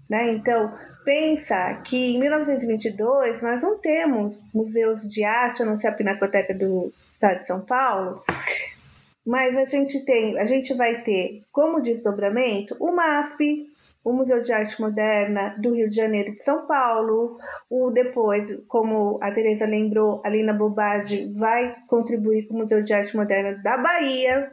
né? 0.08 0.32
Então, 0.32 0.72
pensa 1.04 1.80
que 1.84 2.14
em 2.14 2.18
1922 2.18 3.42
nós 3.42 3.62
não 3.62 3.78
temos 3.78 4.52
museus 4.54 5.02
de 5.02 5.24
arte, 5.24 5.62
a 5.62 5.66
não 5.66 5.76
ser 5.76 5.88
a 5.88 5.92
Pinacoteca 5.92 6.54
do 6.54 6.92
Estado 7.08 7.38
de 7.38 7.46
São 7.46 7.60
Paulo, 7.60 8.22
mas 9.24 9.56
a 9.56 9.64
gente 9.64 10.04
tem, 10.04 10.38
a 10.38 10.44
gente 10.44 10.74
vai 10.74 11.02
ter 11.02 11.42
como 11.52 11.80
desdobramento 11.80 12.76
o 12.80 12.92
MASP, 12.92 13.70
o 14.02 14.12
Museu 14.12 14.40
de 14.40 14.50
Arte 14.50 14.80
Moderna 14.80 15.54
do 15.58 15.74
Rio 15.74 15.88
de 15.88 15.94
Janeiro 15.94 16.30
e 16.30 16.34
de 16.34 16.42
São 16.42 16.66
Paulo, 16.66 17.38
o 17.68 17.90
depois, 17.90 18.60
como 18.66 19.18
a 19.20 19.30
Teresa 19.30 19.66
lembrou, 19.66 20.22
a 20.24 20.28
Lina 20.30 20.54
Bobardi 20.54 21.32
vai 21.34 21.76
contribuir 21.86 22.46
com 22.46 22.54
o 22.54 22.58
Museu 22.58 22.82
de 22.82 22.92
Arte 22.92 23.14
Moderna 23.14 23.60
da 23.62 23.76
Bahia 23.76 24.50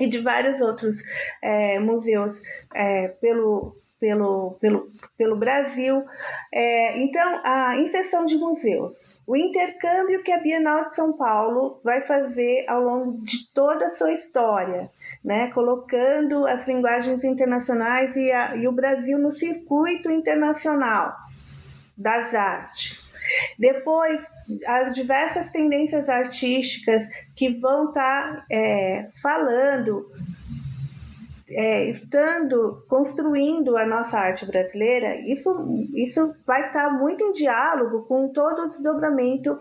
e 0.00 0.08
de 0.08 0.18
vários 0.18 0.60
outros 0.60 0.96
é, 1.40 1.78
museus 1.78 2.42
é, 2.74 3.08
pelo 3.20 3.74
pelo, 3.98 4.56
pelo, 4.60 4.88
pelo 5.16 5.36
Brasil. 5.36 6.04
É, 6.52 6.98
então, 6.98 7.40
a 7.44 7.76
inserção 7.76 8.26
de 8.26 8.36
museus, 8.36 9.14
o 9.26 9.36
intercâmbio 9.36 10.22
que 10.22 10.32
a 10.32 10.40
Bienal 10.40 10.86
de 10.86 10.94
São 10.94 11.12
Paulo 11.12 11.80
vai 11.82 12.00
fazer 12.00 12.64
ao 12.68 12.82
longo 12.82 13.24
de 13.24 13.52
toda 13.52 13.86
a 13.86 13.90
sua 13.90 14.12
história, 14.12 14.90
né, 15.24 15.50
colocando 15.52 16.46
as 16.46 16.66
linguagens 16.66 17.24
internacionais 17.24 18.14
e, 18.16 18.30
a, 18.30 18.56
e 18.56 18.68
o 18.68 18.72
Brasil 18.72 19.18
no 19.18 19.30
circuito 19.30 20.10
internacional 20.10 21.14
das 21.96 22.34
artes. 22.34 23.12
Depois, 23.58 24.24
as 24.66 24.94
diversas 24.94 25.50
tendências 25.50 26.08
artísticas 26.08 27.08
que 27.34 27.58
vão 27.58 27.88
estar 27.88 28.34
tá, 28.34 28.46
é, 28.50 29.08
falando 29.20 30.06
é, 31.48 31.88
estando 31.88 32.84
construindo 32.88 33.76
a 33.76 33.86
nossa 33.86 34.18
arte 34.18 34.44
brasileira, 34.46 35.14
isso, 35.30 35.50
isso 35.94 36.34
vai 36.44 36.66
estar 36.66 36.90
muito 36.90 37.22
em 37.22 37.32
diálogo 37.32 38.04
com 38.04 38.28
todo 38.28 38.62
o 38.62 38.68
desdobramento 38.68 39.58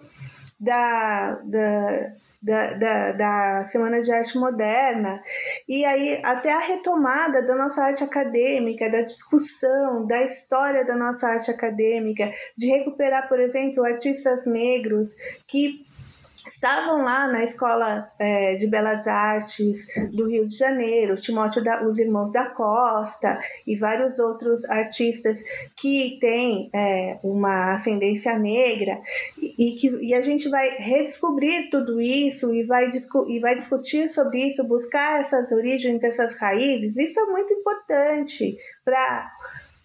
da, 0.60 1.42
da, 1.44 2.14
da, 2.42 2.74
da, 2.78 3.12
da, 3.12 3.66
Semana 3.66 4.02
de 4.02 4.12
Arte 4.12 4.38
Moderna, 4.38 5.22
e 5.68 5.86
aí 5.86 6.22
até 6.24 6.54
a 6.54 6.60
retomada 6.60 7.46
da 7.46 7.56
nossa 7.56 7.84
arte 7.84 8.04
acadêmica, 8.04 8.90
da 8.90 9.02
discussão, 9.02 10.08
da 10.08 10.24
história 10.24 10.84
da 10.84 10.96
nossa 10.96 11.28
arte 11.28 11.52
acadêmica, 11.52 12.32
de 12.58 12.68
recuperar, 12.68 13.28
por 13.28 13.40
exemplo, 13.40 13.84
artistas 13.84 14.46
negros 14.48 15.10
que 15.46 15.85
estavam 16.48 17.04
lá 17.04 17.28
na 17.28 17.44
Escola 17.44 18.10
é, 18.20 18.56
de 18.56 18.68
Belas 18.68 19.08
Artes 19.08 19.88
do 20.12 20.28
Rio 20.28 20.48
de 20.48 20.58
Janeiro, 20.58 21.16
Timóteo 21.16 21.64
da, 21.64 21.84
os 21.84 21.98
Irmãos 21.98 22.32
da 22.32 22.50
Costa 22.50 23.40
e 23.66 23.76
vários 23.76 24.20
outros 24.20 24.64
artistas 24.66 25.42
que 25.76 26.18
têm 26.20 26.70
é, 26.74 27.20
uma 27.24 27.74
ascendência 27.74 28.38
negra 28.38 29.00
e, 29.38 29.74
e, 29.74 29.76
que, 29.76 29.90
e 30.06 30.14
a 30.14 30.22
gente 30.22 30.50
vai 30.50 30.68
redescobrir 30.78 31.70
tudo 31.70 32.02
isso 32.02 32.54
e 32.54 32.64
vai, 32.64 32.90
e 33.28 33.40
vai 33.40 33.56
discutir 33.56 34.08
sobre 34.10 34.40
isso, 34.40 34.64
buscar 34.64 35.22
essas 35.22 35.52
origens, 35.52 36.04
essas 36.04 36.36
raízes, 36.36 36.96
isso 36.98 37.20
é 37.20 37.26
muito 37.26 37.54
importante 37.54 38.58
para 38.84 39.32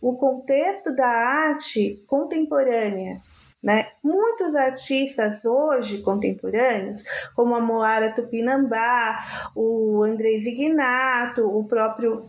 o 0.01 0.15
contexto 0.17 0.95
da 0.95 1.07
arte 1.07 2.03
contemporânea 2.07 3.21
né? 3.63 3.91
Muitos 4.03 4.55
artistas 4.55 5.45
hoje 5.45 6.03
contemporâneos, 6.03 7.03
como 7.35 7.55
a 7.55 7.61
Moara 7.61 8.15
Tupinambá, 8.15 9.19
o 9.55 10.03
André 10.03 10.39
Zignato, 10.39 11.47
o 11.47 11.65
próprio 11.65 12.27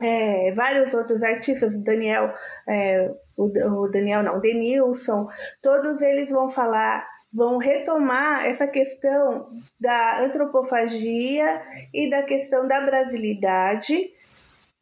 é, 0.00 0.52
vários 0.52 0.94
outros 0.94 1.22
artistas, 1.22 1.74
o 1.74 1.82
Daniel, 1.82 2.32
é, 2.68 3.12
o, 3.36 3.44
o, 3.82 3.90
Daniel 3.90 4.22
não, 4.22 4.38
o 4.38 4.40
Denilson, 4.40 5.28
todos 5.62 6.00
eles 6.00 6.30
vão 6.30 6.48
falar, 6.48 7.06
vão 7.32 7.58
retomar 7.58 8.46
essa 8.46 8.66
questão 8.66 9.50
da 9.78 10.20
antropofagia 10.20 11.62
e 11.92 12.08
da 12.10 12.22
questão 12.22 12.66
da 12.66 12.80
brasilidade 12.80 14.10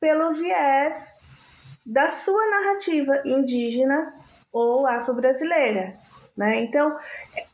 pelo 0.00 0.34
viés 0.34 1.08
da 1.84 2.10
sua 2.10 2.44
narrativa 2.50 3.22
indígena 3.24 4.12
ou 4.56 4.86
afro-brasileira. 4.86 5.94
Né? 6.36 6.60
Então, 6.64 6.98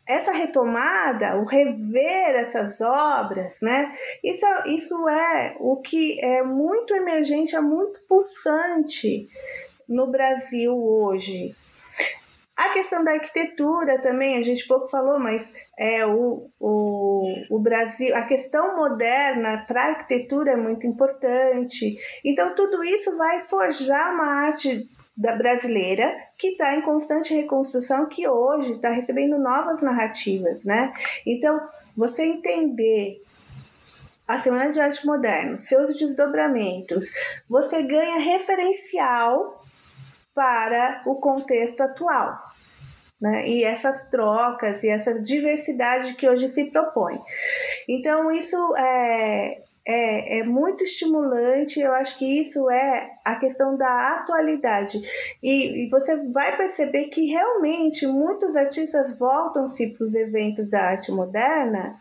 essa 0.09 0.33
retomada, 0.33 1.37
o 1.37 1.45
rever 1.45 2.35
essas 2.35 2.81
obras, 2.81 3.61
né? 3.63 3.93
isso, 4.25 4.47
isso 4.67 5.09
é 5.09 5.57
o 5.61 5.77
que 5.77 6.21
é 6.21 6.43
muito 6.43 6.95
emergente, 6.95 7.55
é 7.55 7.61
muito 7.61 8.01
pulsante 8.09 9.29
no 9.89 10.11
Brasil 10.11 10.75
hoje. 10.77 11.55
A 12.57 12.69
questão 12.71 13.03
da 13.03 13.13
arquitetura 13.13 14.01
também, 14.01 14.37
a 14.37 14.43
gente 14.43 14.67
pouco 14.67 14.89
falou, 14.89 15.19
mas 15.19 15.53
é 15.79 16.05
o, 16.05 16.51
o, 16.61 17.25
o 17.51 17.59
Brasil, 17.61 18.15
a 18.15 18.23
questão 18.23 18.77
moderna 18.77 19.65
para 19.67 19.83
a 19.83 19.89
arquitetura 19.91 20.53
é 20.53 20.57
muito 20.57 20.87
importante. 20.87 21.97
Então, 22.25 22.55
tudo 22.55 22.85
isso 22.85 23.17
vai 23.17 23.41
forjar 23.41 24.15
uma 24.15 24.27
arte 24.47 24.89
da 25.17 25.37
brasileira 25.37 26.15
que 26.39 26.49
está 26.49 26.75
em 26.75 26.83
constante 26.83 27.35
reconstrução, 27.35 28.09
que 28.09 28.27
hoje 28.27 28.73
está 28.73 28.91
recebendo 28.91 29.39
novas 29.39 29.83
narrativas, 29.83 30.65
né? 30.65 30.93
Então, 31.27 31.61
você 31.97 32.25
entender 32.25 33.23
a 34.27 34.39
Semana 34.39 34.71
de 34.71 34.81
Arte 34.81 35.05
Moderna, 35.05 35.59
seus 35.59 35.95
desdobramentos, 35.99 37.11
você 37.49 37.83
ganha 37.83 38.19
referencial 38.19 39.63
para 40.35 41.03
o 41.07 41.17
contexto 41.17 41.83
atual. 41.83 42.39
Né? 43.21 43.47
E 43.47 43.65
essas 43.65 44.09
trocas 44.09 44.83
e 44.83 44.89
essa 44.89 45.21
diversidade 45.21 46.15
que 46.15 46.29
hoje 46.29 46.49
se 46.49 46.71
propõe. 46.71 47.15
Então, 47.89 48.31
isso 48.33 48.57
é, 48.77 49.63
é, 49.87 50.39
é 50.39 50.45
muito 50.45 50.85
estimulante. 50.85 51.81
Eu 51.81 51.93
acho 51.93 52.19
que 52.19 52.43
isso 52.43 52.71
é 52.71 53.11
a 53.25 53.37
questão 53.37 53.77
da 53.77 54.17
atualidade. 54.17 55.01
E, 55.43 55.87
e 55.87 55.89
você 55.89 56.17
vai 56.31 56.57
perceber 56.57 57.05
que 57.07 57.27
realmente 57.27 58.07
muitos 58.07 58.57
artistas 58.57 59.19
voltam-se 59.19 59.89
para 59.89 60.05
os 60.05 60.15
eventos 60.15 60.69
da 60.69 60.83
arte 60.83 61.11
moderna 61.11 61.99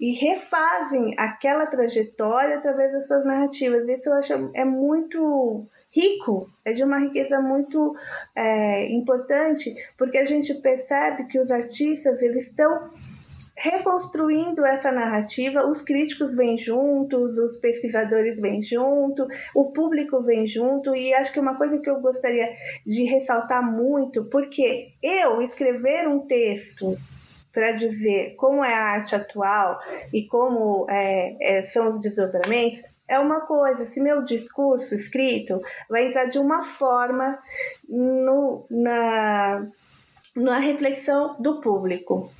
e 0.00 0.12
refazem 0.12 1.14
aquela 1.16 1.66
trajetória 1.66 2.56
através 2.56 2.92
das 2.92 3.06
suas 3.06 3.24
narrativas. 3.24 3.88
Isso 3.88 4.08
eu 4.08 4.14
acho 4.14 4.50
é 4.54 4.64
muito 4.64 5.64
rico, 5.92 6.48
é 6.64 6.72
de 6.72 6.84
uma 6.84 6.98
riqueza 6.98 7.40
muito 7.40 7.94
é, 8.34 8.92
importante, 8.92 9.74
porque 9.98 10.18
a 10.18 10.24
gente 10.24 10.54
percebe 10.54 11.24
que 11.24 11.38
os 11.38 11.50
artistas 11.50 12.22
eles 12.22 12.46
estão 12.46 12.90
reconstruindo 13.60 14.64
essa 14.64 14.90
narrativa, 14.90 15.66
os 15.66 15.82
críticos 15.82 16.34
vêm 16.34 16.56
juntos, 16.56 17.36
os 17.36 17.58
pesquisadores 17.58 18.40
vêm 18.40 18.62
junto, 18.62 19.26
o 19.54 19.70
público 19.70 20.22
vem 20.22 20.46
junto, 20.46 20.96
e 20.96 21.12
acho 21.12 21.30
que 21.30 21.38
uma 21.38 21.58
coisa 21.58 21.78
que 21.78 21.90
eu 21.90 22.00
gostaria 22.00 22.48
de 22.86 23.04
ressaltar 23.04 23.62
muito, 23.62 24.24
porque 24.30 24.92
eu 25.02 25.42
escrever 25.42 26.08
um 26.08 26.26
texto 26.26 26.96
para 27.52 27.72
dizer 27.72 28.34
como 28.36 28.64
é 28.64 28.72
a 28.72 28.92
arte 28.92 29.14
atual 29.14 29.78
e 30.12 30.26
como 30.26 30.86
é, 30.88 31.58
é, 31.58 31.64
são 31.64 31.88
os 31.88 32.00
desdobramentos, 32.00 32.82
é 33.06 33.18
uma 33.18 33.40
coisa. 33.40 33.84
Se 33.84 34.00
meu 34.00 34.24
discurso 34.24 34.94
escrito 34.94 35.60
vai 35.88 36.06
entrar 36.06 36.26
de 36.26 36.38
uma 36.38 36.62
forma 36.62 37.38
no, 37.88 38.64
na, 38.70 39.66
na 40.36 40.58
reflexão 40.58 41.36
do 41.40 41.60
público. 41.60 42.30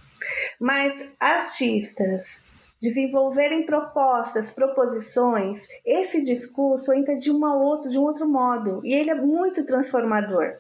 Mas 0.59 1.05
artistas 1.19 2.45
desenvolverem 2.81 3.67
propostas, 3.67 4.53
proposições, 4.53 5.67
esse 5.85 6.25
discurso 6.25 6.93
entra 6.93 7.17
de 7.17 7.31
uma 7.31 7.55
outra, 7.57 7.91
de 7.91 7.99
um 7.99 8.03
outro 8.03 8.27
modo, 8.27 8.81
e 8.83 8.95
ele 8.95 9.11
é 9.11 9.15
muito 9.15 9.65
transformador. 9.65 10.55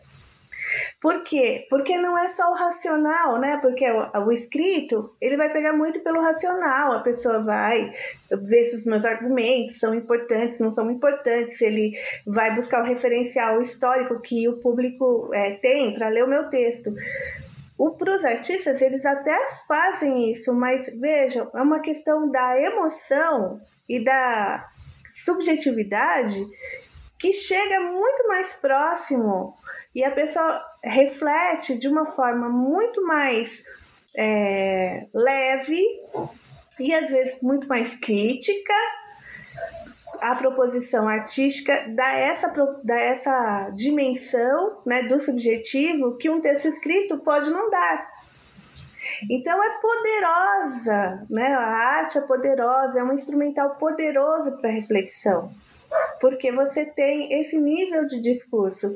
Por 1.00 1.22
quê? 1.24 1.66
Porque 1.68 1.96
não 1.96 2.16
é 2.16 2.28
só 2.28 2.50
o 2.50 2.54
racional, 2.54 3.40
né? 3.40 3.58
Porque 3.60 3.84
o, 3.90 4.26
o, 4.26 4.32
escrito, 4.32 5.16
ele 5.20 5.36
vai 5.36 5.50
pegar 5.52 5.72
muito 5.72 6.00
pelo 6.00 6.20
racional. 6.20 6.92
A 6.92 7.00
pessoa 7.00 7.40
vai 7.40 7.90
ver 8.30 8.64
se 8.66 8.76
os 8.76 8.84
meus 8.84 9.04
argumentos 9.04 9.78
são 9.78 9.94
importantes, 9.94 10.58
não 10.58 10.70
são 10.70 10.90
importantes, 10.90 11.60
ele 11.60 11.92
vai 12.26 12.54
buscar 12.54 12.82
o 12.82 12.86
referencial 12.86 13.60
histórico 13.60 14.20
que 14.20 14.48
o 14.48 14.58
público 14.58 15.30
é, 15.32 15.54
tem 15.54 15.92
para 15.92 16.08
ler 16.08 16.24
o 16.24 16.28
meu 16.28 16.48
texto. 16.48 16.92
Para 17.96 18.14
os 18.14 18.24
artistas, 18.24 18.82
eles 18.82 19.06
até 19.06 19.36
fazem 19.66 20.30
isso, 20.30 20.52
mas 20.52 20.86
vejam, 21.00 21.50
é 21.56 21.62
uma 21.62 21.80
questão 21.80 22.30
da 22.30 22.60
emoção 22.60 23.58
e 23.88 24.04
da 24.04 24.68
subjetividade 25.12 26.44
que 27.18 27.32
chega 27.32 27.80
muito 27.80 28.28
mais 28.28 28.52
próximo. 28.54 29.54
E 29.94 30.04
a 30.04 30.10
pessoa 30.10 30.62
reflete 30.84 31.78
de 31.78 31.88
uma 31.88 32.04
forma 32.04 32.48
muito 32.48 33.02
mais 33.04 33.62
é, 34.16 35.06
leve 35.14 35.82
e 36.78 36.94
às 36.94 37.10
vezes 37.10 37.38
muito 37.42 37.66
mais 37.66 37.94
crítica 37.94 38.74
a 40.20 40.34
proposição 40.34 41.08
artística 41.08 41.86
dá 41.94 42.12
essa, 42.12 42.48
dá 42.84 43.00
essa 43.00 43.70
dimensão 43.70 44.82
né, 44.86 45.02
do 45.04 45.18
subjetivo 45.18 46.16
que 46.16 46.30
um 46.30 46.40
texto 46.40 46.66
escrito 46.66 47.18
pode 47.18 47.50
não 47.50 47.68
dar. 47.70 48.08
Então 49.30 49.62
é 49.64 49.78
poderosa, 49.80 51.26
né? 51.30 51.54
A 51.54 51.98
arte 52.00 52.18
é 52.18 52.20
poderosa, 52.20 53.00
é 53.00 53.02
um 53.02 53.12
instrumental 53.12 53.76
poderoso 53.76 54.56
para 54.60 54.70
reflexão 54.70 55.50
porque 56.20 56.52
você 56.52 56.84
tem 56.84 57.40
esse 57.40 57.58
nível 57.58 58.06
de 58.06 58.20
discurso. 58.20 58.94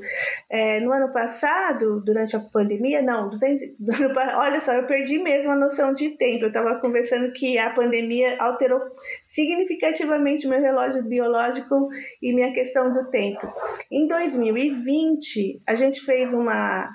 É, 0.49 0.78
no 0.80 0.92
ano 0.92 1.11
passado, 1.11 2.01
durante 2.05 2.36
a 2.36 2.40
pandemia, 2.40 3.01
não, 3.01 3.28
200, 3.28 3.62
olha 4.36 4.61
só, 4.61 4.72
eu 4.72 4.86
perdi 4.86 5.18
mesmo 5.18 5.51
a 5.51 5.57
noção 5.57 5.92
de 5.92 6.11
tempo. 6.11 6.45
Eu 6.45 6.49
estava 6.49 6.78
conversando 6.80 7.32
que 7.32 7.59
a 7.59 7.70
pandemia 7.70 8.36
alterou 8.38 8.80
significativamente 9.26 10.47
meu 10.47 10.61
relógio 10.61 11.03
biológico 11.03 11.88
e 12.22 12.34
minha 12.34 12.53
questão 12.53 12.92
do 12.92 13.09
tempo. 13.11 13.51
Em 13.90 14.07
2020, 14.07 15.62
a 15.66 15.74
gente 15.74 16.03
fez 16.03 16.34
uma 16.34 16.90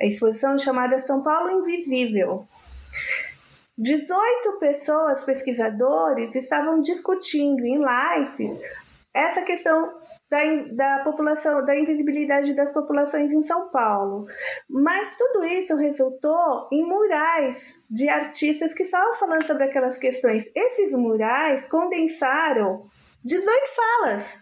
exposição 0.00 0.58
chamada 0.58 1.00
São 1.00 1.22
Paulo 1.22 1.50
Invisível. 1.50 2.46
18 3.78 4.58
pessoas, 4.58 5.22
pesquisadores, 5.22 6.34
estavam 6.34 6.80
discutindo 6.80 7.62
em 7.66 7.78
lives 7.78 8.58
essa 9.16 9.42
questão 9.42 9.94
da, 10.30 10.38
da 10.72 11.04
população, 11.04 11.64
da 11.64 11.78
invisibilidade 11.78 12.54
das 12.54 12.72
populações 12.72 13.32
em 13.32 13.42
São 13.42 13.70
Paulo. 13.70 14.26
Mas 14.68 15.16
tudo 15.16 15.44
isso 15.44 15.76
resultou 15.76 16.68
em 16.72 16.84
murais 16.86 17.82
de 17.90 18.08
artistas 18.08 18.74
que 18.74 18.82
estavam 18.82 19.14
falando 19.14 19.46
sobre 19.46 19.64
aquelas 19.64 19.96
questões. 19.96 20.50
Esses 20.54 20.92
murais 20.92 21.66
condensaram 21.66 22.84
18 23.24 23.50
falas. 23.74 24.40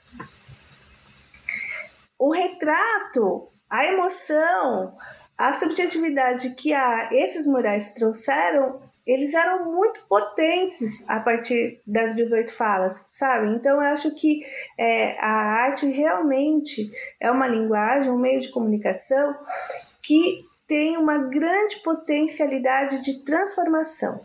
O 2.19 2.33
retrato, 2.33 3.49
a 3.71 3.85
emoção, 3.87 4.97
a 5.37 5.53
subjetividade 5.55 6.51
que 6.55 6.73
a, 6.73 7.09
esses 7.13 7.47
murais 7.47 7.93
trouxeram 7.93 8.81
eles 9.07 9.35
eram 9.35 9.73
muito 9.73 10.07
potentes 10.09 11.05
a 11.07 11.21
partir 11.21 11.83
das 11.87 12.15
18 12.15 12.53
falas, 12.53 13.05
sabe? 13.13 13.49
Então 13.49 13.75
eu 13.75 13.81
acho 13.81 14.15
que 14.15 14.41
é, 14.79 15.19
a 15.21 15.65
arte 15.65 15.87
realmente 15.87 16.91
é 17.21 17.31
uma 17.31 17.47
linguagem, 17.47 18.11
um 18.11 18.19
meio 18.19 18.41
de 18.41 18.49
comunicação 18.49 19.35
que 20.03 20.45
tem 20.67 20.97
uma 20.97 21.19
grande 21.19 21.77
potencialidade 21.83 23.03
de 23.03 23.23
transformação. 23.25 24.25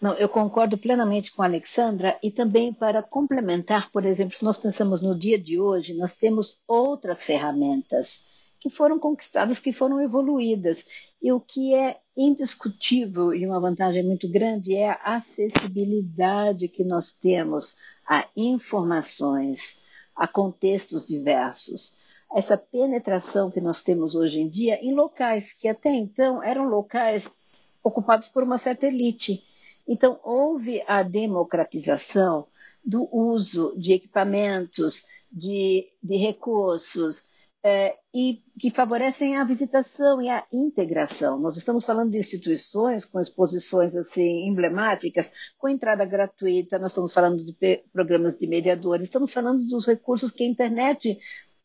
Não, 0.00 0.12
eu 0.14 0.28
concordo 0.28 0.76
plenamente 0.76 1.32
com 1.32 1.42
a 1.42 1.46
Alexandra 1.46 2.18
e 2.22 2.30
também 2.30 2.72
para 2.72 3.02
complementar, 3.02 3.90
por 3.90 4.04
exemplo, 4.04 4.36
se 4.36 4.44
nós 4.44 4.58
pensamos 4.58 5.00
no 5.00 5.18
dia 5.18 5.40
de 5.40 5.58
hoje, 5.58 5.94
nós 5.94 6.14
temos 6.14 6.60
outras 6.66 7.24
ferramentas 7.24 8.45
que 8.68 8.70
foram 8.70 8.98
conquistadas, 8.98 9.60
que 9.60 9.72
foram 9.72 10.00
evoluídas. 10.00 11.12
E 11.22 11.30
o 11.32 11.40
que 11.40 11.72
é 11.74 12.00
indiscutível 12.16 13.32
e 13.32 13.46
uma 13.46 13.60
vantagem 13.60 14.02
muito 14.02 14.28
grande 14.28 14.74
é 14.74 14.90
a 14.90 15.16
acessibilidade 15.16 16.66
que 16.66 16.84
nós 16.84 17.12
temos 17.12 17.78
a 18.08 18.26
informações, 18.36 19.82
a 20.16 20.26
contextos 20.26 21.06
diversos. 21.06 22.00
Essa 22.34 22.58
penetração 22.58 23.50
que 23.50 23.60
nós 23.60 23.82
temos 23.82 24.16
hoje 24.16 24.40
em 24.40 24.48
dia 24.48 24.80
em 24.82 24.92
locais 24.92 25.52
que 25.52 25.68
até 25.68 25.90
então 25.90 26.42
eram 26.42 26.68
locais 26.68 27.36
ocupados 27.84 28.26
por 28.26 28.42
uma 28.42 28.58
certa 28.58 28.86
elite 28.86 29.44
então, 29.86 30.18
houve 30.24 30.82
a 30.86 31.02
democratização 31.02 32.46
do 32.84 33.08
uso 33.14 33.72
de 33.76 33.92
equipamentos, 33.92 35.06
de, 35.30 35.88
de 36.02 36.16
recursos, 36.16 37.30
é, 37.68 37.98
e 38.14 38.44
que 38.60 38.70
favorecem 38.70 39.36
a 39.36 39.44
visitação 39.44 40.22
e 40.22 40.28
a 40.28 40.46
integração. 40.52 41.36
Nós 41.40 41.56
estamos 41.56 41.84
falando 41.84 42.12
de 42.12 42.18
instituições 42.18 43.04
com 43.04 43.20
exposições 43.20 43.96
assim 43.96 44.46
emblemáticas, 44.46 45.32
com 45.58 45.68
entrada 45.68 46.04
gratuita, 46.04 46.78
nós 46.78 46.92
estamos 46.92 47.12
falando 47.12 47.44
de 47.44 47.82
programas 47.92 48.36
de 48.38 48.46
mediadores, 48.46 49.06
estamos 49.06 49.32
falando 49.32 49.66
dos 49.66 49.84
recursos 49.84 50.30
que 50.30 50.44
a 50.44 50.46
internet 50.46 51.18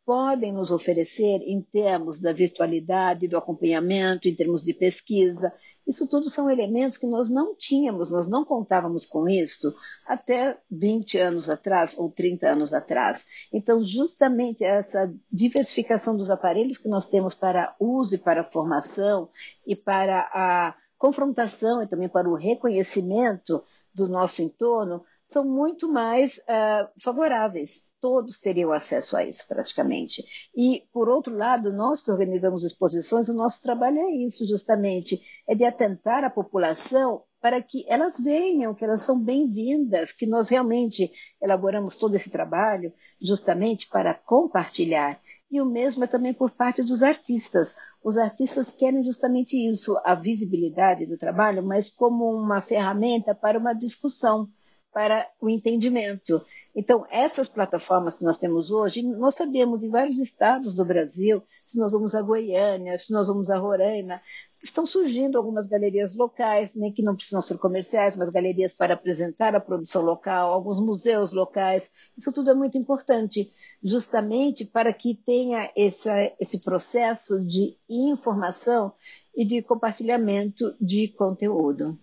podem 0.06 0.52
nos 0.52 0.72
oferecer 0.72 1.42
em 1.46 1.62
termos 1.62 2.20
da 2.20 2.34
virtualidade, 2.34 3.28
do 3.28 3.38
acompanhamento, 3.38 4.28
em 4.28 4.36
termos 4.36 4.64
de 4.64 4.74
pesquisa. 4.74 5.54
Isso 5.88 6.08
tudo 6.08 6.30
são 6.30 6.50
elementos 6.50 6.98
que 6.98 7.08
nós 7.08 7.30
não 7.30 7.56
tínhamos, 7.56 8.10
nós 8.10 8.28
não 8.28 8.44
contávamos 8.44 9.06
com 9.06 9.28
isso 9.28 9.74
até 10.06 10.58
20 10.70 11.18
anos 11.18 11.50
atrás 11.50 11.98
ou 11.98 12.10
30 12.10 12.50
anos 12.50 12.74
atrás. 12.74 13.48
Então, 13.54 13.80
justamente 13.80 14.64
essa 14.64 15.14
diversificação 15.32 16.18
dos 16.18 16.30
aparelhos 16.30 16.78
que 16.78 16.90
nós 16.90 17.08
temos 17.08 17.34
para 17.34 17.76
uso 17.80 18.16
e 18.16 18.18
para 18.18 18.44
formação 18.44 19.30
e 19.66 19.76
para 19.76 20.30
a 20.34 20.76
confrontação 21.02 21.82
e 21.82 21.88
também 21.88 22.08
para 22.08 22.30
o 22.30 22.36
reconhecimento 22.36 23.64
do 23.92 24.08
nosso 24.08 24.44
entorno 24.44 25.04
são 25.26 25.44
muito 25.44 25.92
mais 25.92 26.38
uh, 26.38 26.88
favoráveis. 27.02 27.92
Todos 28.00 28.38
teriam 28.38 28.72
acesso 28.72 29.18
a 29.18 29.26
isso, 29.26 29.48
praticamente. 29.48 30.24
E, 30.56 30.84
por 30.94 31.10
outro 31.10 31.36
lado, 31.36 31.74
nós 31.74 32.02
que 32.02 32.12
organizamos 32.12 32.64
exposições, 32.64 33.30
o 33.30 33.34
nosso 33.34 33.64
trabalho 33.64 33.98
é 33.98 34.12
isso, 34.12 34.48
justamente, 34.48 35.20
é 35.48 35.56
de 35.56 35.66
atentar 35.66 36.24
a 36.24 36.30
população 36.30 37.24
para 37.42 37.64
que 37.64 37.84
elas 37.88 38.20
venham, 38.20 38.76
que 38.76 38.86
elas 38.86 39.02
são 39.02 39.20
bem-vindas, 39.20 40.12
que 40.12 40.28
nós 40.28 40.50
realmente 40.50 41.12
elaboramos 41.42 41.96
todo 41.96 42.16
esse 42.16 42.30
trabalho 42.30 42.94
justamente 43.20 43.90
para 43.90 44.14
compartilhar. 44.14 45.20
E 45.52 45.60
o 45.60 45.66
mesmo 45.66 46.04
é 46.04 46.08
também 46.08 46.34
por 46.34 46.52
parte 46.52 46.82
dos 46.82 47.04
artistas. 47.04 47.76
Os 48.02 48.18
artistas 48.18 48.72
querem 48.72 49.04
justamente 49.04 49.58
isso, 49.58 50.00
a 50.06 50.16
visibilidade 50.16 51.06
do 51.06 51.18
trabalho, 51.18 51.62
mas 51.62 51.90
como 51.90 52.32
uma 52.34 52.62
ferramenta 52.62 53.36
para 53.36 53.60
uma 53.60 53.74
discussão 53.74 54.48
para 54.94 55.28
o 55.40 55.50
entendimento. 55.50 56.44
Então, 56.74 57.06
essas 57.10 57.50
plataformas 57.50 58.14
que 58.14 58.24
nós 58.24 58.38
temos 58.38 58.72
hoje, 58.72 59.04
nós 59.04 59.36
sabemos 59.36 59.84
em 59.84 59.90
vários 59.90 60.18
estados 60.18 60.74
do 60.74 60.86
Brasil, 60.86 61.44
se 61.66 61.78
nós 61.78 61.92
vamos 61.92 62.16
a 62.16 62.22
Goiânia, 62.22 62.98
se 62.98 63.12
nós 63.12 63.28
vamos 63.28 63.50
a 63.50 63.58
Roraima, 63.58 64.22
estão 64.64 64.86
surgindo 64.86 65.38
algumas 65.38 65.66
galerias 65.66 66.16
locais, 66.16 66.74
nem 66.74 66.92
que 66.92 67.04
não 67.04 67.16
precisam 67.16 67.42
ser 67.42 67.58
comerciais, 67.58 68.16
mas 68.16 68.30
galerias 68.30 68.72
para 68.72 68.94
apresentar 68.94 69.54
a 69.54 69.60
produção 69.60 70.02
local, 70.02 70.54
alguns 70.54 70.80
museus 70.80 71.34
locais. 71.34 72.12
Isso 72.18 72.32
tudo 72.32 72.52
é 72.52 72.54
muito 72.54 72.78
importante, 72.78 73.52
justamente 73.84 74.64
para 74.64 74.94
que 74.94 75.16
tenha 75.26 75.70
essa, 75.76 76.14
esse 76.40 76.62
processo 76.62 77.42
de 77.46 77.76
informação 77.90 78.94
e 79.36 79.44
de 79.44 79.62
compartilhamento 79.62 80.74
de 80.80 81.10
conteúdo. 81.10 82.00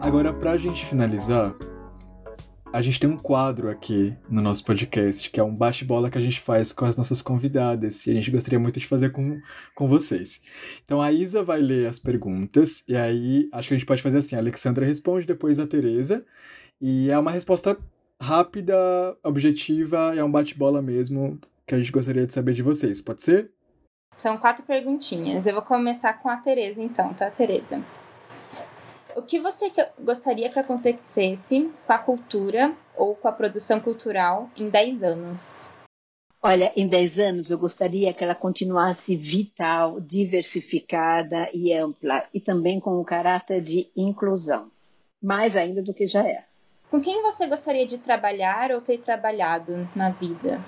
Agora, 0.00 0.32
para 0.32 0.52
a 0.52 0.58
gente 0.58 0.84
finalizar, 0.84 1.54
a 2.74 2.82
gente 2.82 2.98
tem 2.98 3.08
um 3.08 3.16
quadro 3.16 3.70
aqui 3.70 4.16
no 4.28 4.42
nosso 4.42 4.64
podcast, 4.64 5.30
que 5.30 5.38
é 5.38 5.42
um 5.42 5.54
bate-bola 5.54 6.10
que 6.10 6.18
a 6.18 6.20
gente 6.20 6.40
faz 6.40 6.72
com 6.72 6.84
as 6.84 6.96
nossas 6.96 7.22
convidadas, 7.22 8.06
e 8.06 8.10
a 8.10 8.14
gente 8.14 8.30
gostaria 8.30 8.58
muito 8.58 8.80
de 8.80 8.86
fazer 8.86 9.10
com, 9.10 9.40
com 9.74 9.86
vocês. 9.86 10.42
Então 10.84 11.00
a 11.00 11.12
Isa 11.12 11.42
vai 11.42 11.60
ler 11.60 11.86
as 11.86 11.98
perguntas, 11.98 12.82
e 12.88 12.96
aí 12.96 13.48
acho 13.52 13.68
que 13.68 13.74
a 13.74 13.78
gente 13.78 13.86
pode 13.86 14.02
fazer 14.02 14.18
assim: 14.18 14.34
a 14.34 14.40
Alexandra 14.40 14.84
responde, 14.84 15.24
depois 15.24 15.58
a 15.58 15.66
Tereza, 15.66 16.24
e 16.80 17.10
é 17.10 17.18
uma 17.18 17.30
resposta 17.30 17.78
rápida, 18.20 18.74
objetiva, 19.22 20.14
é 20.16 20.22
um 20.22 20.30
bate-bola 20.30 20.80
mesmo, 20.80 21.38
que 21.66 21.74
a 21.74 21.78
gente 21.78 21.92
gostaria 21.92 22.26
de 22.26 22.32
saber 22.32 22.54
de 22.54 22.62
vocês. 22.62 23.00
Pode 23.00 23.22
ser? 23.22 23.50
São 24.16 24.38
quatro 24.38 24.64
perguntinhas. 24.64 25.46
Eu 25.46 25.54
vou 25.54 25.62
começar 25.62 26.14
com 26.14 26.28
a 26.28 26.36
Tereza, 26.36 26.82
então, 26.82 27.12
tá, 27.14 27.30
Tereza? 27.30 27.84
O 29.16 29.22
que 29.22 29.40
você 29.40 29.70
gostaria 30.00 30.50
que 30.50 30.58
acontecesse 30.58 31.70
com 31.86 31.92
a 31.92 31.98
cultura 31.98 32.74
ou 32.96 33.14
com 33.14 33.28
a 33.28 33.32
produção 33.32 33.80
cultural 33.80 34.50
em 34.56 34.68
10 34.68 35.02
anos? 35.02 35.68
Olha, 36.42 36.72
em 36.76 36.86
10 36.86 37.18
anos 37.20 37.50
eu 37.50 37.58
gostaria 37.58 38.12
que 38.12 38.22
ela 38.22 38.34
continuasse 38.34 39.16
vital, 39.16 40.00
diversificada 40.00 41.48
e 41.54 41.72
ampla, 41.72 42.22
e 42.34 42.40
também 42.40 42.78
com 42.78 43.00
um 43.00 43.04
caráter 43.04 43.62
de 43.62 43.88
inclusão, 43.96 44.70
mais 45.22 45.56
ainda 45.56 45.82
do 45.82 45.94
que 45.94 46.06
já 46.06 46.22
é. 46.26 46.44
Com 46.94 47.00
quem 47.00 47.22
você 47.22 47.48
gostaria 47.48 47.84
de 47.84 47.98
trabalhar 47.98 48.70
ou 48.70 48.80
ter 48.80 48.98
trabalhado 48.98 49.72
na 49.96 50.10
vida? 50.10 50.64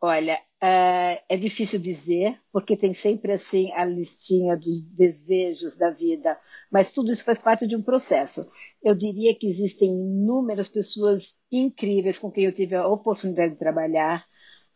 Olha, 0.00 0.36
uh, 0.36 1.20
é 1.28 1.36
difícil 1.36 1.80
dizer, 1.80 2.40
porque 2.52 2.76
tem 2.76 2.94
sempre 2.94 3.32
assim 3.32 3.72
a 3.72 3.84
listinha 3.84 4.56
dos 4.56 4.88
desejos 4.92 5.76
da 5.76 5.90
vida, 5.90 6.38
mas 6.70 6.92
tudo 6.92 7.10
isso 7.10 7.24
faz 7.24 7.40
parte 7.40 7.66
de 7.66 7.74
um 7.74 7.82
processo. 7.82 8.48
Eu 8.80 8.94
diria 8.94 9.34
que 9.34 9.48
existem 9.48 9.88
inúmeras 9.88 10.68
pessoas 10.68 11.40
incríveis 11.50 12.16
com 12.16 12.30
quem 12.30 12.44
eu 12.44 12.52
tive 12.52 12.76
a 12.76 12.86
oportunidade 12.86 13.54
de 13.54 13.58
trabalhar, 13.58 14.24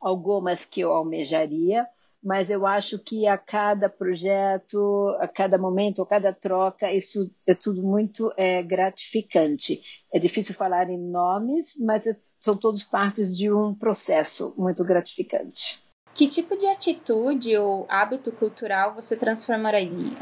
algumas 0.00 0.64
que 0.64 0.80
eu 0.80 0.90
almejaria, 0.90 1.86
mas 2.24 2.48
eu 2.48 2.66
acho 2.66 2.98
que 2.98 3.26
a 3.26 3.36
cada 3.36 3.88
projeto, 3.88 5.14
a 5.20 5.28
cada 5.28 5.58
momento, 5.58 6.00
a 6.00 6.06
cada 6.06 6.32
troca, 6.32 6.90
isso 6.90 7.30
é 7.46 7.54
tudo 7.54 7.82
muito 7.82 8.32
é, 8.36 8.62
gratificante. 8.62 9.80
É 10.12 10.18
difícil 10.18 10.54
falar 10.54 10.88
em 10.88 10.98
nomes, 10.98 11.74
mas 11.84 12.06
é 12.06 12.16
são 12.44 12.54
todos 12.54 12.84
partes 12.84 13.34
de 13.34 13.50
um 13.50 13.74
processo 13.74 14.54
muito 14.58 14.84
gratificante. 14.84 15.82
Que 16.14 16.28
tipo 16.28 16.54
de 16.58 16.66
atitude 16.66 17.56
ou 17.56 17.86
hábito 17.88 18.30
cultural 18.30 18.94
você 18.94 19.16
transformaria? 19.16 20.18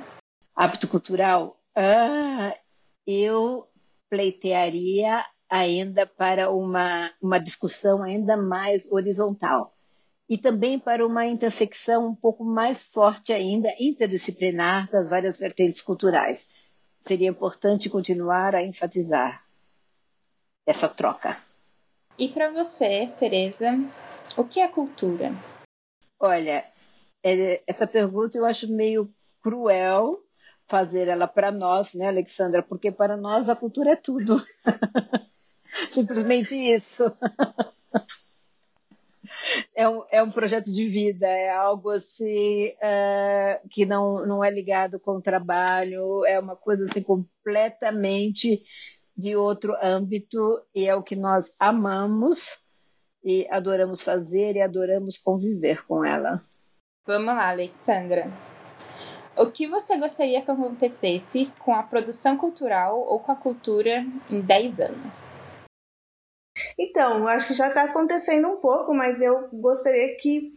Hábito 0.54 0.86
cultural? 0.86 1.60
Ah, 1.74 2.56
eu 3.04 3.66
pleitearia 4.08 5.24
ainda 5.50 6.06
para 6.06 6.48
uma, 6.52 7.10
uma 7.20 7.40
discussão 7.40 8.04
ainda 8.04 8.36
mais 8.36 8.90
horizontal 8.92 9.74
e 10.28 10.38
também 10.38 10.78
para 10.78 11.06
uma 11.06 11.26
intersecção 11.26 12.08
um 12.08 12.14
pouco 12.14 12.44
mais 12.44 12.82
forte 12.82 13.32
ainda, 13.32 13.68
interdisciplinar 13.78 14.90
das 14.90 15.08
várias 15.08 15.38
vertentes 15.38 15.82
culturais. 15.82 16.72
Seria 17.00 17.28
importante 17.28 17.90
continuar 17.90 18.54
a 18.54 18.62
enfatizar 18.62 19.44
essa 20.66 20.88
troca. 20.88 21.36
E 22.18 22.28
para 22.28 22.50
você, 22.50 23.12
Tereza, 23.18 23.72
o 24.36 24.44
que 24.44 24.60
é 24.60 24.68
cultura? 24.68 25.32
Olha, 26.20 26.64
é, 27.22 27.62
essa 27.66 27.86
pergunta 27.86 28.38
eu 28.38 28.44
acho 28.44 28.72
meio 28.72 29.12
cruel 29.42 30.22
fazer 30.66 31.08
ela 31.08 31.26
para 31.26 31.50
nós, 31.50 31.94
né, 31.94 32.08
Alexandra? 32.08 32.62
Porque 32.62 32.90
para 32.90 33.16
nós 33.16 33.48
a 33.48 33.56
cultura 33.56 33.92
é 33.92 33.96
tudo. 33.96 34.40
Simplesmente 35.90 36.54
isso. 36.54 37.04
É 39.74 39.88
um, 39.88 40.04
é 40.10 40.22
um 40.22 40.30
projeto 40.30 40.66
de 40.66 40.86
vida, 40.88 41.26
é 41.26 41.50
algo 41.50 41.90
assim 41.90 42.68
uh, 42.68 43.68
que 43.68 43.84
não, 43.84 44.26
não 44.26 44.44
é 44.44 44.50
ligado 44.50 45.00
com 45.00 45.12
o 45.16 45.22
trabalho, 45.22 46.24
é 46.26 46.38
uma 46.38 46.56
coisa 46.56 46.84
assim 46.84 47.02
completamente 47.02 48.62
de 49.16 49.36
outro 49.36 49.74
âmbito 49.82 50.40
e 50.74 50.86
é 50.86 50.94
o 50.94 51.02
que 51.02 51.16
nós 51.16 51.56
amamos 51.60 52.60
e 53.24 53.46
adoramos 53.50 54.02
fazer 54.02 54.56
e 54.56 54.60
adoramos 54.60 55.18
conviver 55.18 55.86
com 55.86 56.04
ela. 56.04 56.42
Vamos 57.06 57.34
lá, 57.34 57.50
Alexandra. 57.50 58.30
O 59.36 59.50
que 59.50 59.66
você 59.66 59.96
gostaria 59.96 60.42
que 60.42 60.50
acontecesse 60.50 61.50
com 61.58 61.74
a 61.74 61.82
produção 61.82 62.36
cultural 62.36 63.00
ou 63.00 63.18
com 63.18 63.32
a 63.32 63.36
cultura 63.36 64.04
em 64.28 64.40
10 64.40 64.80
anos? 64.80 65.41
Então, 66.82 67.28
acho 67.28 67.46
que 67.46 67.54
já 67.54 67.68
está 67.68 67.84
acontecendo 67.84 68.48
um 68.48 68.56
pouco, 68.56 68.92
mas 68.92 69.20
eu 69.20 69.48
gostaria 69.52 70.16
que 70.16 70.52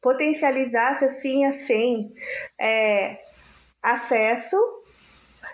potencializasse 0.00 1.04
assim, 1.04 1.44
assim, 1.44 2.12
é, 2.58 3.18
acesso. 3.82 4.56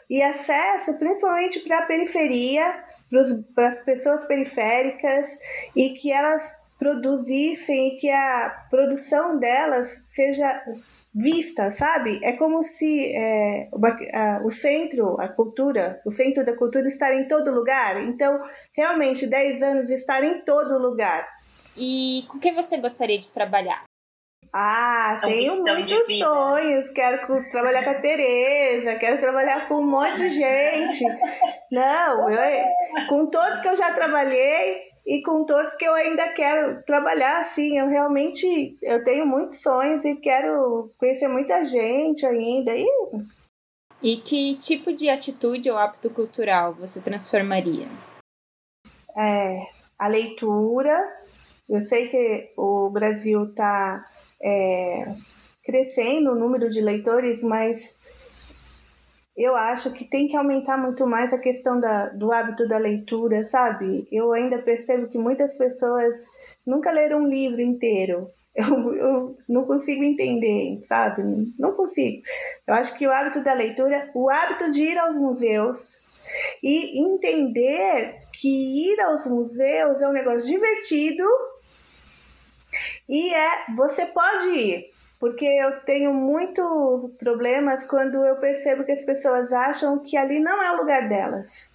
E 0.09 0.23
acesso 0.23 0.97
principalmente 0.99 1.61
para 1.61 1.79
a 1.81 1.87
periferia, 1.87 2.81
para 3.55 3.69
as 3.69 3.81
pessoas 3.81 4.25
periféricas 4.25 5.37
e 5.77 5.91
que 5.95 6.13
elas 6.13 6.57
produzissem 6.79 7.89
e 7.89 7.97
que 7.97 8.11
a 8.11 8.67
produção 8.71 9.39
delas 9.39 10.01
seja 10.07 10.63
vista, 11.15 11.73
sabe? 11.73 12.21
É 12.23 12.33
como 12.35 12.63
se 12.63 13.13
é, 13.15 13.69
o, 13.73 13.85
a, 13.85 14.43
o 14.45 14.51
centro, 14.51 15.21
a 15.21 15.29
cultura, 15.29 16.01
o 16.07 16.11
centro 16.11 16.45
da 16.45 16.57
cultura 16.57 16.87
estar 16.87 17.13
em 17.13 17.27
todo 17.27 17.51
lugar. 17.51 18.01
Então, 18.03 18.41
realmente, 18.73 19.27
10 19.27 19.63
anos 19.63 19.91
estar 19.91 20.23
em 20.23 20.45
todo 20.45 20.79
lugar. 20.79 21.27
E 21.77 22.25
com 22.29 22.39
quem 22.39 22.55
você 22.55 22.77
gostaria 22.77 23.19
de 23.19 23.31
trabalhar? 23.31 23.85
Ah, 24.53 25.21
tenho 25.23 25.63
muitos 25.63 26.19
sonhos. 26.19 26.89
Quero 26.91 27.21
trabalhar 27.51 27.85
com 27.85 27.91
a 27.91 28.01
Tereza, 28.01 28.99
quero 28.99 29.21
trabalhar 29.21 29.69
com 29.69 29.77
um 29.77 29.87
monte 29.87 30.17
de 30.17 30.29
gente. 30.31 31.05
Não, 31.71 32.31
eu, 32.31 32.67
com 33.09 33.27
todos 33.27 33.61
que 33.61 33.69
eu 33.69 33.77
já 33.77 33.93
trabalhei, 33.93 34.88
e 35.07 35.23
com 35.23 35.45
todos 35.45 35.75
que 35.75 35.85
eu 35.85 35.95
ainda 35.95 36.29
quero 36.33 36.83
trabalhar 36.85 37.41
assim. 37.41 37.79
Eu 37.79 37.89
realmente 37.89 38.77
eu 38.83 39.03
tenho 39.05 39.27
muitos 39.27 39.61
sonhos 39.61 40.05
e 40.05 40.17
quero 40.17 40.91
conhecer 40.99 41.29
muita 41.29 41.65
gente 41.65 42.25
ainda. 42.27 42.75
E, 42.75 42.87
e 44.03 44.17
que 44.19 44.55
tipo 44.57 44.93
de 44.93 45.09
atitude 45.09 45.71
ou 45.71 45.77
hábito 45.77 46.11
cultural 46.11 46.75
você 46.75 47.01
transformaria? 47.01 47.89
É, 49.17 49.63
a 49.99 50.09
leitura. 50.09 50.97
Eu 51.69 51.81
sei 51.81 52.09
que 52.09 52.53
o 52.57 52.89
Brasil 52.91 53.45
está 53.45 54.03
é, 54.43 55.15
crescendo 55.63 56.33
o 56.33 56.39
número 56.39 56.71
de 56.71 56.81
leitores, 56.81 57.43
mas 57.43 57.98
eu 59.39 59.55
acho 59.55 59.93
que 59.93 60.05
tem 60.05 60.27
que 60.27 60.37
aumentar 60.37 60.77
muito 60.77 61.07
mais 61.07 61.33
a 61.33 61.39
questão 61.39 61.79
da, 61.79 62.09
do 62.09 62.33
hábito 62.33 62.67
da 62.67 62.77
leitura, 62.77 63.45
sabe? 63.45 64.05
Eu 64.11 64.33
ainda 64.33 64.59
percebo 64.59 65.07
que 65.07 65.17
muitas 65.17 65.57
pessoas 65.57 66.27
nunca 66.67 66.91
leram 66.91 67.21
um 67.21 67.29
livro 67.29 67.61
inteiro. 67.61 68.29
Eu, 68.59 68.93
eu 68.93 69.39
não 69.49 69.65
consigo 69.67 70.03
entender, 70.03 70.83
sabe? 70.85 71.23
Não 71.57 71.75
consigo. 71.75 72.21
Eu 72.67 72.75
acho 72.75 72.99
que 72.99 73.07
o 73.07 73.13
hábito 73.13 73.41
da 73.41 73.53
leitura, 73.53 74.11
o 74.13 74.29
hábito 74.29 74.73
de 74.73 74.83
ir 74.83 74.99
aos 74.99 75.17
museus 75.17 76.01
e 76.61 77.01
entender 77.01 78.17
que 78.33 78.49
ir 78.93 79.01
aos 79.01 79.27
museus 79.27 80.01
é 80.01 80.09
um 80.09 80.13
negócio 80.13 80.51
divertido 80.51 81.23
e 83.09 83.33
é 83.33 83.67
você 83.77 84.07
pode 84.07 84.49
ir, 84.49 84.91
porque 85.19 85.45
eu 85.45 85.81
tenho 85.81 86.15
muitos 86.15 87.11
problemas 87.19 87.85
quando 87.85 88.25
eu 88.25 88.37
percebo 88.39 88.85
que 88.85 88.93
as 88.93 89.05
pessoas 89.05 89.53
acham 89.53 89.99
que 89.99 90.17
ali 90.17 90.41
não 90.41 90.63
é 90.63 90.73
o 90.73 90.77
lugar 90.79 91.09
delas. 91.09 91.73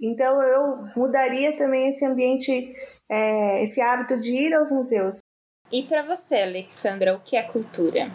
Então 0.00 0.42
eu 0.42 0.88
mudaria 0.96 1.56
também 1.56 1.90
esse 1.90 2.04
ambiente, 2.04 2.74
é, 3.10 3.64
esse 3.64 3.80
hábito 3.80 4.18
de 4.18 4.32
ir 4.32 4.54
aos 4.54 4.70
museus. 4.70 5.18
E 5.70 5.82
para 5.82 6.02
você, 6.02 6.36
Alexandra, 6.36 7.14
o 7.14 7.20
que 7.20 7.36
é 7.36 7.42
cultura? 7.42 8.12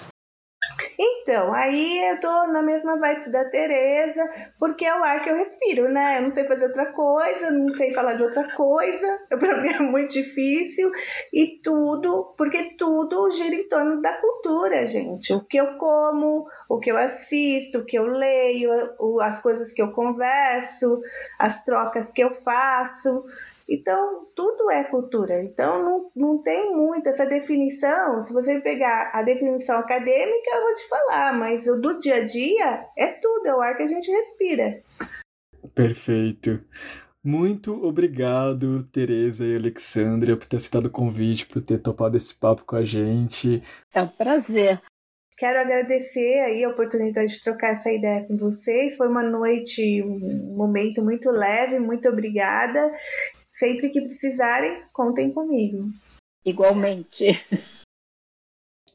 Então, 1.04 1.52
aí 1.52 2.12
eu 2.12 2.20
tô 2.20 2.48
na 2.52 2.62
mesma 2.62 2.96
vibe 3.00 3.32
da 3.32 3.50
Tereza, 3.50 4.22
porque 4.60 4.86
é 4.86 4.96
o 4.96 5.04
ar 5.04 5.20
que 5.20 5.32
eu 5.32 5.36
respiro, 5.36 5.90
né? 5.90 6.20
Eu 6.20 6.22
não 6.22 6.30
sei 6.30 6.46
fazer 6.46 6.68
outra 6.68 6.94
coisa, 6.94 7.50
não 7.50 7.72
sei 7.72 7.92
falar 7.92 8.14
de 8.14 8.22
outra 8.22 8.48
coisa, 8.56 9.20
pra 9.28 9.60
mim 9.60 9.70
é 9.70 9.80
muito 9.80 10.14
difícil. 10.14 10.92
E 11.34 11.60
tudo, 11.64 12.36
porque 12.38 12.76
tudo 12.78 13.32
gira 13.32 13.56
em 13.56 13.68
torno 13.68 14.00
da 14.00 14.14
cultura, 14.14 14.86
gente. 14.86 15.34
O 15.34 15.44
que 15.44 15.58
eu 15.58 15.76
como, 15.80 16.46
o 16.70 16.78
que 16.78 16.92
eu 16.92 16.98
assisto, 16.98 17.80
o 17.80 17.86
que 17.86 17.98
eu 17.98 18.06
leio, 18.06 18.70
as 19.22 19.42
coisas 19.42 19.72
que 19.72 19.82
eu 19.82 19.92
converso, 19.92 21.02
as 21.40 21.64
trocas 21.64 22.12
que 22.12 22.24
eu 22.24 22.32
faço. 22.32 23.24
Então, 23.72 24.28
tudo 24.36 24.70
é 24.70 24.84
cultura. 24.84 25.42
Então, 25.42 25.82
não, 25.82 26.12
não 26.14 26.44
tem 26.44 26.76
muito 26.76 27.08
essa 27.08 27.26
definição. 27.26 28.20
Se 28.20 28.34
você 28.34 28.60
pegar 28.60 29.12
a 29.14 29.24
definição 29.24 29.80
acadêmica, 29.80 30.52
eu 30.52 30.62
vou 30.62 30.76
te 30.76 30.88
falar, 30.90 31.34
mas 31.38 31.66
o 31.68 31.78
do 31.78 31.98
dia 31.98 32.16
a 32.16 32.26
dia 32.26 32.86
é 32.98 33.08
tudo, 33.14 33.48
é 33.48 33.56
o 33.56 33.62
ar 33.62 33.78
que 33.78 33.84
a 33.84 33.88
gente 33.88 34.12
respira. 34.12 34.82
Perfeito. 35.74 36.60
Muito 37.24 37.86
obrigado, 37.86 38.84
Tereza 38.92 39.46
e 39.46 39.56
Alexandria, 39.56 40.36
por 40.36 40.48
ter 40.48 40.60
citado 40.60 40.88
o 40.88 40.92
convite, 40.92 41.46
por 41.46 41.62
ter 41.62 41.78
topado 41.78 42.18
esse 42.18 42.34
papo 42.34 42.66
com 42.66 42.76
a 42.76 42.84
gente. 42.84 43.64
É 43.94 44.02
um 44.02 44.08
prazer. 44.08 44.82
Quero 45.38 45.60
agradecer 45.60 46.40
aí 46.42 46.64
a 46.64 46.70
oportunidade 46.70 47.34
de 47.34 47.42
trocar 47.42 47.74
essa 47.74 47.92
ideia 47.92 48.26
com 48.28 48.38
vocês. 48.38 48.96
Foi 48.98 49.08
uma 49.08 49.24
noite, 49.24 50.04
um 50.04 50.56
momento 50.56 51.04
muito 51.04 51.32
leve. 51.32 51.80
Muito 51.80 52.10
obrigada. 52.10 52.92
Sempre 53.62 53.92
que 53.92 54.02
precisarem, 54.02 54.82
contem 54.92 55.32
comigo. 55.32 55.86
Igualmente. 56.44 57.40